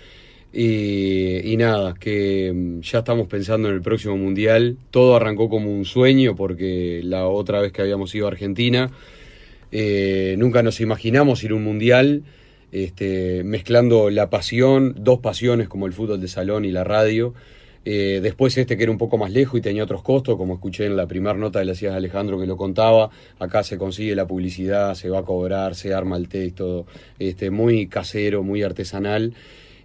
Y, 0.56 1.56
nada, 1.56 1.94
que 1.94 2.52
mm, 2.54 2.80
ya 2.80 3.00
estamos 3.00 3.26
pensando 3.26 3.68
en 3.68 3.74
el 3.74 3.82
próximo 3.82 4.16
mundial. 4.16 4.76
Todo 4.92 5.16
arrancó 5.16 5.48
como 5.48 5.74
un 5.74 5.84
sueño 5.84 6.36
porque 6.36 7.00
la 7.02 7.26
otra 7.26 7.60
vez 7.60 7.72
que 7.72 7.82
habíamos 7.82 8.14
ido 8.14 8.26
a 8.26 8.30
Argentina, 8.30 8.90
eh, 9.72 10.36
nunca 10.38 10.62
nos 10.62 10.80
imaginamos 10.80 11.42
ir 11.42 11.50
a 11.50 11.54
un 11.56 11.64
mundial 11.64 12.22
este, 12.70 13.42
mezclando 13.42 14.10
la 14.10 14.30
pasión, 14.30 14.94
dos 14.96 15.18
pasiones 15.18 15.68
como 15.68 15.86
el 15.86 15.92
fútbol 15.92 16.20
de 16.20 16.28
salón 16.28 16.64
y 16.64 16.70
la 16.70 16.84
radio. 16.84 17.34
Eh, 17.84 18.20
después 18.22 18.56
este 18.56 18.76
que 18.76 18.84
era 18.84 18.92
un 18.92 18.98
poco 18.98 19.18
más 19.18 19.32
lejos 19.32 19.58
y 19.58 19.60
tenía 19.60 19.82
otros 19.82 20.02
costos, 20.02 20.36
como 20.36 20.54
escuché 20.54 20.86
en 20.86 20.96
la 20.96 21.06
primera 21.06 21.34
nota 21.34 21.58
de 21.58 21.64
la 21.66 21.72
hacías 21.72 21.94
Alejandro 21.94 22.38
que 22.38 22.46
lo 22.46 22.56
contaba, 22.56 23.10
acá 23.38 23.62
se 23.62 23.76
consigue 23.76 24.14
la 24.14 24.26
publicidad, 24.26 24.94
se 24.94 25.10
va 25.10 25.18
a 25.18 25.22
cobrar, 25.22 25.74
se 25.74 25.92
arma 25.92 26.16
el 26.16 26.28
texto, 26.28 26.86
este, 27.18 27.50
muy 27.50 27.88
casero, 27.88 28.42
muy 28.44 28.62
artesanal. 28.62 29.34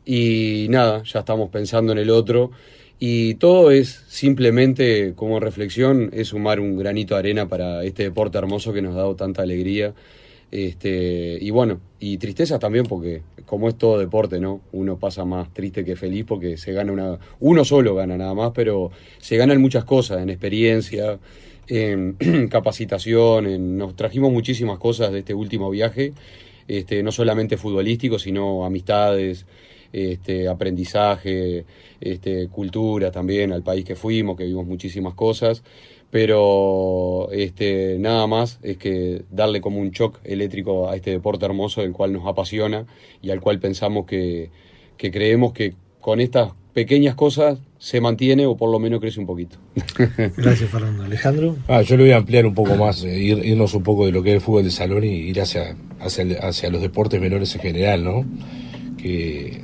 Y 0.05 0.67
nada, 0.69 1.03
ya 1.03 1.19
estamos 1.19 1.49
pensando 1.49 1.91
en 1.91 1.97
el 1.97 2.09
otro. 2.09 2.51
Y 2.99 3.35
todo 3.35 3.71
es 3.71 4.03
simplemente, 4.09 5.13
como 5.15 5.39
reflexión, 5.39 6.09
es 6.13 6.29
sumar 6.29 6.59
un 6.59 6.77
granito 6.77 7.13
de 7.15 7.19
arena 7.19 7.47
para 7.47 7.83
este 7.83 8.03
deporte 8.03 8.37
hermoso 8.37 8.73
que 8.73 8.81
nos 8.81 8.93
ha 8.95 8.99
dado 8.99 9.15
tanta 9.15 9.41
alegría. 9.41 9.93
Este, 10.51 11.37
y 11.39 11.49
bueno, 11.51 11.79
y 11.99 12.17
tristeza 12.17 12.57
también 12.59 12.85
porque 12.85 13.21
como 13.45 13.69
es 13.69 13.75
todo 13.77 13.97
deporte, 13.97 14.39
¿no? 14.39 14.61
Uno 14.71 14.97
pasa 14.99 15.25
más 15.25 15.53
triste 15.53 15.83
que 15.85 15.95
feliz 15.95 16.25
porque 16.27 16.57
se 16.57 16.73
gana 16.73 16.91
una... 16.91 17.19
Uno 17.39 17.65
solo 17.65 17.95
gana 17.95 18.17
nada 18.17 18.33
más, 18.33 18.51
pero 18.53 18.91
se 19.19 19.37
ganan 19.37 19.61
muchas 19.61 19.85
cosas, 19.85 20.21
en 20.21 20.29
experiencia, 20.29 21.19
en 21.67 22.17
capacitación, 22.49 23.77
nos 23.77 23.95
trajimos 23.95 24.31
muchísimas 24.31 24.77
cosas 24.77 25.11
de 25.11 25.19
este 25.19 25.33
último 25.33 25.69
viaje, 25.69 26.13
este, 26.67 27.01
no 27.01 27.11
solamente 27.11 27.57
futbolístico, 27.57 28.19
sino 28.19 28.65
amistades, 28.65 29.45
este, 29.93 30.47
aprendizaje, 30.47 31.65
este, 31.99 32.47
cultura 32.47 33.11
también 33.11 33.51
al 33.51 33.63
país 33.63 33.85
que 33.85 33.95
fuimos, 33.95 34.37
que 34.37 34.45
vimos 34.45 34.65
muchísimas 34.65 35.13
cosas, 35.13 35.63
pero 36.11 37.29
este, 37.31 37.97
nada 37.99 38.25
más 38.27 38.59
es 38.63 38.77
que 38.77 39.23
darle 39.29 39.61
como 39.61 39.79
un 39.79 39.91
shock 39.91 40.19
eléctrico 40.23 40.89
a 40.89 40.95
este 40.95 41.11
deporte 41.11 41.45
hermoso, 41.45 41.81
el 41.81 41.91
cual 41.91 42.13
nos 42.13 42.27
apasiona 42.27 42.85
y 43.21 43.29
al 43.29 43.41
cual 43.41 43.59
pensamos 43.59 44.05
que, 44.05 44.49
que 44.97 45.11
creemos 45.11 45.53
que 45.53 45.73
con 46.01 46.19
estas 46.19 46.53
pequeñas 46.73 47.15
cosas 47.15 47.59
se 47.77 48.01
mantiene 48.01 48.45
o 48.45 48.57
por 48.57 48.69
lo 48.69 48.79
menos 48.79 48.99
crece 48.99 49.19
un 49.19 49.25
poquito. 49.25 49.57
Gracias, 50.37 50.69
Fernando. 50.69 51.03
Alejandro. 51.03 51.57
Ah, 51.67 51.81
yo 51.81 51.97
lo 51.97 52.03
voy 52.03 52.11
a 52.11 52.17
ampliar 52.17 52.45
un 52.45 52.53
poco 52.53 52.75
más, 52.75 53.03
eh, 53.03 53.19
irnos 53.19 53.73
un 53.73 53.83
poco 53.83 54.05
de 54.05 54.11
lo 54.11 54.21
que 54.21 54.29
es 54.29 54.35
el 54.35 54.41
fútbol 54.41 54.63
de 54.63 54.71
salón 54.71 55.03
y 55.03 55.09
ir 55.09 55.41
hacia, 55.41 55.75
hacia, 55.99 56.25
hacia 56.41 56.69
los 56.69 56.81
deportes 56.81 57.19
menores 57.21 57.55
en 57.55 57.61
general, 57.61 58.03
¿no? 58.03 58.25
Que, 59.01 59.61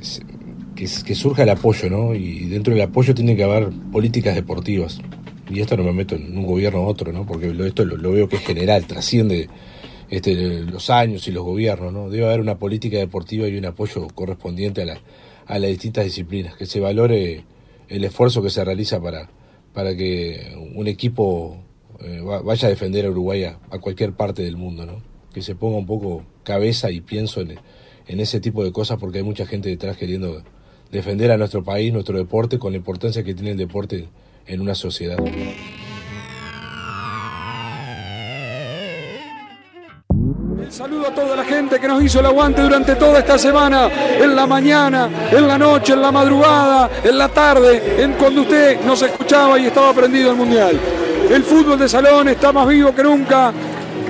que, 0.74 1.14
surja 1.14 1.42
el 1.42 1.50
apoyo, 1.50 1.90
¿no? 1.90 2.14
Y 2.14 2.46
dentro 2.46 2.74
del 2.74 2.82
apoyo 2.82 3.14
tiene 3.14 3.36
que 3.36 3.44
haber 3.44 3.70
políticas 3.92 4.34
deportivas. 4.34 5.00
Y 5.48 5.60
esto 5.60 5.76
no 5.76 5.84
me 5.84 5.92
meto 5.92 6.16
en 6.16 6.36
un 6.36 6.46
gobierno 6.46 6.82
u 6.82 6.86
otro, 6.86 7.12
¿no? 7.12 7.24
Porque 7.26 7.54
esto 7.66 7.84
lo, 7.84 8.12
veo 8.12 8.28
que 8.28 8.36
es 8.36 8.42
general, 8.42 8.86
trasciende 8.86 9.48
este, 10.10 10.62
los 10.62 10.90
años 10.90 11.26
y 11.28 11.32
los 11.32 11.44
gobiernos, 11.44 11.92
¿no? 11.92 12.10
Debe 12.10 12.26
haber 12.26 12.40
una 12.40 12.58
política 12.58 12.98
deportiva 12.98 13.46
y 13.48 13.56
un 13.56 13.66
apoyo 13.66 14.08
correspondiente 14.08 14.82
a, 14.82 14.86
la, 14.86 15.00
a 15.46 15.58
las 15.58 15.70
distintas 15.70 16.04
disciplinas, 16.04 16.56
que 16.56 16.66
se 16.66 16.80
valore 16.80 17.44
el 17.88 18.04
esfuerzo 18.04 18.42
que 18.42 18.50
se 18.50 18.64
realiza 18.64 19.00
para, 19.00 19.30
para 19.72 19.96
que 19.96 20.52
un 20.74 20.88
equipo 20.88 21.58
eh, 22.00 22.20
vaya 22.20 22.66
a 22.66 22.70
defender 22.70 23.06
a 23.06 23.10
Uruguay 23.10 23.44
a, 23.44 23.60
a, 23.70 23.78
cualquier 23.78 24.12
parte 24.12 24.42
del 24.42 24.56
mundo, 24.56 24.84
¿no? 24.84 25.00
Que 25.32 25.42
se 25.42 25.54
ponga 25.54 25.78
un 25.78 25.86
poco 25.86 26.24
cabeza 26.42 26.90
y 26.90 27.00
pienso 27.00 27.40
en, 27.40 27.58
en 28.08 28.20
ese 28.20 28.40
tipo 28.40 28.64
de 28.64 28.72
cosas 28.72 28.98
porque 28.98 29.18
hay 29.18 29.24
mucha 29.24 29.46
gente 29.46 29.68
detrás 29.68 29.96
queriendo 29.96 30.42
defender 30.90 31.30
a 31.30 31.36
nuestro 31.36 31.64
país, 31.64 31.92
nuestro 31.92 32.16
deporte, 32.16 32.58
con 32.58 32.72
la 32.72 32.78
importancia 32.78 33.22
que 33.22 33.34
tiene 33.34 33.52
el 33.52 33.56
deporte 33.56 34.08
en 34.46 34.60
una 34.60 34.74
sociedad. 34.74 35.18
El 40.66 40.72
saludo 40.72 41.06
a 41.08 41.14
toda 41.14 41.36
la 41.36 41.44
gente 41.44 41.78
que 41.78 41.86
nos 41.86 42.02
hizo 42.02 42.18
el 42.18 42.26
aguante 42.26 42.60
durante 42.60 42.96
toda 42.96 43.20
esta 43.20 43.38
semana, 43.38 43.88
en 44.20 44.34
la 44.34 44.46
mañana, 44.46 45.28
en 45.30 45.46
la 45.46 45.56
noche, 45.56 45.92
en 45.92 46.02
la 46.02 46.10
madrugada, 46.10 46.90
en 47.04 47.18
la 47.18 47.28
tarde, 47.28 48.02
en 48.02 48.14
cuando 48.14 48.40
usted 48.42 48.80
nos 48.84 49.00
escuchaba 49.02 49.58
y 49.58 49.66
estaba 49.66 49.92
prendido 49.92 50.32
el 50.32 50.36
mundial. 50.36 50.78
El 51.30 51.44
fútbol 51.44 51.78
de 51.78 51.88
salón 51.88 52.28
está 52.28 52.52
más 52.52 52.66
vivo 52.66 52.92
que 52.94 53.02
nunca 53.02 53.52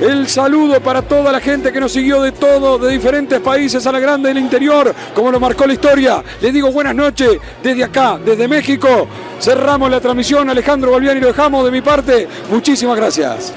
el 0.01 0.29
saludo 0.29 0.81
para 0.81 1.03
toda 1.03 1.33
la 1.33 1.41
gente 1.41 1.73
que 1.73 1.81
nos 1.81 1.93
siguió 1.93 2.23
de 2.23 2.33
todo, 2.33 2.79
de 2.79 2.93
diferentes 2.93 3.41
países 3.41 3.87
a 3.87 3.93
la 3.93 3.99
grande 3.99 4.29
del 4.29 4.39
interior, 4.39 4.95
como 5.15 5.31
lo 5.31 5.41
marcó 5.41 5.67
la 5.67 5.73
historia. 5.73 6.23
Les 6.41 6.53
digo 6.53 6.71
buenas 6.71 6.95
noches 6.95 7.39
desde 7.63 7.85
acá, 7.85 8.19
desde 8.25 8.47
México. 8.49 9.07
Cerramos 9.41 9.91
la 9.91 10.01
transmisión, 10.01 10.51
Alejandro 10.51 10.93
Balbiani 10.93 11.21
lo 11.21 11.29
dejamos 11.29 11.65
de 11.65 11.71
mi 11.71 11.81
parte. 11.81 12.29
Muchísimas 12.51 12.97
gracias. 12.97 13.53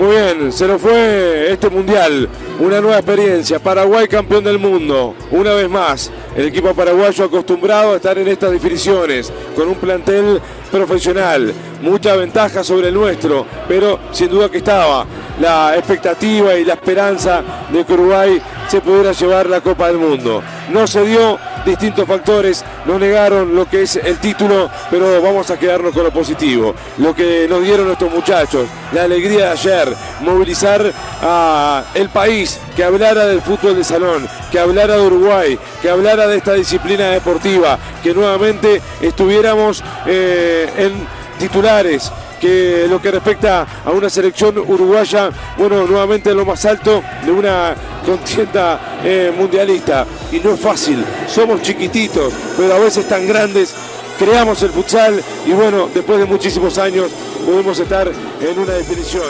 Muy 0.00 0.16
bien, 0.16 0.50
se 0.50 0.66
nos 0.66 0.80
fue 0.80 1.52
este 1.52 1.68
mundial. 1.68 2.26
Una 2.58 2.80
nueva 2.80 2.96
experiencia. 2.96 3.58
Paraguay 3.58 4.08
campeón 4.08 4.42
del 4.42 4.58
mundo. 4.58 5.14
Una 5.30 5.52
vez 5.52 5.68
más, 5.68 6.10
el 6.34 6.46
equipo 6.46 6.72
paraguayo 6.72 7.26
acostumbrado 7.26 7.92
a 7.92 7.96
estar 7.96 8.16
en 8.16 8.26
estas 8.28 8.50
definiciones, 8.50 9.30
con 9.54 9.68
un 9.68 9.74
plantel 9.74 10.40
profesional. 10.72 11.52
Mucha 11.82 12.16
ventaja 12.16 12.64
sobre 12.64 12.88
el 12.88 12.94
nuestro, 12.94 13.44
pero 13.68 13.98
sin 14.10 14.30
duda 14.30 14.48
que 14.48 14.56
estaba 14.58 15.04
la 15.38 15.76
expectativa 15.76 16.54
y 16.54 16.64
la 16.64 16.74
esperanza 16.74 17.42
de 17.70 17.84
que 17.84 17.92
Uruguay 17.92 18.40
se 18.68 18.80
pudiera 18.80 19.12
llevar 19.12 19.50
la 19.50 19.60
Copa 19.60 19.88
del 19.88 19.98
Mundo. 19.98 20.42
No 20.70 20.86
se 20.86 21.04
dio, 21.04 21.38
distintos 21.64 22.06
factores 22.06 22.64
nos 22.86 23.00
negaron 23.00 23.54
lo 23.54 23.68
que 23.68 23.82
es 23.82 23.96
el 23.96 24.18
título, 24.18 24.70
pero 24.90 25.20
vamos 25.22 25.50
a 25.50 25.58
quedarnos 25.58 25.92
con 25.92 26.04
lo 26.04 26.10
positivo. 26.10 26.74
Lo 26.98 27.14
que 27.14 27.46
nos 27.48 27.62
dieron 27.62 27.86
nuestros 27.86 28.12
muchachos, 28.12 28.68
la 28.92 29.04
alegría 29.04 29.46
de 29.46 29.52
ayer, 29.52 29.96
movilizar 30.20 30.92
a 31.22 31.84
el 31.94 32.08
país, 32.08 32.58
que 32.76 32.84
hablara 32.84 33.26
del 33.26 33.42
fútbol 33.42 33.76
de 33.76 33.84
salón, 33.84 34.28
que 34.50 34.58
hablara 34.58 34.96
de 34.96 35.06
Uruguay, 35.06 35.58
que 35.82 35.90
hablara 35.90 36.26
de 36.26 36.36
esta 36.36 36.54
disciplina 36.54 37.10
deportiva, 37.10 37.78
que 38.02 38.14
nuevamente 38.14 38.80
estuviéramos 39.00 39.82
eh, 40.06 40.68
en 40.76 41.06
titulares 41.38 42.12
que 42.40 42.86
lo 42.88 43.00
que 43.00 43.10
respecta 43.10 43.66
a 43.84 43.90
una 43.90 44.08
selección 44.08 44.58
uruguaya, 44.58 45.30
bueno, 45.58 45.86
nuevamente 45.86 46.34
lo 46.34 46.44
más 46.44 46.64
alto 46.64 47.02
de 47.24 47.30
una 47.30 47.74
contienda 48.04 48.98
eh, 49.04 49.32
mundialista. 49.36 50.06
Y 50.32 50.40
no 50.40 50.54
es 50.54 50.60
fácil, 50.60 51.04
somos 51.28 51.62
chiquititos, 51.62 52.32
pero 52.56 52.74
a 52.74 52.78
veces 52.78 53.06
tan 53.08 53.26
grandes. 53.26 53.74
Creamos 54.18 54.62
el 54.62 54.70
futsal 54.70 55.22
y 55.46 55.52
bueno, 55.52 55.88
después 55.94 56.18
de 56.18 56.26
muchísimos 56.26 56.76
años 56.76 57.10
podemos 57.46 57.78
estar 57.78 58.06
en 58.06 58.58
una 58.58 58.74
definición. 58.74 59.22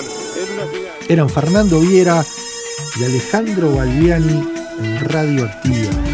Eran 1.08 1.28
Fernando 1.28 1.78
Viera 1.78 2.24
y 2.98 3.04
Alejandro 3.04 3.76
Balbiani 3.76 4.48
en 4.82 5.08
Radio 5.08 5.44
Activa. 5.44 6.09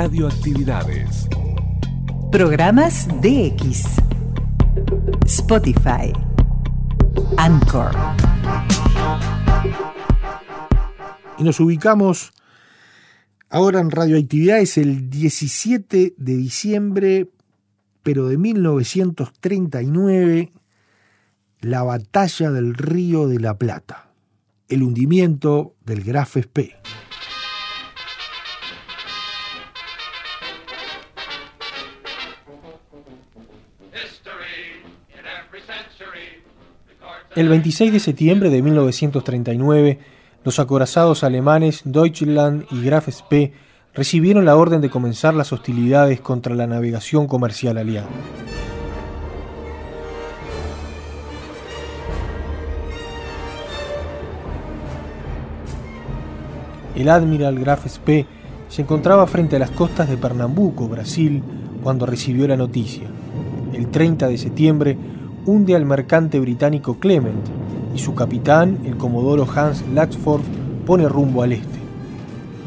Radioactividades. 0.00 1.26
Programas 2.30 3.08
DX. 3.20 3.82
Spotify. 5.26 6.12
Anchor. 7.36 7.90
Y 11.36 11.42
nos 11.42 11.58
ubicamos 11.58 12.32
ahora 13.50 13.80
en 13.80 13.90
Radioactividades 13.90 14.78
el 14.78 15.10
17 15.10 16.14
de 16.16 16.36
diciembre, 16.36 17.28
pero 18.04 18.28
de 18.28 18.38
1939, 18.38 20.52
la 21.60 21.82
batalla 21.82 22.52
del 22.52 22.74
Río 22.74 23.26
de 23.26 23.40
la 23.40 23.58
Plata, 23.58 24.12
el 24.68 24.84
hundimiento 24.84 25.74
del 25.84 26.04
Graf 26.04 26.36
Spee. 26.36 26.76
El 37.38 37.48
26 37.48 37.92
de 37.92 38.00
septiembre 38.00 38.50
de 38.50 38.62
1939, 38.62 40.00
los 40.42 40.58
acorazados 40.58 41.22
alemanes 41.22 41.82
Deutschland 41.84 42.64
y 42.72 42.82
Graf 42.82 43.08
Spee 43.08 43.52
recibieron 43.94 44.44
la 44.44 44.56
orden 44.56 44.80
de 44.80 44.90
comenzar 44.90 45.34
las 45.34 45.52
hostilidades 45.52 46.20
contra 46.20 46.56
la 46.56 46.66
navegación 46.66 47.28
comercial 47.28 47.78
aliada. 47.78 48.08
El 56.96 57.08
admiral 57.08 57.60
Graf 57.60 57.86
Spee 57.86 58.26
se 58.68 58.82
encontraba 58.82 59.28
frente 59.28 59.54
a 59.54 59.60
las 59.60 59.70
costas 59.70 60.08
de 60.08 60.16
Pernambuco, 60.16 60.88
Brasil, 60.88 61.44
cuando 61.84 62.04
recibió 62.04 62.48
la 62.48 62.56
noticia. 62.56 63.06
El 63.72 63.92
30 63.92 64.26
de 64.26 64.38
septiembre 64.38 64.98
hunde 65.48 65.74
al 65.74 65.86
mercante 65.86 66.38
británico 66.38 66.98
Clement 67.00 67.38
y 67.94 67.98
su 67.98 68.14
capitán, 68.14 68.80
el 68.84 68.98
comodoro 68.98 69.48
Hans 69.50 69.82
Laxford, 69.94 70.42
pone 70.84 71.08
rumbo 71.08 71.42
al 71.42 71.52
este. 71.52 71.78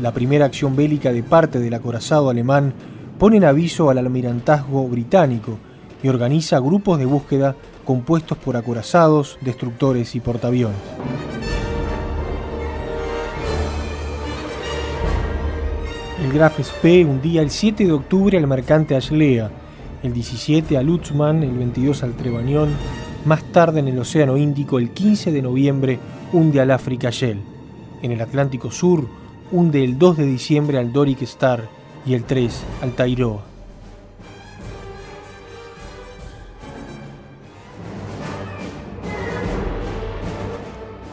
La 0.02 0.12
primera 0.12 0.46
acción 0.46 0.76
bélica 0.76 1.13
de 1.13 1.22
parte 1.22 1.60
del 1.60 1.76
acorazado 1.76 2.32
alemán 2.32 2.74
pone 3.20 3.38
en 3.38 3.44
aviso 3.44 3.91
al 3.91 4.00
almirantazgo 4.00 4.88
británico 4.88 5.60
y 6.02 6.08
organiza 6.08 6.58
grupos 6.58 6.98
de 6.98 7.06
búsqueda 7.06 7.56
compuestos 7.86 8.39
por 8.39 8.58
acorazados, 8.58 9.38
destructores 9.41 10.15
y 10.15 10.20
portaaviones. 10.20 10.80
El 16.26 16.34
Graf 16.34 16.60
Spee 16.60 17.06
hundía 17.06 17.44
el 17.44 17.52
7 17.52 17.86
de 17.86 17.91
octubre 17.91 18.39
al 18.39 18.48
mercante 18.48 18.96
Ashlea, 18.96 19.52
el 20.04 20.14
17 20.14 20.78
a 20.78 20.82
Lutzmann, 20.82 21.44
el 21.44 21.52
22 21.52 22.04
al 22.04 22.14
Trebañón, 22.14 22.70
más 23.26 23.44
tarde 23.52 23.80
en 23.80 23.88
el 23.88 24.00
Océano 24.00 24.38
Índico, 24.38 24.80
el 24.80 24.92
15 24.92 25.32
de 25.32 25.42
noviembre, 25.42 26.00
hunde 26.34 26.60
al 26.60 26.72
Africa 26.72 27.10
Shell. 27.12 27.40
En 28.02 28.12
el 28.12 28.22
Atlántico 28.22 28.72
Sur, 28.72 29.08
hunde 29.52 29.84
el 29.84 30.00
2 30.00 30.18
de 30.18 30.26
diciembre 30.26 30.78
al 30.80 30.92
Doric 30.92 31.22
Star 31.22 31.70
y 32.06 32.16
el 32.16 32.24
3 32.24 32.64
al 32.82 32.94
Tairoa. 32.94 33.44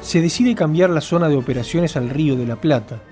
Se 0.00 0.22
decide 0.22 0.54
cambiar 0.54 0.88
la 0.88 1.02
zona 1.02 1.28
de 1.28 1.36
operaciones 1.36 1.94
al 1.94 2.08
Río 2.08 2.34
de 2.36 2.46
la 2.46 2.56
Plata, 2.56 3.02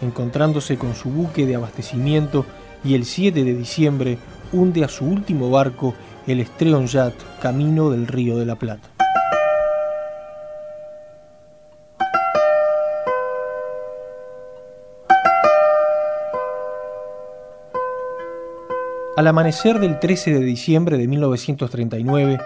encontrándose 0.00 0.78
con 0.78 0.94
su 0.94 1.10
buque 1.10 1.44
de 1.44 1.56
abastecimiento 1.56 2.46
y 2.82 2.94
el 2.94 3.04
7 3.04 3.44
de 3.44 3.54
diciembre 3.54 4.18
hunde 4.52 4.84
a 4.84 4.88
su 4.88 5.04
último 5.04 5.50
barco, 5.50 5.94
el 6.26 6.44
Streon 6.44 6.86
Yacht, 6.86 7.16
camino 7.40 7.90
del 7.90 8.06
Río 8.06 8.36
de 8.38 8.46
la 8.46 8.56
Plata. 8.56 8.88
Al 19.16 19.26
amanecer 19.26 19.80
del 19.80 19.98
13 19.98 20.34
de 20.34 20.40
diciembre 20.40 20.98
de 20.98 21.08
1939, 21.08 22.38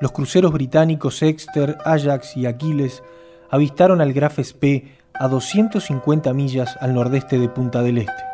los 0.00 0.10
cruceros 0.12 0.52
británicos 0.52 1.22
Exeter, 1.22 1.76
Ajax 1.84 2.36
y 2.36 2.46
Aquiles 2.46 3.02
avistaron 3.50 4.00
al 4.00 4.14
Graf 4.14 4.38
Spee 4.42 4.96
a 5.12 5.28
250 5.28 6.32
millas 6.32 6.76
al 6.80 6.94
nordeste 6.94 7.38
de 7.38 7.48
Punta 7.50 7.82
del 7.82 7.98
Este. 7.98 8.33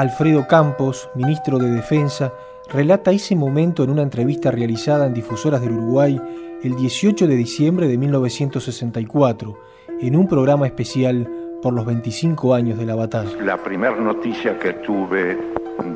Alfredo 0.00 0.48
Campos, 0.48 1.10
ministro 1.14 1.58
de 1.58 1.70
Defensa, 1.70 2.32
relata 2.72 3.10
ese 3.10 3.36
momento 3.36 3.84
en 3.84 3.90
una 3.90 4.00
entrevista 4.00 4.50
realizada 4.50 5.04
en 5.04 5.12
Difusoras 5.12 5.60
del 5.60 5.72
Uruguay 5.72 6.18
el 6.62 6.74
18 6.74 7.26
de 7.26 7.36
diciembre 7.36 7.86
de 7.86 7.98
1964, 7.98 9.58
en 10.00 10.16
un 10.16 10.26
programa 10.26 10.66
especial 10.66 11.28
por 11.60 11.74
los 11.74 11.84
25 11.84 12.54
años 12.54 12.78
de 12.78 12.86
la 12.86 12.94
batalla. 12.94 13.30
La 13.42 13.58
primera 13.58 13.94
noticia 13.94 14.58
que 14.58 14.72
tuve 14.72 15.36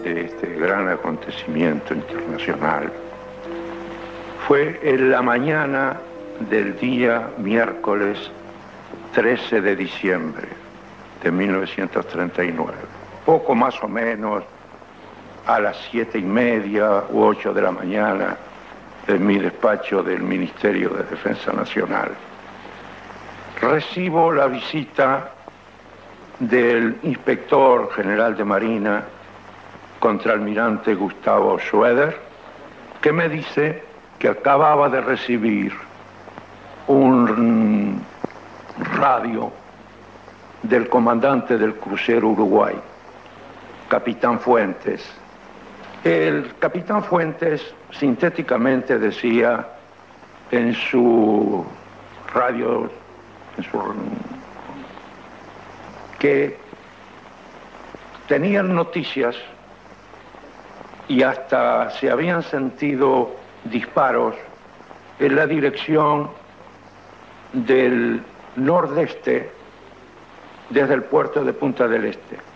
de 0.03 0.21
este 0.27 0.53
gran 0.53 0.87
acontecimiento 0.87 1.95
internacional 1.95 2.93
fue 4.47 4.81
en 4.83 5.11
la 5.13 5.23
mañana 5.23 5.99
del 6.51 6.79
día 6.79 7.31
miércoles 7.39 8.19
13 9.15 9.63
de 9.63 9.75
diciembre 9.75 10.49
de 11.23 11.33
1939, 11.33 12.75
poco 13.25 13.55
más 13.55 13.83
o 13.83 13.89
menos 13.89 14.45
a 15.47 15.61
las 15.61 15.77
siete 15.91 16.19
y 16.19 16.23
media 16.23 17.05
u 17.11 17.23
ocho 17.23 17.53
de 17.53 17.63
la 17.63 17.71
mañana 17.71 18.37
en 19.07 19.27
mi 19.27 19.39
despacho 19.39 20.03
del 20.03 20.23
Ministerio 20.23 20.91
de 20.91 21.05
Defensa 21.05 21.53
Nacional. 21.53 22.13
Recibo 23.61 24.33
la 24.33 24.47
visita 24.47 25.31
del 26.39 26.99
inspector 27.03 27.91
general 27.93 28.37
de 28.37 28.45
Marina, 28.45 29.05
contraalmirante 30.01 30.95
Gustavo 30.95 31.59
Schroeder, 31.59 32.19
que 33.01 33.13
me 33.13 33.29
dice 33.29 33.83
que 34.19 34.29
acababa 34.29 34.89
de 34.89 35.01
recibir 35.01 35.73
un 36.87 38.03
radio 38.99 39.53
del 40.63 40.89
comandante 40.89 41.59
del 41.59 41.75
crucero 41.75 42.29
Uruguay, 42.29 42.75
capitán 43.95 44.41
Fuentes. 44.41 45.01
El 46.03 46.53
capitán 46.59 47.05
Fuentes 47.05 47.63
sintéticamente 47.93 48.99
decía 48.99 49.69
en 50.51 50.75
su 50.75 51.65
radio, 52.35 52.91
que 56.19 56.57
tenían 58.27 58.75
noticias 58.75 59.37
y 61.07 61.23
hasta 61.23 61.89
se 61.91 62.11
habían 62.11 62.43
sentido 62.43 63.37
disparos 63.63 64.35
en 65.21 65.37
la 65.37 65.47
dirección 65.47 66.31
del 67.53 68.21
nordeste 68.57 69.53
desde 70.71 70.95
el 70.95 71.05
puerto 71.05 71.45
de 71.45 71.53
Punta 71.53 71.87
del 71.87 72.07
Este. 72.07 72.54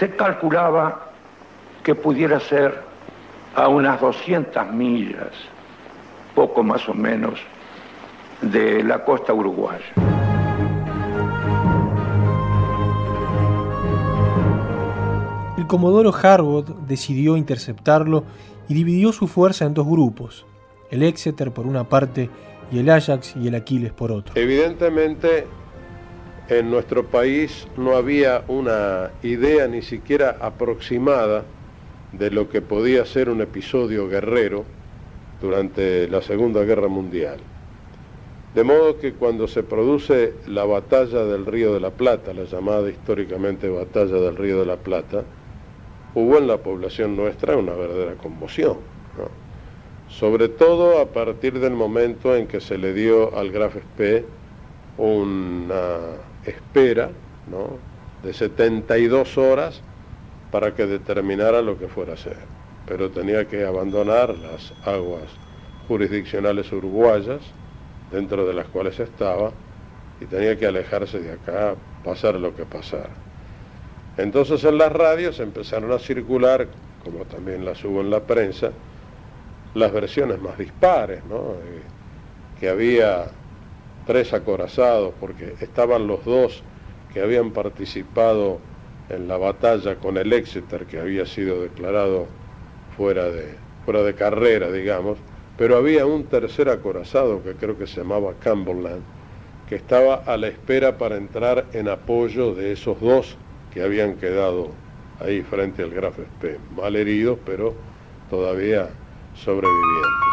Se 0.00 0.08
calculaba 0.16 1.10
que 1.82 1.94
pudiera 1.94 2.40
ser 2.40 2.80
a 3.54 3.68
unas 3.68 4.00
200 4.00 4.72
millas, 4.72 5.28
poco 6.34 6.62
más 6.62 6.88
o 6.88 6.94
menos, 6.94 7.38
de 8.40 8.82
la 8.82 9.04
costa 9.04 9.34
uruguaya. 9.34 9.84
El 15.58 15.66
comodoro 15.66 16.14
Harwood 16.14 16.70
decidió 16.88 17.36
interceptarlo 17.36 18.24
y 18.70 18.72
dividió 18.72 19.12
su 19.12 19.28
fuerza 19.28 19.66
en 19.66 19.74
dos 19.74 19.86
grupos, 19.86 20.46
el 20.90 21.02
Exeter 21.02 21.52
por 21.52 21.66
una 21.66 21.84
parte 21.84 22.30
y 22.72 22.78
el 22.78 22.88
Ajax 22.88 23.36
y 23.36 23.48
el 23.48 23.54
Aquiles 23.54 23.92
por 23.92 24.12
otro. 24.12 24.32
Evidentemente, 24.34 25.46
en 26.50 26.68
nuestro 26.68 27.06
país 27.06 27.68
no 27.76 27.94
había 27.94 28.42
una 28.48 29.12
idea 29.22 29.68
ni 29.68 29.82
siquiera 29.82 30.36
aproximada 30.40 31.44
de 32.12 32.30
lo 32.32 32.48
que 32.48 32.60
podía 32.60 33.06
ser 33.06 33.30
un 33.30 33.40
episodio 33.40 34.08
guerrero 34.08 34.64
durante 35.40 36.08
la 36.08 36.20
Segunda 36.22 36.64
Guerra 36.64 36.88
Mundial. 36.88 37.38
De 38.52 38.64
modo 38.64 38.98
que 38.98 39.12
cuando 39.12 39.46
se 39.46 39.62
produce 39.62 40.34
la 40.48 40.64
batalla 40.64 41.24
del 41.24 41.46
Río 41.46 41.72
de 41.72 41.78
la 41.78 41.90
Plata, 41.90 42.34
la 42.34 42.44
llamada 42.44 42.90
históricamente 42.90 43.68
batalla 43.68 44.16
del 44.16 44.36
Río 44.36 44.58
de 44.58 44.66
la 44.66 44.76
Plata, 44.76 45.22
hubo 46.16 46.36
en 46.36 46.48
la 46.48 46.58
población 46.58 47.14
nuestra 47.14 47.56
una 47.56 47.74
verdadera 47.74 48.14
conmoción. 48.14 48.78
Sobre 50.08 50.48
todo 50.48 50.98
a 50.98 51.06
partir 51.06 51.60
del 51.60 51.74
momento 51.74 52.34
en 52.34 52.48
que 52.48 52.60
se 52.60 52.76
le 52.76 52.92
dio 52.92 53.38
al 53.38 53.52
Graf 53.52 53.76
Spee 53.76 54.24
una 54.98 56.29
espera 56.44 57.10
¿no? 57.50 57.78
de 58.22 58.32
72 58.32 59.38
horas 59.38 59.82
para 60.50 60.74
que 60.74 60.86
determinara 60.86 61.62
lo 61.62 61.78
que 61.78 61.88
fuera 61.88 62.14
a 62.14 62.16
ser. 62.16 62.38
Pero 62.86 63.10
tenía 63.10 63.46
que 63.46 63.64
abandonar 63.64 64.36
las 64.36 64.72
aguas 64.84 65.24
jurisdiccionales 65.86 66.70
uruguayas, 66.72 67.40
dentro 68.10 68.46
de 68.46 68.54
las 68.54 68.66
cuales 68.66 68.98
estaba, 68.98 69.52
y 70.20 70.26
tenía 70.26 70.58
que 70.58 70.66
alejarse 70.66 71.20
de 71.20 71.32
acá, 71.32 71.74
pasar 72.04 72.34
lo 72.34 72.54
que 72.54 72.64
pasara. 72.64 73.10
Entonces 74.16 74.64
en 74.64 74.78
las 74.78 74.92
radios 74.92 75.40
empezaron 75.40 75.92
a 75.92 75.98
circular, 75.98 76.66
como 77.04 77.24
también 77.24 77.64
las 77.64 77.82
hubo 77.84 78.00
en 78.00 78.10
la 78.10 78.20
prensa, 78.20 78.70
las 79.74 79.92
versiones 79.92 80.40
más 80.40 80.58
dispares, 80.58 81.24
¿no? 81.24 81.52
Eh, 81.52 81.82
que 82.58 82.68
había 82.68 83.26
tres 84.06 84.32
acorazados, 84.32 85.14
porque 85.20 85.54
estaban 85.60 86.06
los 86.06 86.24
dos 86.24 86.62
que 87.12 87.20
habían 87.20 87.50
participado 87.50 88.58
en 89.08 89.26
la 89.28 89.36
batalla 89.36 89.96
con 89.96 90.16
el 90.16 90.32
Exeter, 90.32 90.86
que 90.86 91.00
había 91.00 91.26
sido 91.26 91.62
declarado 91.62 92.26
fuera 92.96 93.30
de, 93.30 93.54
fuera 93.84 94.02
de 94.02 94.14
carrera, 94.14 94.70
digamos, 94.70 95.18
pero 95.56 95.76
había 95.76 96.06
un 96.06 96.24
tercer 96.24 96.68
acorazado 96.68 97.42
que 97.42 97.54
creo 97.54 97.76
que 97.76 97.86
se 97.86 98.00
llamaba 98.00 98.34
Campbellland, 98.40 99.02
que 99.68 99.76
estaba 99.76 100.14
a 100.14 100.36
la 100.36 100.48
espera 100.48 100.96
para 100.96 101.16
entrar 101.16 101.66
en 101.72 101.88
apoyo 101.88 102.54
de 102.54 102.72
esos 102.72 103.00
dos 103.00 103.36
que 103.72 103.82
habían 103.82 104.16
quedado 104.16 104.70
ahí 105.20 105.42
frente 105.42 105.82
al 105.82 105.90
Graf 105.90 106.18
Spee, 106.18 106.58
mal 106.74 106.96
heridos, 106.96 107.38
pero 107.44 107.74
todavía 108.30 108.88
sobrevivientes. 109.34 110.29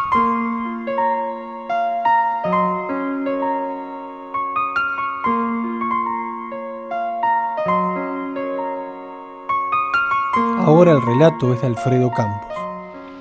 Ahora 10.77 10.91
el 10.91 11.01
relato 11.01 11.55
es 11.55 11.61
de 11.61 11.67
Alfredo 11.69 12.11
Campos. 12.11 12.53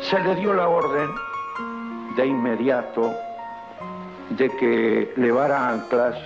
Se 0.03 0.21
le 0.21 0.35
dio 0.35 0.53
la 0.53 0.69
orden 0.69 1.09
de 2.15 2.27
inmediato 2.27 3.15
de 4.29 4.51
que 4.51 5.15
levara 5.17 5.71
anclas 5.71 6.17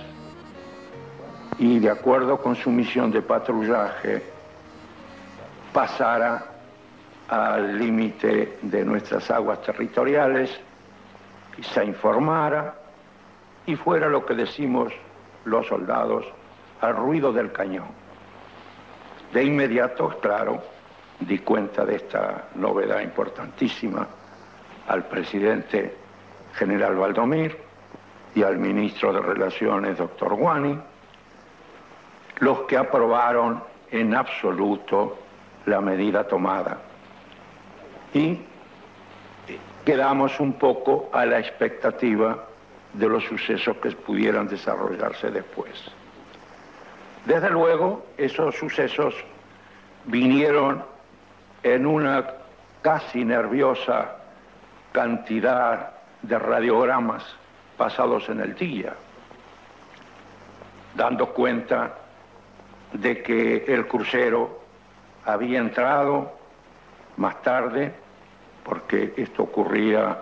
y 1.57 1.79
de 1.79 1.89
acuerdo 1.89 2.37
con 2.37 2.57
su 2.57 2.69
misión 2.69 3.11
de 3.11 3.21
patrullaje 3.21 4.21
pasara 5.71 6.47
al 7.29 7.79
límite 7.79 8.57
de 8.61 8.83
nuestras 8.83 9.31
aguas 9.31 9.61
territoriales 9.61 10.59
y 11.57 11.63
se 11.63 11.85
informara 11.85 12.75
y 13.65 13.77
fuera 13.77 14.09
lo 14.09 14.25
que 14.25 14.33
decimos 14.33 14.91
los 15.45 15.65
soldados 15.65 16.25
al 16.81 16.93
ruido 16.93 17.31
del 17.31 17.53
cañón. 17.53 17.87
De 19.31 19.45
inmediato, 19.45 20.09
claro, 20.19 20.61
di 21.21 21.39
cuenta 21.39 21.85
de 21.85 21.95
esta 21.95 22.49
novedad 22.55 22.99
importantísima 23.01 24.07
al 24.87 25.05
presidente 25.05 25.95
general 26.53 26.95
Valdomir 26.95 27.57
y 28.33 28.43
al 28.43 28.57
ministro 28.57 29.13
de 29.13 29.21
Relaciones, 29.21 29.97
doctor 29.97 30.35
Guani, 30.35 30.77
los 32.39 32.61
que 32.61 32.77
aprobaron 32.77 33.63
en 33.91 34.15
absoluto 34.15 35.19
la 35.65 35.79
medida 35.79 36.27
tomada. 36.27 36.79
Y 38.13 38.39
quedamos 39.85 40.39
un 40.39 40.53
poco 40.53 41.09
a 41.13 41.25
la 41.25 41.39
expectativa 41.39 42.47
de 42.93 43.07
los 43.07 43.23
sucesos 43.23 43.77
que 43.77 43.91
pudieran 43.91 44.47
desarrollarse 44.47 45.29
después. 45.29 45.71
Desde 47.25 47.49
luego, 47.49 48.05
esos 48.17 48.55
sucesos 48.55 49.13
vinieron 50.05 50.83
en 51.63 51.85
una 51.85 52.25
casi 52.81 53.23
nerviosa 53.23 54.15
cantidad 54.91 55.91
de 56.21 56.37
radiogramas 56.37 57.23
pasados 57.77 58.29
en 58.29 58.41
el 58.41 58.55
día, 58.55 58.93
dando 60.95 61.27
cuenta 61.27 61.95
de 62.93 63.21
que 63.23 63.65
el 63.67 63.87
crucero 63.87 64.61
había 65.25 65.59
entrado 65.59 66.33
más 67.17 67.41
tarde, 67.41 67.93
porque 68.63 69.13
esto 69.17 69.43
ocurría 69.43 70.17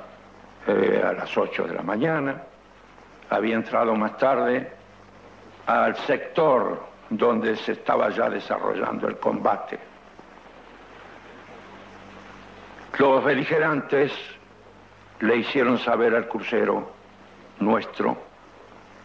eh, 0.68 1.02
a 1.04 1.14
las 1.14 1.36
8 1.36 1.68
de 1.68 1.74
la 1.74 1.82
mañana, 1.82 2.44
había 3.30 3.56
entrado 3.56 3.96
más 3.96 4.18
tarde 4.18 4.72
al 5.66 5.96
sector 5.96 6.82
donde 7.10 7.56
se 7.56 7.74
estaba 7.74 8.10
ya 8.10 8.30
desarrollando 8.30 9.08
el 9.08 9.18
combate. 9.18 9.89
Los 13.00 13.24
beligerantes 13.24 14.12
le 15.22 15.38
hicieron 15.38 15.78
saber 15.78 16.14
al 16.14 16.28
crucero 16.28 16.92
nuestro 17.62 18.18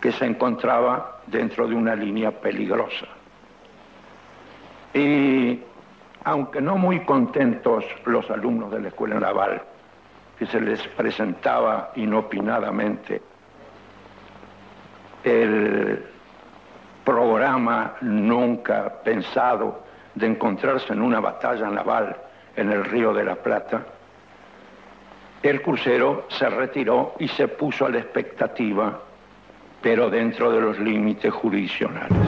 que 0.00 0.10
se 0.10 0.26
encontraba 0.26 1.20
dentro 1.28 1.68
de 1.68 1.76
una 1.76 1.94
línea 1.94 2.32
peligrosa. 2.32 3.06
Y 4.92 5.62
aunque 6.24 6.60
no 6.60 6.76
muy 6.76 7.04
contentos 7.04 7.84
los 8.04 8.28
alumnos 8.32 8.72
de 8.72 8.80
la 8.80 8.88
Escuela 8.88 9.20
Naval, 9.20 9.62
que 10.40 10.46
se 10.46 10.60
les 10.60 10.84
presentaba 10.88 11.92
inopinadamente 11.94 13.22
el 15.22 16.04
programa 17.04 17.94
nunca 18.00 18.92
pensado 19.04 19.84
de 20.16 20.26
encontrarse 20.26 20.92
en 20.92 21.00
una 21.00 21.20
batalla 21.20 21.70
naval 21.70 22.16
en 22.56 22.70
el 22.70 22.84
Río 22.84 23.12
de 23.12 23.24
la 23.24 23.36
Plata, 23.36 23.84
el 25.42 25.60
crucero 25.60 26.26
se 26.30 26.48
retiró 26.48 27.14
y 27.18 27.28
se 27.28 27.48
puso 27.48 27.86
a 27.86 27.90
la 27.90 27.98
expectativa, 27.98 29.02
pero 29.82 30.08
dentro 30.08 30.50
de 30.50 30.60
los 30.60 30.78
límites 30.78 31.32
jurisdiccionales. 31.32 32.18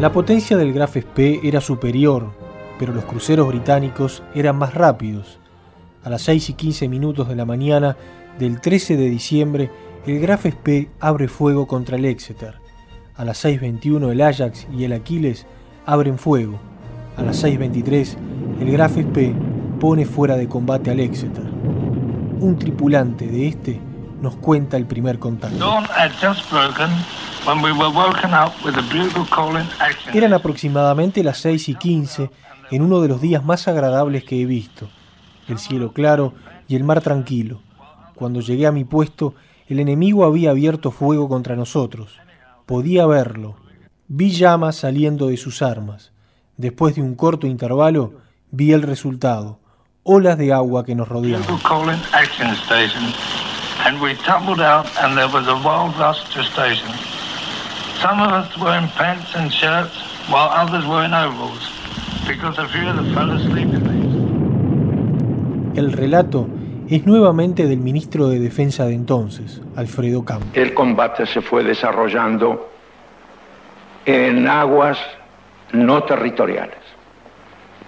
La 0.00 0.10
potencia 0.10 0.56
del 0.56 0.72
Graf 0.72 0.96
Spee 0.96 1.40
era 1.44 1.60
superior, 1.60 2.32
pero 2.76 2.92
los 2.92 3.04
cruceros 3.04 3.46
británicos 3.46 4.22
eran 4.34 4.56
más 4.56 4.74
rápidos. 4.74 5.38
A 6.02 6.10
las 6.10 6.22
6 6.22 6.50
y 6.50 6.54
15 6.54 6.88
minutos 6.88 7.28
de 7.28 7.36
la 7.36 7.44
mañana 7.44 7.96
del 8.36 8.60
13 8.60 8.96
de 8.96 9.08
diciembre, 9.08 9.70
el 10.06 10.20
Graf 10.20 10.46
Spee 10.46 10.90
abre 11.00 11.28
fuego 11.28 11.66
contra 11.66 11.96
el 11.96 12.04
Exeter. 12.04 12.56
A 13.16 13.24
las 13.24 13.44
6.21 13.44 14.10
el 14.10 14.20
Ajax 14.20 14.66
y 14.76 14.84
el 14.84 14.92
Aquiles 14.92 15.46
abren 15.86 16.18
fuego. 16.18 16.58
A 17.16 17.22
las 17.22 17.44
6.23 17.44 18.16
el 18.60 18.72
Graf 18.72 18.92
Spee 18.92 19.34
pone 19.78 20.04
fuera 20.04 20.36
de 20.36 20.48
combate 20.48 20.90
al 20.90 21.00
Exeter. 21.00 21.44
Un 21.44 22.56
tripulante 22.58 23.26
de 23.26 23.48
este 23.48 23.80
nos 24.20 24.36
cuenta 24.36 24.76
el 24.76 24.86
primer 24.86 25.18
contacto. 25.18 25.56
Eran 30.12 30.32
aproximadamente 30.32 31.22
las 31.22 31.38
6 31.38 31.68
y 31.68 31.74
15 31.74 32.30
en 32.70 32.82
uno 32.82 33.00
de 33.00 33.08
los 33.08 33.20
días 33.20 33.44
más 33.44 33.68
agradables 33.68 34.24
que 34.24 34.40
he 34.40 34.46
visto. 34.46 34.88
El 35.48 35.58
cielo 35.58 35.92
claro 35.92 36.34
y 36.66 36.76
el 36.76 36.84
mar 36.84 37.00
tranquilo. 37.00 37.60
Cuando 38.14 38.40
llegué 38.40 38.66
a 38.66 38.72
mi 38.72 38.84
puesto, 38.84 39.34
el 39.72 39.80
enemigo 39.80 40.24
había 40.24 40.50
abierto 40.50 40.90
fuego 40.90 41.28
contra 41.28 41.56
nosotros. 41.56 42.18
Podía 42.66 43.06
verlo. 43.06 43.56
Vi 44.08 44.30
llamas 44.30 44.76
saliendo 44.76 45.28
de 45.28 45.36
sus 45.36 45.62
armas. 45.62 46.12
Después 46.56 46.94
de 46.94 47.02
un 47.02 47.14
corto 47.14 47.46
intervalo, 47.46 48.14
vi 48.50 48.72
el 48.72 48.82
resultado. 48.82 49.58
Olas 50.04 50.36
de 50.38 50.52
agua 50.52 50.84
que 50.84 50.94
nos 50.94 51.08
rodeaban. 51.08 51.46
Some 58.02 58.20
of 58.20 58.32
us 58.32 58.58
were 58.58 58.76
in 58.76 58.88
pants 58.98 59.32
and 59.36 59.48
shirts, 59.48 59.94
while 60.28 60.50
others 60.50 60.84
were 60.86 61.04
in 61.04 61.14
overalls, 61.14 61.70
because 62.26 62.58
a 62.58 62.66
few 62.66 62.88
of 62.88 62.96
the 62.96 63.04
fellas 63.14 63.42
sleep 63.44 63.72
in 63.72 63.84
these. 63.84 65.78
El 65.78 65.92
relato 65.92 66.48
es 66.96 67.06
nuevamente 67.06 67.66
del 67.66 67.78
ministro 67.78 68.28
de 68.28 68.38
Defensa 68.38 68.84
de 68.84 68.94
entonces, 68.94 69.62
Alfredo 69.76 70.24
Campos. 70.24 70.48
El 70.52 70.74
combate 70.74 71.24
se 71.24 71.40
fue 71.40 71.64
desarrollando 71.64 72.70
en 74.04 74.46
aguas 74.46 74.98
no 75.72 76.02
territoriales, 76.02 76.76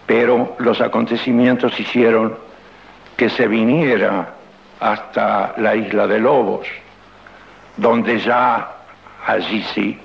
pero 0.07 0.57
los 0.59 0.81
acontecimientos 0.81 1.79
hicieron 1.79 2.37
que 3.17 3.29
se 3.29 3.47
viniera 3.47 4.35
hasta 4.81 5.55
la 5.59 5.77
isla 5.77 6.07
de 6.07 6.21
Lobos, 6.21 6.67
donde 7.77 8.19
ya 8.21 8.75
allí 9.27 9.63
sí 9.75 9.99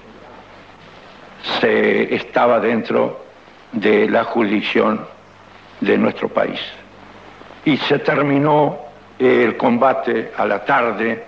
se 1.61 2.13
estaba 2.13 2.59
dentro 2.59 3.23
de 3.71 4.09
la 4.09 4.25
jurisdicción 4.25 5.05
de 5.79 5.97
nuestro 5.97 6.27
país. 6.27 6.59
Y 7.63 7.77
se 7.77 7.99
terminó 7.99 8.88
el 9.19 9.57
combate 9.57 10.31
a 10.37 10.45
la 10.45 10.63
tarde, 10.63 11.25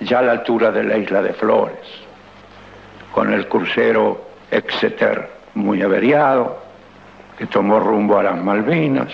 ya 0.00 0.20
a 0.20 0.22
la 0.22 0.32
altura 0.32 0.70
de 0.70 0.82
la 0.82 0.96
isla 0.96 1.22
de 1.22 1.34
Flores, 1.34 1.86
con 3.12 3.32
el 3.32 3.46
crucero 3.46 4.32
Exeter 4.50 5.30
muy 5.54 5.82
averiado, 5.82 6.62
que 7.36 7.46
tomó 7.46 7.78
rumbo 7.78 8.18
a 8.18 8.22
las 8.22 8.42
Malvinas, 8.42 9.12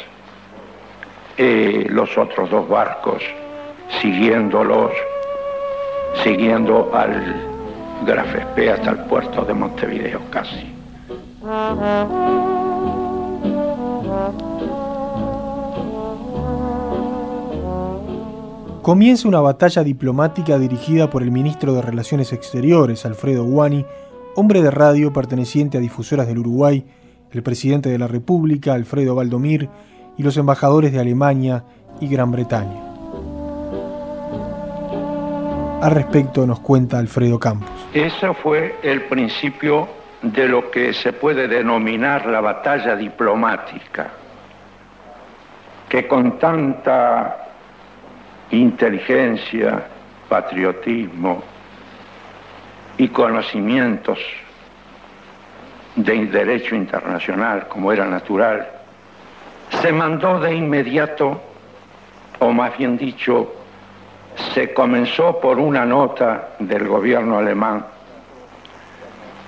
eh, 1.37 1.87
los 1.89 2.17
otros 2.17 2.51
dos 2.51 2.69
barcos 2.69 3.23
siguiéndolos, 4.01 4.93
siguiendo 6.23 6.91
al 6.93 7.49
Grafespé 8.05 8.73
hasta 8.73 8.91
el 8.91 8.99
puerto 9.05 9.45
de 9.45 9.55
Montevideo 9.55 10.21
casi. 10.31 10.75
Comienza 18.89 19.29
una 19.29 19.43
batalla 19.43 19.85
diplomática 19.85 20.59
dirigida 20.59 21.11
por 21.11 21.23
el 21.23 21.31
ministro 21.31 21.75
de 21.75 21.83
Relaciones 21.83 22.33
Exteriores, 22.33 23.05
Alfredo 23.05 23.45
Guani, 23.45 23.85
hombre 24.35 24.63
de 24.63 24.71
radio 24.71 25.13
perteneciente 25.13 25.77
a 25.77 25.81
Difusoras 25.83 26.27
del 26.27 26.39
Uruguay, 26.39 26.87
el 27.31 27.43
presidente 27.43 27.91
de 27.91 27.99
la 27.99 28.07
República, 28.07 28.73
Alfredo 28.73 29.15
Valdomir, 29.15 29.69
y 30.17 30.23
los 30.23 30.39
embajadores 30.39 30.91
de 30.91 31.01
Alemania 31.01 31.65
y 32.01 32.09
Gran 32.09 32.31
Bretaña. 32.31 32.81
Al 35.83 35.91
respecto 35.91 36.47
nos 36.47 36.61
cuenta 36.61 36.99
Alfredo 36.99 37.39
Campos. 37.39 37.69
Ese 37.93 38.33
fue 38.33 38.77
el 38.83 39.03
principio 39.03 39.87
de 40.23 40.49
lo 40.49 40.71
que 40.71 40.95
se 40.95 41.13
puede 41.13 41.47
denominar 41.47 42.25
la 42.25 42.41
batalla 42.41 42.97
diplomática, 42.97 44.09
que 45.91 46.09
con 46.09 46.39
tanta 46.39 47.48
inteligencia, 48.51 49.87
patriotismo 50.29 51.43
y 52.97 53.09
conocimientos 53.09 54.19
de 55.97 56.27
derecho 56.27 56.75
internacional, 56.75 57.69
como 57.69 57.93
era 57.93 58.07
natural, 58.07 58.69
se 59.83 59.93
mandó 59.93 60.41
de 60.41 60.55
inmediato, 60.55 61.41
o 62.39 62.53
más 62.53 62.77
bien 62.79 62.97
dicho, 62.97 63.55
se 64.55 64.73
comenzó 64.73 65.41
por 65.41 65.59
una 65.59 65.85
nota 65.85 66.51
del 66.59 66.87
gobierno 66.87 67.39
alemán 67.39 67.85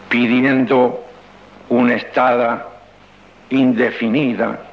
pidiendo 0.09 1.05
una 1.69 1.95
estada 1.95 2.67
indefinida 3.51 4.70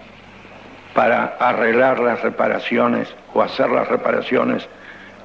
para 0.97 1.37
arreglar 1.39 1.99
las 1.99 2.23
reparaciones 2.23 3.13
o 3.35 3.43
hacer 3.43 3.69
las 3.69 3.87
reparaciones 3.87 4.67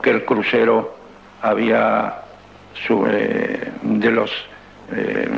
que 0.03 0.11
el 0.11 0.23
crucero 0.27 0.95
había 1.41 2.17
de 3.81 4.11
los 4.11 4.31
eh, 4.95 5.31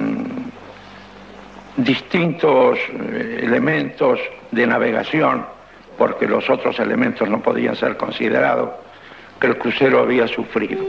distintos 1.76 2.80
eh, 2.80 3.42
elementos 3.44 4.18
de 4.50 4.66
navegación, 4.66 5.46
porque 5.96 6.26
los 6.26 6.50
otros 6.50 6.80
elementos 6.80 7.28
no 7.28 7.40
podían 7.40 7.76
ser 7.76 7.96
considerados, 7.96 8.70
que 9.38 9.46
el 9.46 9.56
crucero 9.56 10.00
había 10.00 10.26
sufrido. 10.26 10.82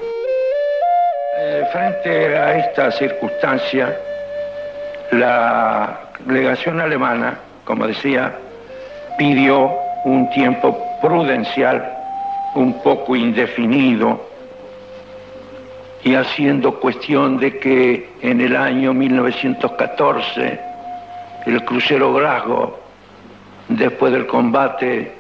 Eh, 1.38 1.68
frente 1.72 2.36
a 2.36 2.58
esta 2.58 2.92
circunstancia, 2.92 3.96
la 5.12 6.00
delegación 6.26 6.82
alemana, 6.82 7.38
como 7.64 7.86
decía, 7.86 8.40
pidió 9.18 9.72
un 10.06 10.30
tiempo 10.30 10.78
prudencial, 11.02 11.94
un 12.56 12.82
poco 12.82 13.16
indefinido, 13.16 14.20
y 16.04 16.14
haciendo 16.14 16.80
cuestión 16.80 17.38
de 17.38 17.58
que 17.58 18.10
en 18.22 18.40
el 18.40 18.56
año 18.56 18.94
1914 18.94 20.60
el 21.48 21.66
crucero 21.66 22.14
Grasgo, 22.14 22.80
después 23.70 24.14
del 24.14 24.28
combate 24.28 25.12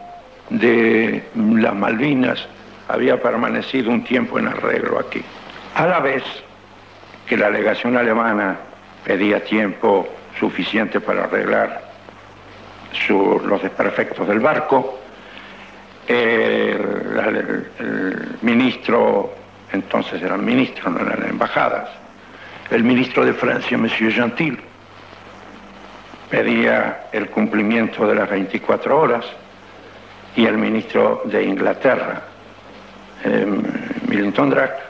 de 0.51 1.23
las 1.35 1.73
Malvinas, 1.73 2.47
había 2.87 3.19
permanecido 3.19 3.89
un 3.89 4.03
tiempo 4.03 4.37
en 4.37 4.47
arreglo 4.47 4.99
aquí. 4.99 5.23
A 5.73 5.87
la 5.87 5.99
vez 5.99 6.23
que 7.25 7.35
la 7.35 7.49
legación 7.49 7.97
alemana 7.97 8.57
pedía 9.03 9.43
tiempo 9.43 10.07
suficiente 10.39 10.99
para 10.99 11.23
arreglar 11.23 11.81
los 13.09 13.61
desperfectos 13.61 14.27
del 14.27 14.39
barco, 14.39 14.99
el, 16.07 17.67
ministro, 18.41 19.33
entonces 19.71 20.21
eran 20.21 20.43
ministros, 20.43 20.93
no 20.93 21.01
eran 21.01 21.27
embajadas, 21.29 21.89
el 22.69 22.83
ministro 22.83 23.25
de 23.25 23.33
Francia, 23.33 23.77
Monsieur 23.77 24.13
Gentil, 24.13 24.59
pedía 26.29 27.07
el 27.11 27.29
cumplimiento 27.29 28.07
de 28.07 28.15
las 28.15 28.29
24 28.29 28.99
horas 28.99 29.25
y 30.35 30.45
el 30.45 30.57
ministro 30.57 31.21
de 31.25 31.43
Inglaterra, 31.43 32.21
eh, 33.23 33.45
Drake, 34.07 34.83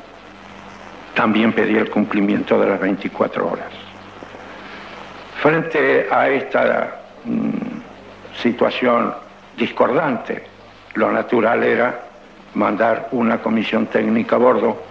también 1.14 1.54
pedía 1.54 1.82
el 1.82 1.90
cumplimiento 1.90 2.60
de 2.60 2.68
las 2.68 2.80
24 2.80 3.52
horas. 3.52 3.70
Frente 5.42 6.08
a 6.12 6.30
esta 6.30 7.02
mm, 7.24 7.55
situación 8.46 9.12
discordante, 9.58 10.44
lo 10.94 11.12
natural 11.12 11.64
era 11.64 12.00
mandar 12.54 13.08
una 13.12 13.40
comisión 13.40 13.88
técnica 13.88 14.36
a 14.36 14.40
bordo 14.40 14.84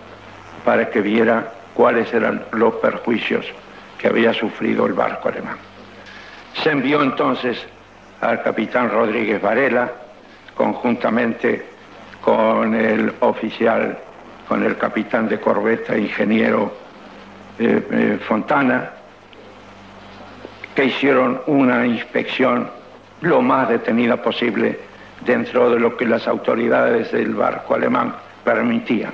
para 0.64 0.90
que 0.90 1.00
viera 1.00 1.52
cuáles 1.72 2.12
eran 2.12 2.42
los 2.50 2.74
perjuicios 2.74 3.46
que 3.96 4.08
había 4.08 4.32
sufrido 4.32 4.86
el 4.86 4.94
barco 4.94 5.28
alemán. 5.28 5.56
Se 6.64 6.70
envió 6.72 7.00
entonces 7.00 7.64
al 8.20 8.42
capitán 8.42 8.90
Rodríguez 8.90 9.40
Varela, 9.40 9.92
conjuntamente 10.56 11.64
con 12.22 12.74
el 12.74 13.12
oficial, 13.20 13.96
con 14.48 14.64
el 14.64 14.76
capitán 14.76 15.28
de 15.28 15.38
corbeta, 15.38 15.96
ingeniero 15.96 16.72
eh, 17.60 17.86
eh, 17.88 18.18
Fontana, 18.26 18.90
que 20.74 20.86
hicieron 20.86 21.40
una 21.46 21.86
inspección 21.86 22.68
lo 23.20 23.40
más 23.42 23.68
detenida 23.68 24.16
posible 24.16 24.78
dentro 25.24 25.70
de 25.70 25.80
lo 25.80 25.96
que 25.96 26.06
las 26.06 26.26
autoridades 26.26 27.12
del 27.12 27.34
barco 27.34 27.74
alemán 27.74 28.14
permitían. 28.44 29.12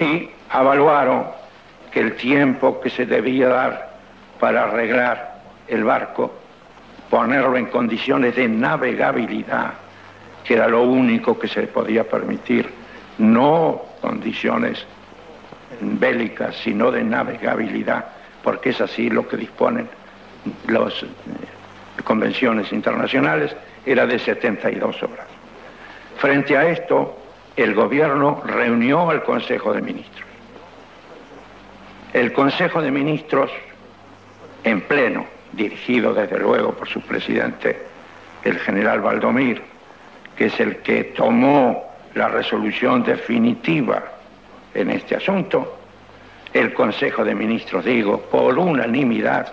Y 0.00 0.28
evaluaron 0.52 1.26
que 1.90 2.00
el 2.00 2.16
tiempo 2.16 2.80
que 2.80 2.90
se 2.90 3.06
debía 3.06 3.48
dar 3.48 3.96
para 4.38 4.64
arreglar 4.64 5.36
el 5.68 5.84
barco, 5.84 6.34
ponerlo 7.08 7.56
en 7.56 7.66
condiciones 7.66 8.36
de 8.36 8.48
navegabilidad, 8.48 9.72
que 10.44 10.54
era 10.54 10.68
lo 10.68 10.82
único 10.82 11.38
que 11.38 11.48
se 11.48 11.62
podía 11.62 12.04
permitir, 12.04 12.70
no 13.18 13.82
condiciones 14.00 14.84
bélicas, 15.80 16.56
sino 16.56 16.90
de 16.90 17.02
navegabilidad, 17.02 18.04
porque 18.42 18.70
es 18.70 18.80
así 18.80 19.08
lo 19.08 19.26
que 19.26 19.36
disponen 19.36 19.88
las 20.68 21.02
eh, 21.02 21.06
convenciones 22.06 22.72
internacionales, 22.72 23.54
era 23.84 24.06
de 24.06 24.18
72 24.20 25.02
horas. 25.02 25.26
Frente 26.18 26.56
a 26.56 26.68
esto, 26.70 27.18
el 27.56 27.74
gobierno 27.74 28.42
reunió 28.46 29.10
al 29.10 29.24
Consejo 29.24 29.74
de 29.74 29.82
Ministros. 29.82 30.28
El 32.12 32.32
Consejo 32.32 32.80
de 32.80 32.92
Ministros, 32.92 33.50
en 34.62 34.82
pleno, 34.82 35.26
dirigido 35.52 36.14
desde 36.14 36.38
luego 36.38 36.72
por 36.74 36.88
su 36.88 37.00
presidente, 37.00 37.76
el 38.44 38.60
general 38.60 39.00
Valdomir, 39.00 39.60
que 40.36 40.46
es 40.46 40.60
el 40.60 40.76
que 40.78 41.04
tomó 41.04 41.92
la 42.14 42.28
resolución 42.28 43.02
definitiva 43.02 44.04
en 44.74 44.92
este 44.92 45.16
asunto, 45.16 45.76
el 46.52 46.72
Consejo 46.72 47.24
de 47.24 47.34
Ministros, 47.34 47.84
digo, 47.84 48.20
por 48.20 48.56
unanimidad, 48.56 49.52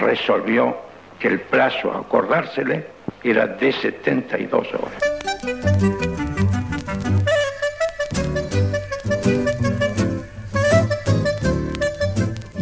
resolvió 0.00 0.87
que 1.18 1.28
el 1.28 1.40
plazo 1.40 1.92
a 1.92 2.00
acordársele 2.00 2.86
era 3.22 3.46
de 3.46 3.72
72 3.72 4.68
horas. 4.74 5.08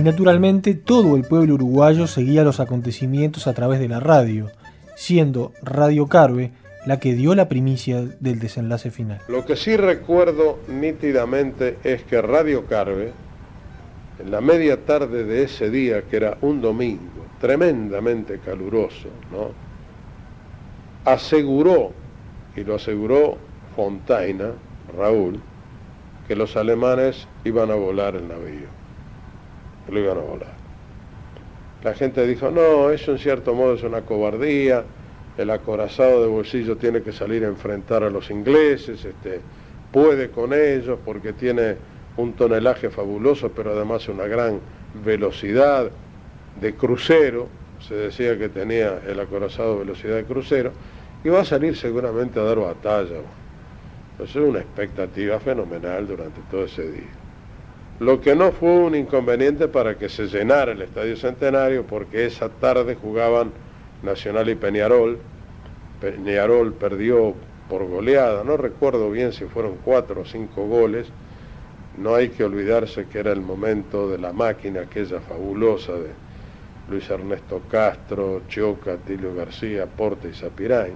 naturalmente 0.06 0.74
todo 0.74 1.16
el 1.16 1.24
pueblo 1.24 1.54
uruguayo 1.54 2.06
seguía 2.06 2.44
los 2.44 2.60
acontecimientos 2.60 3.48
a 3.48 3.54
través 3.54 3.80
de 3.80 3.88
la 3.88 3.98
radio, 3.98 4.48
siendo 4.94 5.52
Radio 5.62 6.06
Carve 6.06 6.52
la 6.86 7.00
que 7.00 7.14
dio 7.14 7.34
la 7.34 7.48
primicia 7.48 8.02
del 8.20 8.38
desenlace 8.38 8.92
final. 8.92 9.18
Lo 9.26 9.44
que 9.44 9.56
sí 9.56 9.76
recuerdo 9.76 10.60
nítidamente 10.68 11.78
es 11.82 12.04
que 12.04 12.22
Radio 12.22 12.66
Carve, 12.66 13.12
en 14.20 14.30
la 14.30 14.40
media 14.40 14.84
tarde 14.84 15.24
de 15.24 15.42
ese 15.42 15.70
día, 15.70 16.02
que 16.02 16.16
era 16.16 16.38
un 16.40 16.60
domingo, 16.60 17.25
tremendamente 17.46 18.40
caluroso, 18.40 19.08
¿no? 19.30 19.52
aseguró, 21.04 21.92
y 22.56 22.64
lo 22.64 22.74
aseguró 22.74 23.38
Fontaina, 23.76 24.50
Raúl, 24.98 25.38
que 26.26 26.34
los 26.34 26.56
alemanes 26.56 27.28
iban 27.44 27.70
a 27.70 27.76
volar 27.76 28.16
el 28.16 28.26
navío, 28.26 28.66
lo 29.88 30.00
iban 30.00 30.18
a 30.18 30.22
volar. 30.22 30.54
La 31.84 31.94
gente 31.94 32.26
dijo, 32.26 32.50
no, 32.50 32.90
eso 32.90 33.12
en 33.12 33.18
cierto 33.18 33.54
modo 33.54 33.74
es 33.74 33.84
una 33.84 34.00
cobardía, 34.00 34.82
el 35.38 35.50
acorazado 35.50 36.22
de 36.22 36.26
bolsillo 36.26 36.76
tiene 36.76 37.02
que 37.02 37.12
salir 37.12 37.44
a 37.44 37.48
enfrentar 37.48 38.02
a 38.02 38.10
los 38.10 38.28
ingleses, 38.28 39.04
este, 39.04 39.40
puede 39.92 40.30
con 40.30 40.52
ellos 40.52 40.98
porque 41.04 41.32
tiene 41.32 41.76
un 42.16 42.32
tonelaje 42.32 42.90
fabuloso, 42.90 43.52
pero 43.54 43.70
además 43.70 44.08
una 44.08 44.24
gran 44.24 44.58
velocidad 45.04 45.92
de 46.60 46.74
crucero, 46.74 47.48
se 47.80 47.94
decía 47.94 48.38
que 48.38 48.48
tenía 48.48 49.00
el 49.06 49.20
acorazado 49.20 49.78
velocidad 49.78 50.16
de 50.16 50.24
crucero, 50.24 50.72
y 51.24 51.28
va 51.28 51.40
a 51.40 51.44
salir 51.44 51.76
seguramente 51.76 52.38
a 52.38 52.44
dar 52.44 52.58
batalla. 52.58 53.16
Eso 54.22 54.42
es 54.42 54.48
una 54.48 54.60
expectativa 54.60 55.38
fenomenal 55.40 56.06
durante 56.06 56.40
todo 56.50 56.64
ese 56.64 56.90
día. 56.90 57.10
Lo 57.98 58.20
que 58.20 58.34
no 58.34 58.52
fue 58.52 58.70
un 58.70 58.94
inconveniente 58.94 59.68
para 59.68 59.96
que 59.96 60.08
se 60.08 60.26
llenara 60.26 60.72
el 60.72 60.82
Estadio 60.82 61.16
Centenario, 61.16 61.84
porque 61.84 62.26
esa 62.26 62.48
tarde 62.48 62.94
jugaban 62.94 63.52
Nacional 64.02 64.48
y 64.48 64.54
Peñarol. 64.54 65.18
Peñarol 66.00 66.74
perdió 66.74 67.34
por 67.68 67.86
goleada, 67.86 68.44
no 68.44 68.56
recuerdo 68.56 69.10
bien 69.10 69.32
si 69.32 69.46
fueron 69.46 69.76
cuatro 69.84 70.22
o 70.22 70.24
cinco 70.24 70.66
goles. 70.66 71.08
No 71.96 72.14
hay 72.14 72.28
que 72.28 72.44
olvidarse 72.44 73.06
que 73.06 73.18
era 73.18 73.32
el 73.32 73.40
momento 73.40 74.08
de 74.08 74.18
la 74.18 74.32
máquina 74.32 74.82
aquella 74.82 75.20
fabulosa 75.20 75.92
de 75.92 76.10
Luis 76.88 77.08
Ernesto 77.10 77.62
Castro, 77.70 78.42
Choca, 78.48 78.96
Tilio 78.96 79.34
García, 79.34 79.86
Porte 79.86 80.28
y 80.28 80.32
Zapirain. 80.32 80.94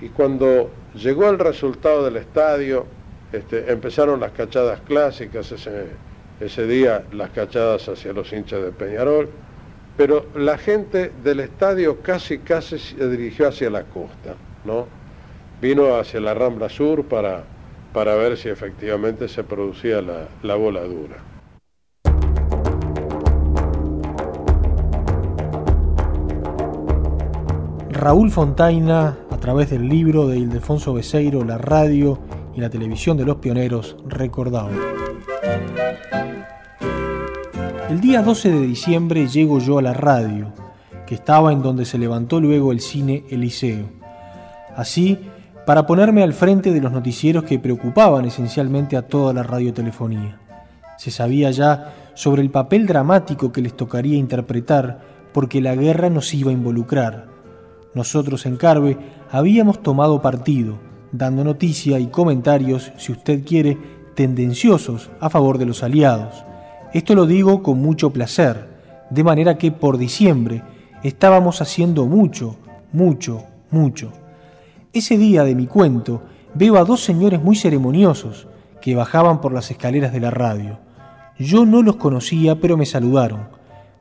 Y 0.00 0.08
cuando 0.08 0.70
llegó 0.94 1.30
el 1.30 1.38
resultado 1.38 2.04
del 2.04 2.16
estadio, 2.16 2.86
este, 3.32 3.70
empezaron 3.72 4.20
las 4.20 4.32
cachadas 4.32 4.80
clásicas, 4.80 5.52
ese, 5.52 5.86
ese 6.40 6.66
día 6.66 7.04
las 7.12 7.30
cachadas 7.30 7.88
hacia 7.88 8.12
los 8.12 8.32
hinchas 8.32 8.62
de 8.62 8.72
Peñarol, 8.72 9.30
pero 9.96 10.26
la 10.34 10.58
gente 10.58 11.12
del 11.22 11.40
estadio 11.40 12.00
casi 12.00 12.38
casi 12.38 12.78
se 12.78 13.08
dirigió 13.08 13.48
hacia 13.48 13.70
la 13.70 13.84
costa, 13.84 14.34
¿no? 14.64 14.86
Vino 15.60 15.96
hacia 15.96 16.20
la 16.20 16.34
Rambla 16.34 16.68
Sur 16.68 17.04
para, 17.04 17.44
para 17.92 18.16
ver 18.16 18.36
si 18.36 18.48
efectivamente 18.48 19.28
se 19.28 19.44
producía 19.44 20.02
la, 20.02 20.26
la 20.42 20.56
voladura. 20.56 21.31
Raúl 28.02 28.32
Fontaina, 28.32 29.16
a 29.30 29.36
través 29.36 29.70
del 29.70 29.88
libro 29.88 30.26
de 30.26 30.36
Ildefonso 30.36 30.92
Beseiro, 30.92 31.44
la 31.44 31.56
radio 31.56 32.18
y 32.52 32.60
la 32.60 32.68
televisión 32.68 33.16
de 33.16 33.24
los 33.24 33.36
pioneros, 33.36 33.96
recordaba. 34.08 34.72
El 37.88 38.00
día 38.00 38.22
12 38.22 38.50
de 38.50 38.60
diciembre 38.62 39.28
llego 39.28 39.60
yo 39.60 39.78
a 39.78 39.82
la 39.82 39.94
radio, 39.94 40.52
que 41.06 41.14
estaba 41.14 41.52
en 41.52 41.62
donde 41.62 41.84
se 41.84 41.96
levantó 41.96 42.40
luego 42.40 42.72
el 42.72 42.80
cine 42.80 43.22
Eliseo. 43.30 43.88
Así, 44.74 45.20
para 45.64 45.86
ponerme 45.86 46.24
al 46.24 46.32
frente 46.32 46.72
de 46.72 46.80
los 46.80 46.90
noticieros 46.90 47.44
que 47.44 47.60
preocupaban 47.60 48.24
esencialmente 48.24 48.96
a 48.96 49.06
toda 49.06 49.32
la 49.32 49.44
radiotelefonía. 49.44 50.40
Se 50.98 51.12
sabía 51.12 51.52
ya 51.52 51.94
sobre 52.14 52.42
el 52.42 52.50
papel 52.50 52.88
dramático 52.88 53.52
que 53.52 53.62
les 53.62 53.76
tocaría 53.76 54.16
interpretar 54.16 55.02
porque 55.32 55.60
la 55.60 55.76
guerra 55.76 56.10
nos 56.10 56.34
iba 56.34 56.50
a 56.50 56.54
involucrar. 56.54 57.31
Nosotros 57.94 58.46
en 58.46 58.56
Carve 58.56 58.96
habíamos 59.30 59.82
tomado 59.82 60.22
partido, 60.22 60.78
dando 61.12 61.44
noticia 61.44 61.98
y 61.98 62.06
comentarios, 62.06 62.92
si 62.96 63.12
usted 63.12 63.44
quiere, 63.44 63.76
tendenciosos 64.14 65.10
a 65.20 65.28
favor 65.28 65.58
de 65.58 65.66
los 65.66 65.82
aliados. 65.82 66.44
Esto 66.94 67.14
lo 67.14 67.26
digo 67.26 67.62
con 67.62 67.78
mucho 67.80 68.10
placer, 68.10 68.68
de 69.10 69.24
manera 69.24 69.58
que 69.58 69.72
por 69.72 69.98
diciembre 69.98 70.62
estábamos 71.02 71.60
haciendo 71.60 72.06
mucho, 72.06 72.56
mucho, 72.92 73.44
mucho. 73.70 74.12
Ese 74.92 75.18
día 75.18 75.44
de 75.44 75.54
mi 75.54 75.66
cuento 75.66 76.22
veo 76.54 76.76
a 76.76 76.84
dos 76.84 77.02
señores 77.02 77.42
muy 77.42 77.56
ceremoniosos 77.56 78.46
que 78.80 78.94
bajaban 78.94 79.40
por 79.40 79.52
las 79.52 79.70
escaleras 79.70 80.12
de 80.12 80.20
la 80.20 80.30
radio. 80.30 80.78
Yo 81.38 81.66
no 81.66 81.82
los 81.82 81.96
conocía, 81.96 82.60
pero 82.60 82.76
me 82.76 82.86
saludaron. 82.86 83.48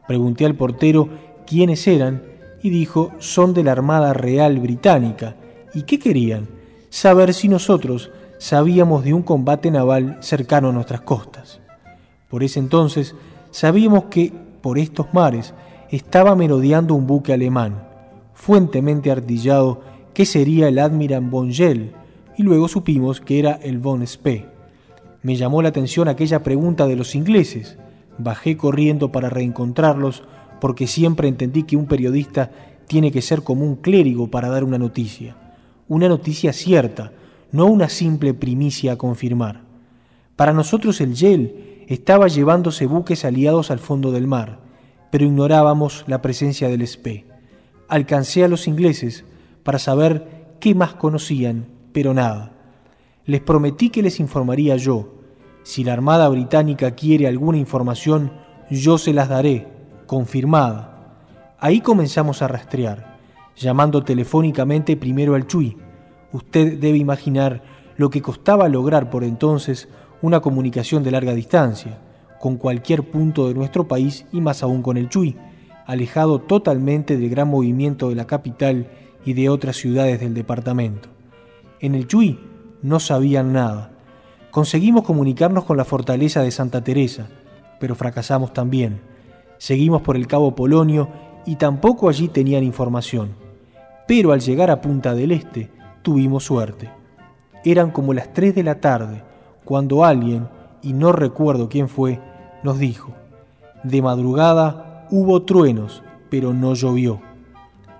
Pregunté 0.07 0.45
al 0.45 0.55
portero 0.55 1.09
quiénes 1.45 1.87
eran 1.87 2.30
y 2.63 2.69
dijo, 2.69 3.11
son 3.19 3.53
de 3.53 3.63
la 3.63 3.71
Armada 3.71 4.13
Real 4.13 4.59
Británica. 4.59 5.35
¿Y 5.73 5.83
qué 5.83 5.99
querían? 5.99 6.47
Saber 6.89 7.33
si 7.33 7.47
nosotros 7.47 8.11
sabíamos 8.37 9.03
de 9.03 9.13
un 9.13 9.23
combate 9.23 9.71
naval 9.71 10.17
cercano 10.21 10.69
a 10.69 10.71
nuestras 10.71 11.01
costas. 11.01 11.59
Por 12.29 12.43
ese 12.43 12.59
entonces 12.59 13.15
sabíamos 13.51 14.05
que 14.05 14.33
por 14.61 14.77
estos 14.77 15.13
mares 15.13 15.53
estaba 15.89 16.35
merodeando 16.35 16.95
un 16.95 17.07
buque 17.07 17.33
alemán, 17.33 17.83
fuentemente 18.33 19.11
artillado 19.11 19.81
que 20.13 20.25
sería 20.25 20.67
el 20.67 20.79
Admiral 20.79 21.21
von 21.21 21.51
Gell, 21.51 21.93
y 22.37 22.43
luego 22.43 22.67
supimos 22.67 23.21
que 23.21 23.39
era 23.39 23.53
el 23.61 23.77
von 23.79 24.05
Spee. 24.05 24.45
Me 25.23 25.35
llamó 25.35 25.61
la 25.61 25.69
atención 25.69 26.07
aquella 26.07 26.41
pregunta 26.41 26.87
de 26.87 26.95
los 26.95 27.13
ingleses. 27.13 27.77
Bajé 28.17 28.57
corriendo 28.57 29.11
para 29.11 29.29
reencontrarlos 29.29 30.23
porque 30.61 30.85
siempre 30.85 31.27
entendí 31.27 31.63
que 31.63 31.75
un 31.75 31.87
periodista 31.87 32.51
tiene 32.87 33.11
que 33.11 33.23
ser 33.23 33.41
como 33.41 33.65
un 33.65 33.77
clérigo 33.77 34.29
para 34.29 34.47
dar 34.47 34.63
una 34.63 34.77
noticia. 34.77 35.35
Una 35.87 36.07
noticia 36.07 36.53
cierta, 36.53 37.11
no 37.51 37.65
una 37.65 37.89
simple 37.89 38.35
primicia 38.35 38.93
a 38.93 38.97
confirmar. 38.97 39.61
Para 40.35 40.53
nosotros 40.53 41.01
el 41.01 41.15
Yel 41.15 41.83
estaba 41.87 42.27
llevándose 42.27 42.85
buques 42.85 43.25
aliados 43.25 43.71
al 43.71 43.79
fondo 43.79 44.11
del 44.11 44.27
mar, 44.27 44.59
pero 45.09 45.25
ignorábamos 45.25 46.05
la 46.05 46.21
presencia 46.21 46.69
del 46.69 46.85
Spee. 46.87 47.25
Alcancé 47.87 48.43
a 48.43 48.47
los 48.47 48.67
ingleses 48.67 49.25
para 49.63 49.79
saber 49.79 50.55
qué 50.59 50.75
más 50.75 50.93
conocían, 50.93 51.65
pero 51.91 52.13
nada. 52.13 52.51
Les 53.25 53.41
prometí 53.41 53.89
que 53.89 54.03
les 54.03 54.19
informaría 54.19 54.77
yo. 54.77 55.15
Si 55.63 55.83
la 55.83 55.93
Armada 55.93 56.29
Británica 56.29 56.91
quiere 56.91 57.27
alguna 57.27 57.57
información, 57.57 58.31
yo 58.69 58.99
se 58.99 59.11
las 59.11 59.27
daré, 59.27 59.70
confirmada. 60.11 61.55
Ahí 61.57 61.79
comenzamos 61.79 62.41
a 62.41 62.49
rastrear, 62.49 63.17
llamando 63.55 64.03
telefónicamente 64.03 64.97
primero 64.97 65.35
al 65.35 65.47
Chui. 65.47 65.77
Usted 66.33 66.77
debe 66.79 66.97
imaginar 66.97 67.63
lo 67.95 68.09
que 68.09 68.21
costaba 68.21 68.67
lograr 68.67 69.09
por 69.09 69.23
entonces 69.23 69.87
una 70.21 70.41
comunicación 70.41 71.01
de 71.01 71.11
larga 71.11 71.33
distancia, 71.33 71.97
con 72.41 72.57
cualquier 72.57 73.09
punto 73.09 73.47
de 73.47 73.53
nuestro 73.53 73.87
país 73.87 74.25
y 74.33 74.41
más 74.41 74.63
aún 74.63 74.81
con 74.81 74.97
el 74.97 75.07
Chui, 75.07 75.37
alejado 75.85 76.39
totalmente 76.39 77.15
del 77.15 77.29
gran 77.29 77.47
movimiento 77.47 78.09
de 78.09 78.15
la 78.15 78.27
capital 78.27 78.89
y 79.23 79.31
de 79.31 79.47
otras 79.47 79.77
ciudades 79.77 80.19
del 80.19 80.33
departamento. 80.33 81.07
En 81.79 81.95
el 81.95 82.05
Chuy 82.05 82.37
no 82.81 82.99
sabían 82.99 83.53
nada. 83.53 83.91
Conseguimos 84.51 85.05
comunicarnos 85.05 85.63
con 85.63 85.77
la 85.77 85.85
fortaleza 85.85 86.41
de 86.41 86.51
Santa 86.51 86.83
Teresa, 86.83 87.29
pero 87.79 87.95
fracasamos 87.95 88.51
también. 88.51 89.10
Seguimos 89.61 90.01
por 90.01 90.15
el 90.15 90.25
Cabo 90.25 90.55
Polonio 90.55 91.07
y 91.45 91.57
tampoco 91.57 92.09
allí 92.09 92.29
tenían 92.29 92.63
información. 92.63 93.35
Pero 94.07 94.31
al 94.31 94.39
llegar 94.39 94.71
a 94.71 94.81
Punta 94.81 95.13
del 95.13 95.31
Este 95.31 95.69
tuvimos 96.01 96.45
suerte. 96.45 96.89
Eran 97.63 97.91
como 97.91 98.15
las 98.15 98.33
3 98.33 98.55
de 98.55 98.63
la 98.63 98.81
tarde 98.81 99.21
cuando 99.63 100.03
alguien, 100.03 100.47
y 100.81 100.93
no 100.93 101.11
recuerdo 101.11 101.69
quién 101.69 101.89
fue, 101.89 102.19
nos 102.63 102.79
dijo, 102.79 103.13
de 103.83 104.01
madrugada 104.01 105.05
hubo 105.11 105.43
truenos, 105.43 106.01
pero 106.31 106.55
no 106.55 106.73
llovió. 106.73 107.21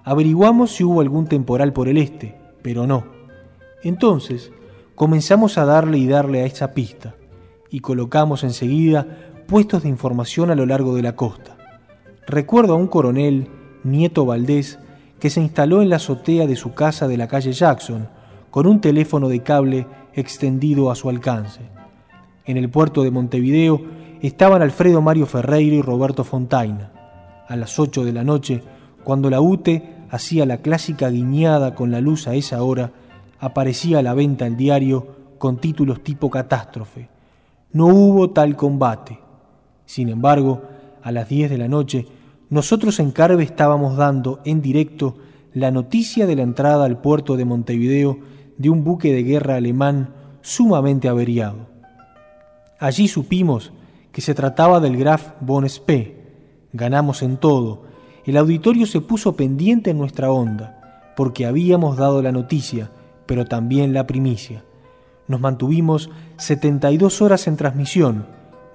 Averiguamos 0.03 0.71
si 0.71 0.83
hubo 0.83 0.99
algún 0.99 1.27
temporal 1.27 1.73
por 1.73 1.87
el 1.87 1.99
este, 1.99 2.39
pero 2.63 2.87
no. 2.87 3.03
Entonces, 3.83 4.51
comenzamos 4.95 5.59
a 5.59 5.65
darle 5.65 5.99
y 5.99 6.07
darle 6.07 6.41
a 6.41 6.45
esa 6.47 6.73
pista, 6.73 7.13
y 7.69 7.81
colocamos 7.81 8.43
enseguida 8.43 9.30
puestos 9.51 9.83
de 9.83 9.89
información 9.89 10.49
a 10.49 10.55
lo 10.55 10.65
largo 10.65 10.95
de 10.95 11.01
la 11.01 11.17
costa. 11.17 11.57
Recuerdo 12.25 12.71
a 12.71 12.77
un 12.77 12.87
coronel, 12.87 13.49
Nieto 13.83 14.25
Valdés, 14.25 14.79
que 15.19 15.29
se 15.29 15.41
instaló 15.41 15.81
en 15.81 15.89
la 15.89 15.97
azotea 15.97 16.47
de 16.47 16.55
su 16.55 16.73
casa 16.73 17.05
de 17.09 17.17
la 17.17 17.27
calle 17.27 17.51
Jackson, 17.51 18.07
con 18.49 18.65
un 18.65 18.79
teléfono 18.79 19.27
de 19.27 19.43
cable 19.43 19.87
extendido 20.13 20.89
a 20.89 20.95
su 20.95 21.09
alcance. 21.09 21.59
En 22.45 22.55
el 22.55 22.69
puerto 22.69 23.03
de 23.03 23.11
Montevideo 23.11 23.81
estaban 24.21 24.61
Alfredo 24.61 25.01
Mario 25.01 25.25
Ferreiro 25.25 25.75
y 25.75 25.81
Roberto 25.81 26.23
Fontaina. 26.23 26.93
A 27.45 27.57
las 27.57 27.77
8 27.77 28.05
de 28.05 28.13
la 28.13 28.23
noche 28.23 28.63
cuando 29.03 29.29
la 29.29 29.41
UTE 29.41 30.05
hacía 30.11 30.45
la 30.45 30.59
clásica 30.59 31.09
guiñada 31.09 31.75
con 31.75 31.91
la 31.91 31.99
luz 31.99 32.25
a 32.29 32.35
esa 32.35 32.63
hora, 32.63 32.91
aparecía 33.37 33.99
a 33.99 34.01
la 34.01 34.13
venta 34.13 34.47
el 34.47 34.55
diario 34.55 35.07
con 35.37 35.57
títulos 35.57 36.01
tipo 36.03 36.29
catástrofe. 36.29 37.09
No 37.73 37.87
hubo 37.87 38.29
tal 38.29 38.55
combate. 38.55 39.19
Sin 39.91 40.07
embargo, 40.07 40.61
a 41.03 41.11
las 41.11 41.27
10 41.27 41.49
de 41.49 41.57
la 41.57 41.67
noche, 41.67 42.05
nosotros 42.49 43.01
en 43.01 43.11
Carve 43.11 43.43
estábamos 43.43 43.97
dando 43.97 44.39
en 44.45 44.61
directo 44.61 45.17
la 45.53 45.69
noticia 45.69 46.25
de 46.25 46.37
la 46.37 46.43
entrada 46.43 46.85
al 46.85 47.01
puerto 47.01 47.35
de 47.35 47.43
Montevideo 47.43 48.17
de 48.57 48.69
un 48.69 48.85
buque 48.85 49.11
de 49.11 49.23
guerra 49.23 49.55
alemán 49.55 50.13
sumamente 50.39 51.09
averiado. 51.09 51.67
Allí 52.79 53.09
supimos 53.09 53.73
que 54.13 54.21
se 54.21 54.33
trataba 54.33 54.79
del 54.79 54.95
Graf 54.95 55.33
von 55.41 55.67
Spee. 55.67 56.15
Ganamos 56.71 57.21
en 57.21 57.35
todo. 57.35 57.83
El 58.25 58.37
auditorio 58.37 58.85
se 58.85 59.01
puso 59.01 59.35
pendiente 59.35 59.89
en 59.89 59.97
nuestra 59.97 60.31
onda, 60.31 61.11
porque 61.17 61.45
habíamos 61.45 61.97
dado 61.97 62.21
la 62.21 62.31
noticia, 62.31 62.91
pero 63.25 63.43
también 63.43 63.93
la 63.93 64.07
primicia. 64.07 64.63
Nos 65.27 65.41
mantuvimos 65.41 66.09
72 66.37 67.21
horas 67.21 67.45
en 67.47 67.57
transmisión, 67.57 68.25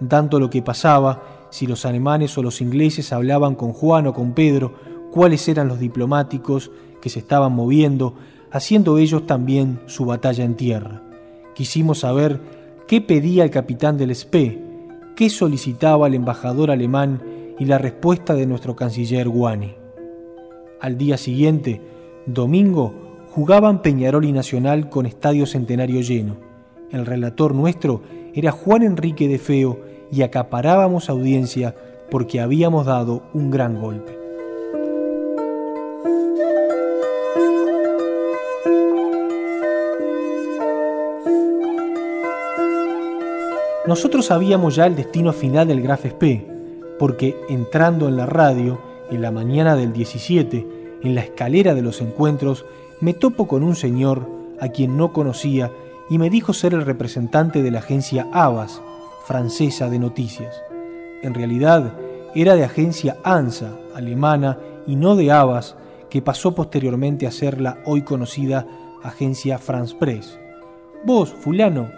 dando 0.01 0.39
lo 0.39 0.51
que 0.51 0.63
pasaba, 0.63 1.23
si 1.51 1.67
los 1.67 1.87
alemanes 1.87 2.37
o 2.37 2.43
los 2.43 2.61
ingleses 2.61 3.13
hablaban 3.13 3.55
con 3.55 3.73
Juan 3.73 4.07
o 4.07 4.13
con 4.13 4.33
Pedro, 4.33 4.75
cuáles 5.11 5.49
eran 5.49 5.69
los 5.69 5.79
diplomáticos 5.79 6.71
que 7.01 7.09
se 7.09 7.21
estaban 7.21 7.53
moviendo, 7.53 8.15
haciendo 8.51 8.99
ellos 8.99 9.27
también 9.27 9.81
su 9.87 10.05
batalla 10.05 10.45
en 10.45 10.57
tierra. 10.57 11.03
Quisimos 11.55 12.01
saber 12.01 12.41
qué 12.87 13.01
pedía 13.01 13.45
el 13.45 13.51
capitán 13.51 13.97
del 13.97 14.15
SPE, 14.15 14.63
qué 15.15 15.31
solicitaba 15.31 16.07
el 16.07 16.15
embajador 16.15 16.71
alemán 16.71 17.23
y 17.59 17.65
la 17.65 17.79
respuesta 17.79 18.35
de 18.35 18.47
nuestro 18.47 18.77
canciller 18.77 19.29
Guani. 19.29 19.75
Al 20.81 20.99
día 20.99 21.17
siguiente, 21.17 21.81
domingo, 22.27 22.93
jugaban 23.31 23.83
Peñarol 23.83 24.25
y 24.27 24.33
Nacional 24.33 24.91
con 24.91 25.07
estadio 25.07 25.47
centenario 25.47 26.01
lleno. 26.03 26.37
El 26.91 27.07
relator 27.07 27.55
nuestro 27.55 28.03
era 28.37 28.53
Juan 28.53 28.83
Enrique 28.83 29.29
de 29.29 29.39
Feo 29.39 29.81
y 30.13 30.23
acaparábamos 30.23 31.09
audiencia 31.09 31.75
porque 32.11 32.39
habíamos 32.39 32.85
dado 32.85 33.23
un 33.33 33.51
gran 33.51 33.81
golpe. 33.81 34.17
Nosotros 43.87 44.27
sabíamos 44.27 44.77
ya 44.77 44.87
el 44.87 44.97
destino 44.97 45.33
final 45.33 45.69
del 45.69 45.81
Graf 45.81 46.05
Spee, 46.07 46.47
porque 46.99 47.37
entrando 47.49 48.09
en 48.09 48.17
la 48.17 48.27
radio, 48.27 48.81
en 49.11 49.23
la 49.23 49.31
mañana 49.31 49.77
del 49.77 49.93
17, 49.93 50.67
en 51.03 51.15
la 51.15 51.23
escalera 51.23 51.75
de 51.75 51.83
los 51.83 52.03
encuentros, 52.03 52.67
me 53.01 53.15
topo 53.15 53.47
con 53.47 53.63
un 53.63 53.77
señor 53.77 54.29
a 54.61 54.69
quien 54.69 54.97
no 54.97 55.13
conocía 55.13 55.71
y 56.09 56.19
me 56.19 56.31
dijo 56.31 56.53
ser 56.53 56.75
el 56.75 56.85
representante 56.85 57.63
de 57.63 57.71
la 57.71 57.81
agencia 57.81 58.29
Avas, 58.33 58.81
francesa 59.25 59.91
de 59.91 59.99
noticias. 59.99 60.63
En 61.23 61.35
realidad, 61.35 61.97
era 62.35 62.55
de 62.55 62.65
agencia 62.65 63.19
ANSA, 63.25 63.77
alemana, 63.95 64.59
y 64.87 64.97
no 64.97 65.17
de 65.17 65.33
Avas, 65.33 65.77
que 66.11 66.23
pasó 66.23 66.55
posteriormente 66.55 67.27
a 67.27 67.33
ser 67.33 67.61
la 67.61 67.79
hoy 67.85 68.03
conocida 68.03 68.67
agencia 69.03 69.59
France 69.59 69.97
Press. 69.99 70.39
Vos, 71.05 71.31
fulano, 71.31 71.91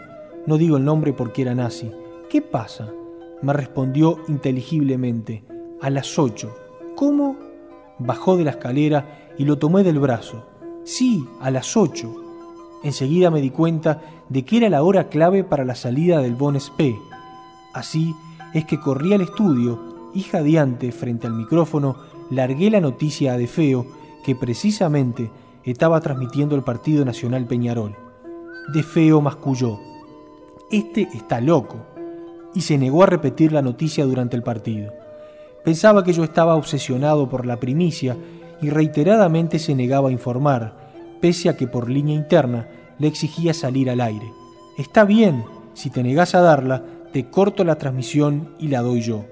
no 0.46 0.56
digo 0.56 0.76
el 0.76 0.84
nombre 0.84 1.12
porque 1.12 1.42
era 1.42 1.54
nazi. 1.54 1.90
¿Qué 2.30 2.40
pasa? 2.40 2.90
Me 3.42 3.52
respondió 3.52 4.18
inteligiblemente. 4.28 5.44
A 5.80 5.90
las 5.90 6.18
ocho. 6.18 6.56
¿Cómo? 6.96 7.36
Bajó 7.98 8.36
de 8.36 8.44
la 8.44 8.50
escalera 8.50 9.32
y 9.36 9.44
lo 9.44 9.58
tomé 9.58 9.84
del 9.84 9.98
brazo. 9.98 10.44
Sí, 10.84 11.24
a 11.40 11.50
las 11.50 11.76
ocho. 11.76 12.27
Enseguida 12.82 13.30
me 13.30 13.40
di 13.40 13.50
cuenta 13.50 14.00
de 14.28 14.44
que 14.44 14.58
era 14.58 14.68
la 14.68 14.82
hora 14.82 15.08
clave 15.08 15.44
para 15.44 15.64
la 15.64 15.74
salida 15.74 16.20
del 16.20 16.34
Bon 16.34 16.58
Spee. 16.58 16.98
Así 17.74 18.14
es 18.54 18.64
que 18.64 18.80
corrí 18.80 19.12
al 19.12 19.20
estudio 19.20 20.10
y 20.14 20.22
jadeante 20.22 20.92
frente 20.92 21.26
al 21.26 21.34
micrófono 21.34 21.96
largué 22.30 22.70
la 22.70 22.80
noticia 22.80 23.32
a 23.32 23.38
De 23.38 23.46
Feo 23.46 23.86
que 24.24 24.34
precisamente 24.34 25.30
estaba 25.64 26.00
transmitiendo 26.00 26.54
el 26.54 26.62
Partido 26.62 27.04
Nacional 27.04 27.46
Peñarol. 27.46 27.94
De 28.72 28.82
Feo 28.82 29.20
masculló 29.20 29.78
este 30.70 31.08
está 31.14 31.40
loco, 31.40 31.76
y 32.54 32.60
se 32.60 32.76
negó 32.76 33.02
a 33.02 33.06
repetir 33.06 33.52
la 33.52 33.62
noticia 33.62 34.04
durante 34.04 34.36
el 34.36 34.42
partido. 34.42 34.92
Pensaba 35.64 36.04
que 36.04 36.12
yo 36.12 36.24
estaba 36.24 36.56
obsesionado 36.56 37.30
por 37.30 37.46
la 37.46 37.56
primicia 37.56 38.18
y 38.60 38.68
reiteradamente 38.68 39.58
se 39.58 39.74
negaba 39.74 40.10
a 40.10 40.12
informar, 40.12 40.87
pese 41.20 41.48
a 41.48 41.56
que 41.56 41.66
por 41.66 41.88
línea 41.88 42.14
interna 42.14 42.68
le 42.98 43.08
exigía 43.08 43.54
salir 43.54 43.90
al 43.90 44.00
aire. 44.00 44.32
Está 44.76 45.04
bien, 45.04 45.44
si 45.74 45.90
te 45.90 46.02
negas 46.02 46.34
a 46.34 46.40
darla, 46.40 46.84
te 47.12 47.30
corto 47.30 47.64
la 47.64 47.78
transmisión 47.78 48.54
y 48.58 48.68
la 48.68 48.82
doy 48.82 49.00
yo. 49.00 49.24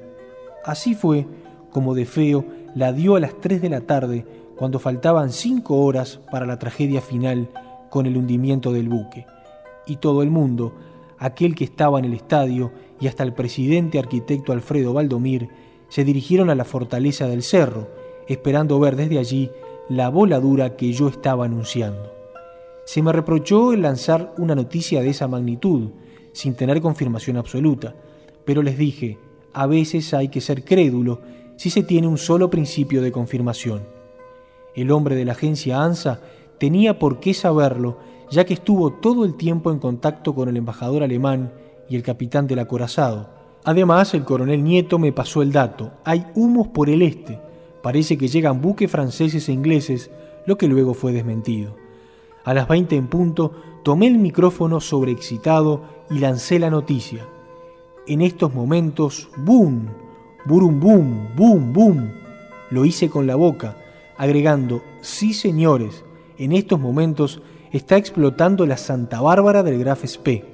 Así 0.64 0.94
fue 0.94 1.26
como 1.70 1.94
De 1.94 2.06
Feo 2.06 2.44
la 2.74 2.92
dio 2.92 3.16
a 3.16 3.20
las 3.20 3.40
3 3.40 3.62
de 3.62 3.68
la 3.68 3.82
tarde, 3.82 4.24
cuando 4.56 4.78
faltaban 4.78 5.32
cinco 5.32 5.82
horas 5.82 6.20
para 6.30 6.46
la 6.46 6.58
tragedia 6.58 7.00
final 7.00 7.50
con 7.90 8.06
el 8.06 8.16
hundimiento 8.16 8.72
del 8.72 8.88
buque. 8.88 9.26
Y 9.86 9.96
todo 9.96 10.22
el 10.22 10.30
mundo, 10.30 10.74
aquel 11.18 11.54
que 11.54 11.64
estaba 11.64 11.98
en 11.98 12.06
el 12.06 12.14
estadio 12.14 12.72
y 13.00 13.06
hasta 13.06 13.22
el 13.22 13.34
presidente 13.34 13.98
arquitecto 13.98 14.52
Alfredo 14.52 14.92
Valdomir 14.92 15.48
se 15.88 16.04
dirigieron 16.04 16.50
a 16.50 16.54
la 16.54 16.64
fortaleza 16.64 17.28
del 17.28 17.42
cerro, 17.42 17.88
esperando 18.28 18.80
ver 18.80 18.96
desde 18.96 19.18
allí 19.18 19.50
la 19.88 20.08
voladura 20.08 20.76
que 20.76 20.92
yo 20.92 21.08
estaba 21.08 21.44
anunciando. 21.44 22.12
Se 22.84 23.02
me 23.02 23.12
reprochó 23.12 23.72
el 23.72 23.82
lanzar 23.82 24.34
una 24.38 24.54
noticia 24.54 25.00
de 25.02 25.10
esa 25.10 25.28
magnitud, 25.28 25.90
sin 26.32 26.54
tener 26.54 26.80
confirmación 26.80 27.36
absoluta, 27.36 27.94
pero 28.44 28.62
les 28.62 28.78
dije, 28.78 29.18
a 29.52 29.66
veces 29.66 30.12
hay 30.14 30.28
que 30.28 30.40
ser 30.40 30.64
crédulo 30.64 31.20
si 31.56 31.70
se 31.70 31.82
tiene 31.82 32.06
un 32.06 32.18
solo 32.18 32.50
principio 32.50 33.00
de 33.00 33.12
confirmación. 33.12 33.82
El 34.74 34.90
hombre 34.90 35.16
de 35.16 35.24
la 35.24 35.32
agencia 35.32 35.82
ANSA 35.82 36.20
tenía 36.58 36.98
por 36.98 37.20
qué 37.20 37.32
saberlo 37.32 37.98
ya 38.30 38.44
que 38.44 38.54
estuvo 38.54 38.92
todo 38.92 39.24
el 39.24 39.36
tiempo 39.36 39.70
en 39.70 39.78
contacto 39.78 40.34
con 40.34 40.48
el 40.48 40.56
embajador 40.56 41.02
alemán 41.02 41.52
y 41.88 41.96
el 41.96 42.02
capitán 42.02 42.46
del 42.46 42.58
acorazado. 42.58 43.30
Además, 43.64 44.14
el 44.14 44.24
coronel 44.24 44.62
Nieto 44.62 44.98
me 44.98 45.12
pasó 45.12 45.42
el 45.42 45.52
dato. 45.52 45.92
Hay 46.04 46.26
humos 46.34 46.68
por 46.68 46.88
el 46.90 47.02
este. 47.02 47.40
Parece 47.86 48.18
que 48.18 48.26
llegan 48.26 48.60
buques 48.60 48.90
franceses 48.90 49.48
e 49.48 49.52
ingleses, 49.52 50.10
lo 50.44 50.58
que 50.58 50.66
luego 50.66 50.92
fue 50.92 51.12
desmentido. 51.12 51.76
A 52.42 52.52
las 52.52 52.66
20 52.66 52.96
en 52.96 53.06
punto, 53.06 53.52
tomé 53.84 54.08
el 54.08 54.18
micrófono 54.18 54.80
sobreexcitado 54.80 55.82
y 56.10 56.18
lancé 56.18 56.58
la 56.58 56.68
noticia. 56.68 57.28
En 58.08 58.22
estos 58.22 58.52
momentos, 58.52 59.28
¡boom! 59.36 59.86
¡Burum, 60.46 60.80
boom! 60.80 61.28
¡Boom, 61.36 61.72
boom! 61.72 62.10
Lo 62.72 62.84
hice 62.84 63.08
con 63.08 63.28
la 63.28 63.36
boca, 63.36 63.76
agregando, 64.16 64.82
sí 65.00 65.32
señores, 65.32 66.04
en 66.38 66.54
estos 66.54 66.80
momentos 66.80 67.40
está 67.70 67.96
explotando 67.96 68.66
la 68.66 68.78
Santa 68.78 69.20
Bárbara 69.20 69.62
del 69.62 69.78
Graf 69.78 70.04
Spee. 70.04 70.44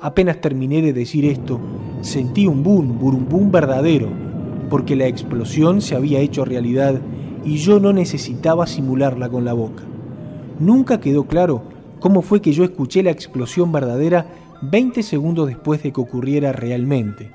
Apenas 0.00 0.40
terminé 0.40 0.80
de 0.80 0.94
decir 0.94 1.26
esto, 1.26 1.60
sentí 2.00 2.46
un 2.46 2.62
boom, 2.62 2.98
boom 2.98 3.50
verdadero, 3.50 4.31
porque 4.72 4.96
la 4.96 5.06
explosión 5.06 5.82
se 5.82 5.94
había 5.94 6.20
hecho 6.20 6.46
realidad 6.46 6.98
y 7.44 7.58
yo 7.58 7.78
no 7.78 7.92
necesitaba 7.92 8.66
simularla 8.66 9.28
con 9.28 9.44
la 9.44 9.52
boca. 9.52 9.82
Nunca 10.58 10.98
quedó 10.98 11.24
claro 11.24 11.62
cómo 12.00 12.22
fue 12.22 12.40
que 12.40 12.52
yo 12.52 12.64
escuché 12.64 13.02
la 13.02 13.10
explosión 13.10 13.70
verdadera 13.70 14.28
20 14.62 15.02
segundos 15.02 15.46
después 15.46 15.82
de 15.82 15.92
que 15.92 16.00
ocurriera 16.00 16.52
realmente. 16.52 17.30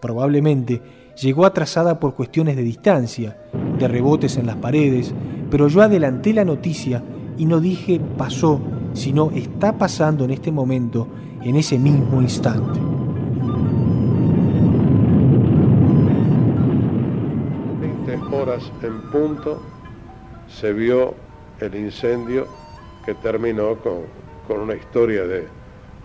Probablemente 0.00 0.80
llegó 1.20 1.44
atrasada 1.44 1.98
por 1.98 2.14
cuestiones 2.14 2.54
de 2.54 2.62
distancia, 2.62 3.36
de 3.80 3.88
rebotes 3.88 4.36
en 4.36 4.46
las 4.46 4.54
paredes, 4.54 5.12
pero 5.50 5.66
yo 5.66 5.82
adelanté 5.82 6.32
la 6.34 6.44
noticia 6.44 7.02
y 7.36 7.46
no 7.46 7.58
dije 7.58 8.00
pasó, 8.16 8.60
sino 8.92 9.32
está 9.32 9.76
pasando 9.76 10.24
en 10.24 10.30
este 10.30 10.52
momento, 10.52 11.08
en 11.42 11.56
ese 11.56 11.80
mismo 11.80 12.22
instante. 12.22 12.95
En 18.82 19.00
punto 19.10 19.62
se 20.48 20.72
vio 20.72 21.14
el 21.60 21.74
incendio 21.74 22.46
que 23.04 23.14
terminó 23.14 23.76
con, 23.76 24.04
una 24.60 24.74
historia 24.74 25.24
de, 25.24 25.46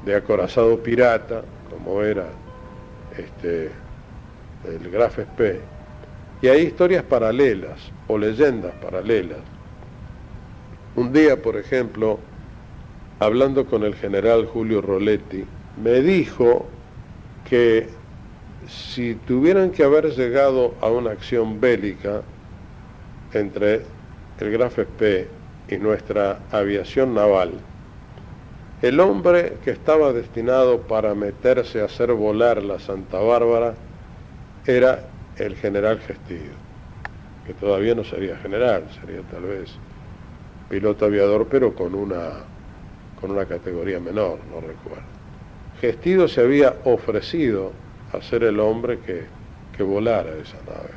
de, 0.06 0.16
acorazado 0.16 0.82
pirata, 0.82 1.44
como 1.70 2.02
era 2.02 2.28
este, 3.18 3.70
el 4.66 4.90
Graf 4.90 5.20
Spee. 5.20 5.60
Y 6.42 6.48
hay 6.48 6.62
historias 6.64 7.04
paralelas 7.04 7.80
o 8.08 8.18
leyendas 8.18 8.74
paralelas 8.82 9.40
un 10.94 11.14
día, 11.14 11.42
por 11.42 11.56
ejemplo, 11.56 12.20
hablando 13.20 13.66
con 13.66 13.84
el 13.84 13.96
general 13.96 14.46
Julio 14.46 14.82
Roletti, 14.82 15.46
me 15.82 16.02
dijo 16.02 16.66
que 17.50 17.88
si 18.68 19.16
tuvieran 19.16 19.72
que 19.72 19.86
haber 19.86 20.12
llegado 20.12 20.76
a 20.82 20.90
una 20.90 21.12
acción 21.12 21.62
bélica 21.62 22.24
entre 23.34 23.82
el 24.40 24.52
Graf 24.52 24.80
Spee 24.80 25.28
y 25.68 25.78
nuestra 25.78 26.40
aviación 26.52 27.14
naval, 27.14 27.52
el 28.82 29.00
hombre 29.00 29.58
que 29.64 29.70
estaba 29.72 30.12
destinado 30.12 30.82
para 30.82 31.14
meterse 31.14 31.82
a 31.82 31.86
hacer 31.86 32.14
volar 32.14 32.64
la 32.64 32.80
Santa 32.80 33.20
Bárbara 33.20 33.76
era 34.66 35.04
el 35.38 35.56
general 35.56 36.00
Gestillo, 36.00 36.54
que 37.46 37.54
todavía 37.54 37.94
no 37.94 38.04
sería 38.04 38.38
general, 38.38 38.86
sería 39.00 39.22
tal 39.22 39.44
vez 39.44 39.72
piloto 40.70 41.06
aviador, 41.06 41.48
pero 41.50 41.76
con 41.76 41.94
una, 41.94 42.30
con 43.20 43.30
una 43.30 43.46
categoría 43.46 44.00
menor, 44.00 44.40
no 44.50 44.62
recuerdo. 44.62 45.04
Gestido 45.80 46.28
se 46.28 46.42
había 46.42 46.76
ofrecido 46.84 47.74
a 48.14 48.22
ser 48.22 48.44
el 48.44 48.60
hombre 48.60 49.00
que, 49.00 49.26
que 49.76 49.84
volara 49.84 50.32
esa 50.42 50.58
nave 50.66 50.90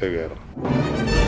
de 0.00 0.10
guerra. 0.10 1.27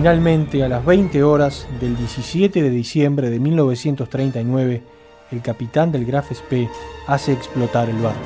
Finalmente, 0.00 0.64
a 0.64 0.68
las 0.68 0.82
20 0.82 1.22
horas 1.22 1.66
del 1.78 1.94
17 1.94 2.62
de 2.62 2.70
diciembre 2.70 3.28
de 3.28 3.38
1939, 3.38 4.82
el 5.30 5.42
capitán 5.42 5.92
del 5.92 6.06
Graf 6.06 6.32
Spee 6.32 6.70
hace 7.06 7.34
explotar 7.34 7.90
el 7.90 7.98
barco. 7.98 8.18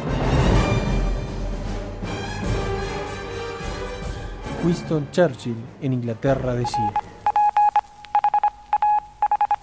Winston 4.64 5.08
Churchill 5.10 5.56
en 5.82 5.94
Inglaterra 5.94 6.54
decía. 6.54 6.92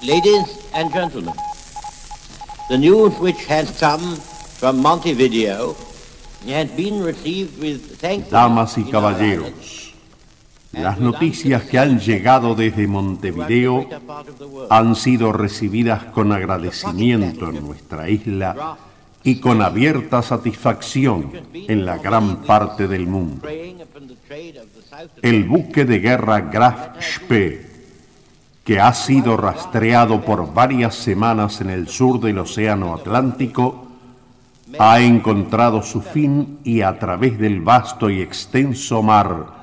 Ladies 0.01 0.69
and 0.73 0.91
gentlemen, 0.91 1.33
the 2.67 2.77
news 2.77 3.17
which 3.21 3.49
has 3.49 3.71
come 3.79 4.17
from 4.57 4.81
Montevideo 4.81 5.77
has 6.45 6.69
been 6.75 7.05
received 7.05 7.57
with 7.63 7.79
thanks. 8.01 8.29
Damas 8.29 8.77
y 8.77 8.83
caballeros, 8.83 9.90
las 10.71 10.99
noticias 10.99 11.63
que 11.63 11.79
han 11.79 11.99
llegado 11.99 12.55
desde 12.55 12.87
Montevideo 12.87 13.87
han 14.69 14.95
sido 14.95 15.33
recibidas 15.33 16.05
con 16.05 16.31
agradecimiento 16.31 17.49
en 17.49 17.65
nuestra 17.65 18.09
isla 18.09 18.77
y 19.23 19.39
con 19.39 19.61
abierta 19.61 20.21
satisfacción 20.21 21.31
en 21.53 21.85
la 21.85 21.97
gran 21.97 22.37
parte 22.43 22.87
del 22.87 23.05
mundo. 23.05 23.47
El 25.21 25.43
buque 25.43 25.85
de 25.85 25.99
guerra 25.99 26.39
Graf 26.41 27.01
Spee, 27.01 27.67
que 28.63 28.79
ha 28.79 28.93
sido 28.93 29.35
rastreado 29.35 30.21
por 30.21 30.53
varias 30.53 30.95
semanas 30.95 31.59
en 31.61 31.69
el 31.69 31.89
sur 31.89 32.19
del 32.19 32.39
Océano 32.39 32.93
Atlántico, 32.93 33.87
ha 34.79 35.01
encontrado 35.01 35.83
su 35.83 36.01
fin 36.01 36.59
y 36.63 36.81
a 36.81 36.97
través 36.97 37.37
del 37.37 37.59
vasto 37.59 38.09
y 38.09 38.21
extenso 38.21 39.03
mar 39.03 39.60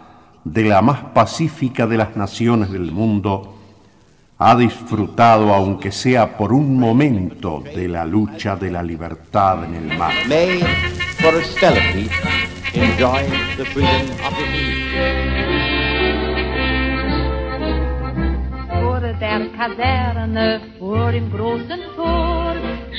de 0.52 0.64
la 0.64 0.82
más 0.82 1.00
pacífica 1.14 1.86
de 1.86 1.96
las 1.96 2.16
naciones 2.16 2.70
del 2.70 2.90
mundo, 2.90 3.54
ha 4.38 4.56
disfrutado, 4.56 5.52
aunque 5.52 5.90
sea 5.90 6.36
por 6.36 6.52
un 6.52 6.78
momento, 6.78 7.62
de 7.74 7.88
la 7.88 8.04
lucha 8.04 8.56
de 8.56 8.70
la 8.70 8.82
libertad 8.82 9.64
en 9.64 9.74
el 9.74 9.98
mar. 9.98 10.12
May, 10.28 10.60
for 11.20 11.34
austerity, 11.34 12.08
enjoy 12.72 13.24
the 13.56 13.64
freedom 13.64 14.06
of 14.24 14.34
the 14.38 14.44
Vor 18.80 19.00
der 19.00 19.50
Kaserne, 19.56 20.60
vor 20.78 21.10
dem 21.10 21.30
großen 21.32 21.80
Tor, 21.96 22.54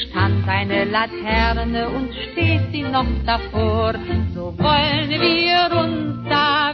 stand 0.10 0.48
eine 0.48 0.86
Laterne 0.86 1.90
und 1.90 2.10
steht 2.32 2.72
sie 2.72 2.84
noch 2.84 3.08
davor. 3.26 3.94
So 4.34 4.54
wollen 4.58 5.10
wir 5.10 5.70
uns 5.78 6.28
da 6.28 6.74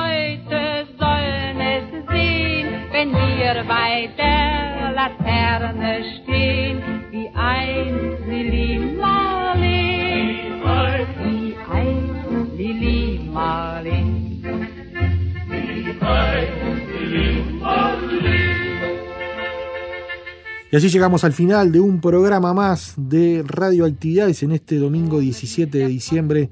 Y 20.71 20.75
así 20.77 20.87
llegamos 20.87 21.25
al 21.25 21.33
final 21.33 21.71
de 21.71 21.81
un 21.81 21.99
programa 21.99 22.53
más 22.53 22.93
de 22.95 23.43
radioactividades 23.45 24.41
en 24.43 24.53
este 24.53 24.77
domingo 24.77 25.19
17 25.19 25.77
de 25.77 25.87
diciembre 25.87 26.49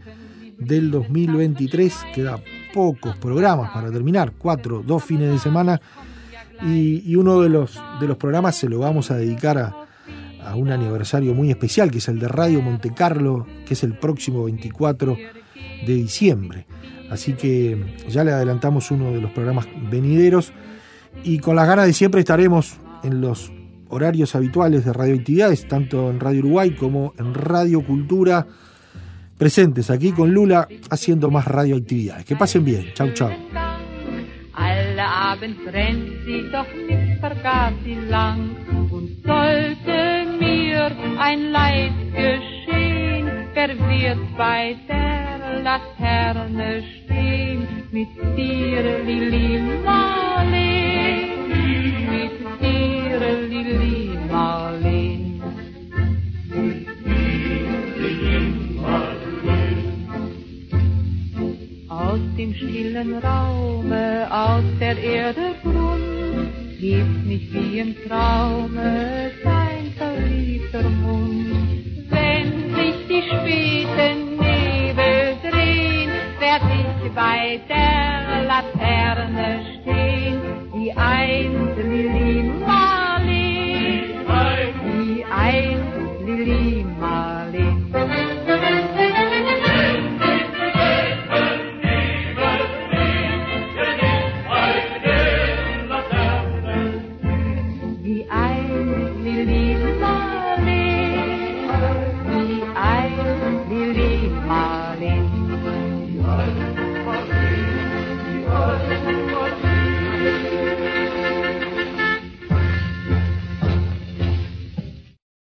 del 0.58 0.92
2023. 0.92 1.96
Queda 2.14 2.42
pocos 2.74 3.16
programas 3.16 3.72
para 3.72 3.90
terminar, 3.90 4.34
cuatro, 4.38 4.84
dos 4.86 5.04
fines 5.04 5.32
de 5.32 5.40
semana. 5.40 5.80
Y, 6.64 7.16
uno 7.16 7.42
de 7.42 7.50
los, 7.50 7.80
de 8.00 8.08
los 8.08 8.18
programas 8.18 8.56
se 8.56 8.68
lo 8.68 8.80
vamos 8.80 9.12
a 9.12 9.18
dedicar 9.18 9.58
a, 9.58 9.76
a 10.46 10.56
un 10.56 10.72
aniversario 10.72 11.34
muy 11.34 11.50
especial, 11.50 11.92
que 11.92 12.00
es 12.00 12.08
el 12.08 12.20
de 12.20 12.28
Radio 12.28 12.62
Monte 12.62 12.94
Carlo, 12.94 13.46
que 13.66 13.74
es 13.74 13.84
el 13.84 13.98
próximo 13.98 14.44
24 14.46 15.18
de 15.86 15.94
diciembre. 15.94 16.66
Así 17.10 17.34
que 17.34 17.96
ya 18.08 18.24
le 18.24 18.32
adelantamos 18.32 18.92
uno 18.92 19.12
de 19.12 19.22
los 19.22 19.32
programas 19.32 19.68
venideros 19.90 20.54
y 21.24 21.40
con 21.40 21.56
las 21.56 21.68
ganas 21.68 21.88
de 21.88 21.94
siempre 21.94 22.20
estaremos 22.20 22.78
en 23.04 23.22
los 23.22 23.52
horarios 23.90 24.36
habituales 24.36 24.86
de 24.86 24.94
radioactividades, 24.94 25.68
tanto 25.68 26.10
en 26.10 26.20
Radio 26.20 26.40
Uruguay 26.42 26.72
como 26.72 27.14
en 27.18 27.34
Radio 27.34 27.84
Cultura, 27.84 28.46
presentes 29.38 29.90
aquí 29.90 30.12
con 30.12 30.34
Lula 30.34 30.68
haciendo 30.90 31.32
más 31.32 31.46
radioactividades. 31.46 32.26
Que 32.26 32.36
pasen 32.36 32.64
bien. 32.64 32.86
Chau, 32.94 33.12
chau. 33.14 33.32
Abend 35.32 35.64
brennt 35.64 36.10
sie, 36.26 36.50
doch 36.52 36.66
nicht 36.74 37.20
vergaß 37.20 37.74
sie 37.84 38.00
lang. 38.10 38.50
Und 38.90 39.10
sollte 39.24 40.26
mir 40.40 40.92
ein 41.20 41.52
Leid 41.52 41.94
geschehen, 42.16 43.30
wer 43.54 43.70
wird 43.70 44.38
bei 44.38 44.76
der 44.88 45.62
Laterne 45.62 46.82
stehen? 46.82 47.68
Mit 47.92 48.10
dir, 48.36 49.04
Lili 49.06 49.62
Marleen, 49.86 51.30
mit 52.10 52.36
dir, 52.62 53.20
Lili 53.50 54.18
Marleen. 54.32 55.19
Aus 62.10 62.20
dem 62.36 62.56
stillen 62.56 63.20
Raume, 63.20 64.28
aus 64.32 64.64
der 64.80 64.98
Erde 64.98 65.54
Grund, 65.62 66.50
hebt 66.80 67.26
mich 67.28 67.54
wie 67.54 67.78
im 67.82 67.96
Traume 68.08 69.30
dein 69.44 69.92
verliebter 69.96 70.90
Mund. 70.90 71.86
Wenn 72.10 72.74
sich 72.74 72.96
die 73.10 73.22
späten 73.30 74.38
Nebel 74.42 75.38
drehen, 75.52 76.10
werd 76.40 76.64
ich 76.80 77.12
bei 77.14 77.60
der 77.70 78.44
Laterne 78.48 79.62
stehen, 79.84 80.40
wie 80.74 80.92
einst 80.92 81.78
Lili 81.78 82.52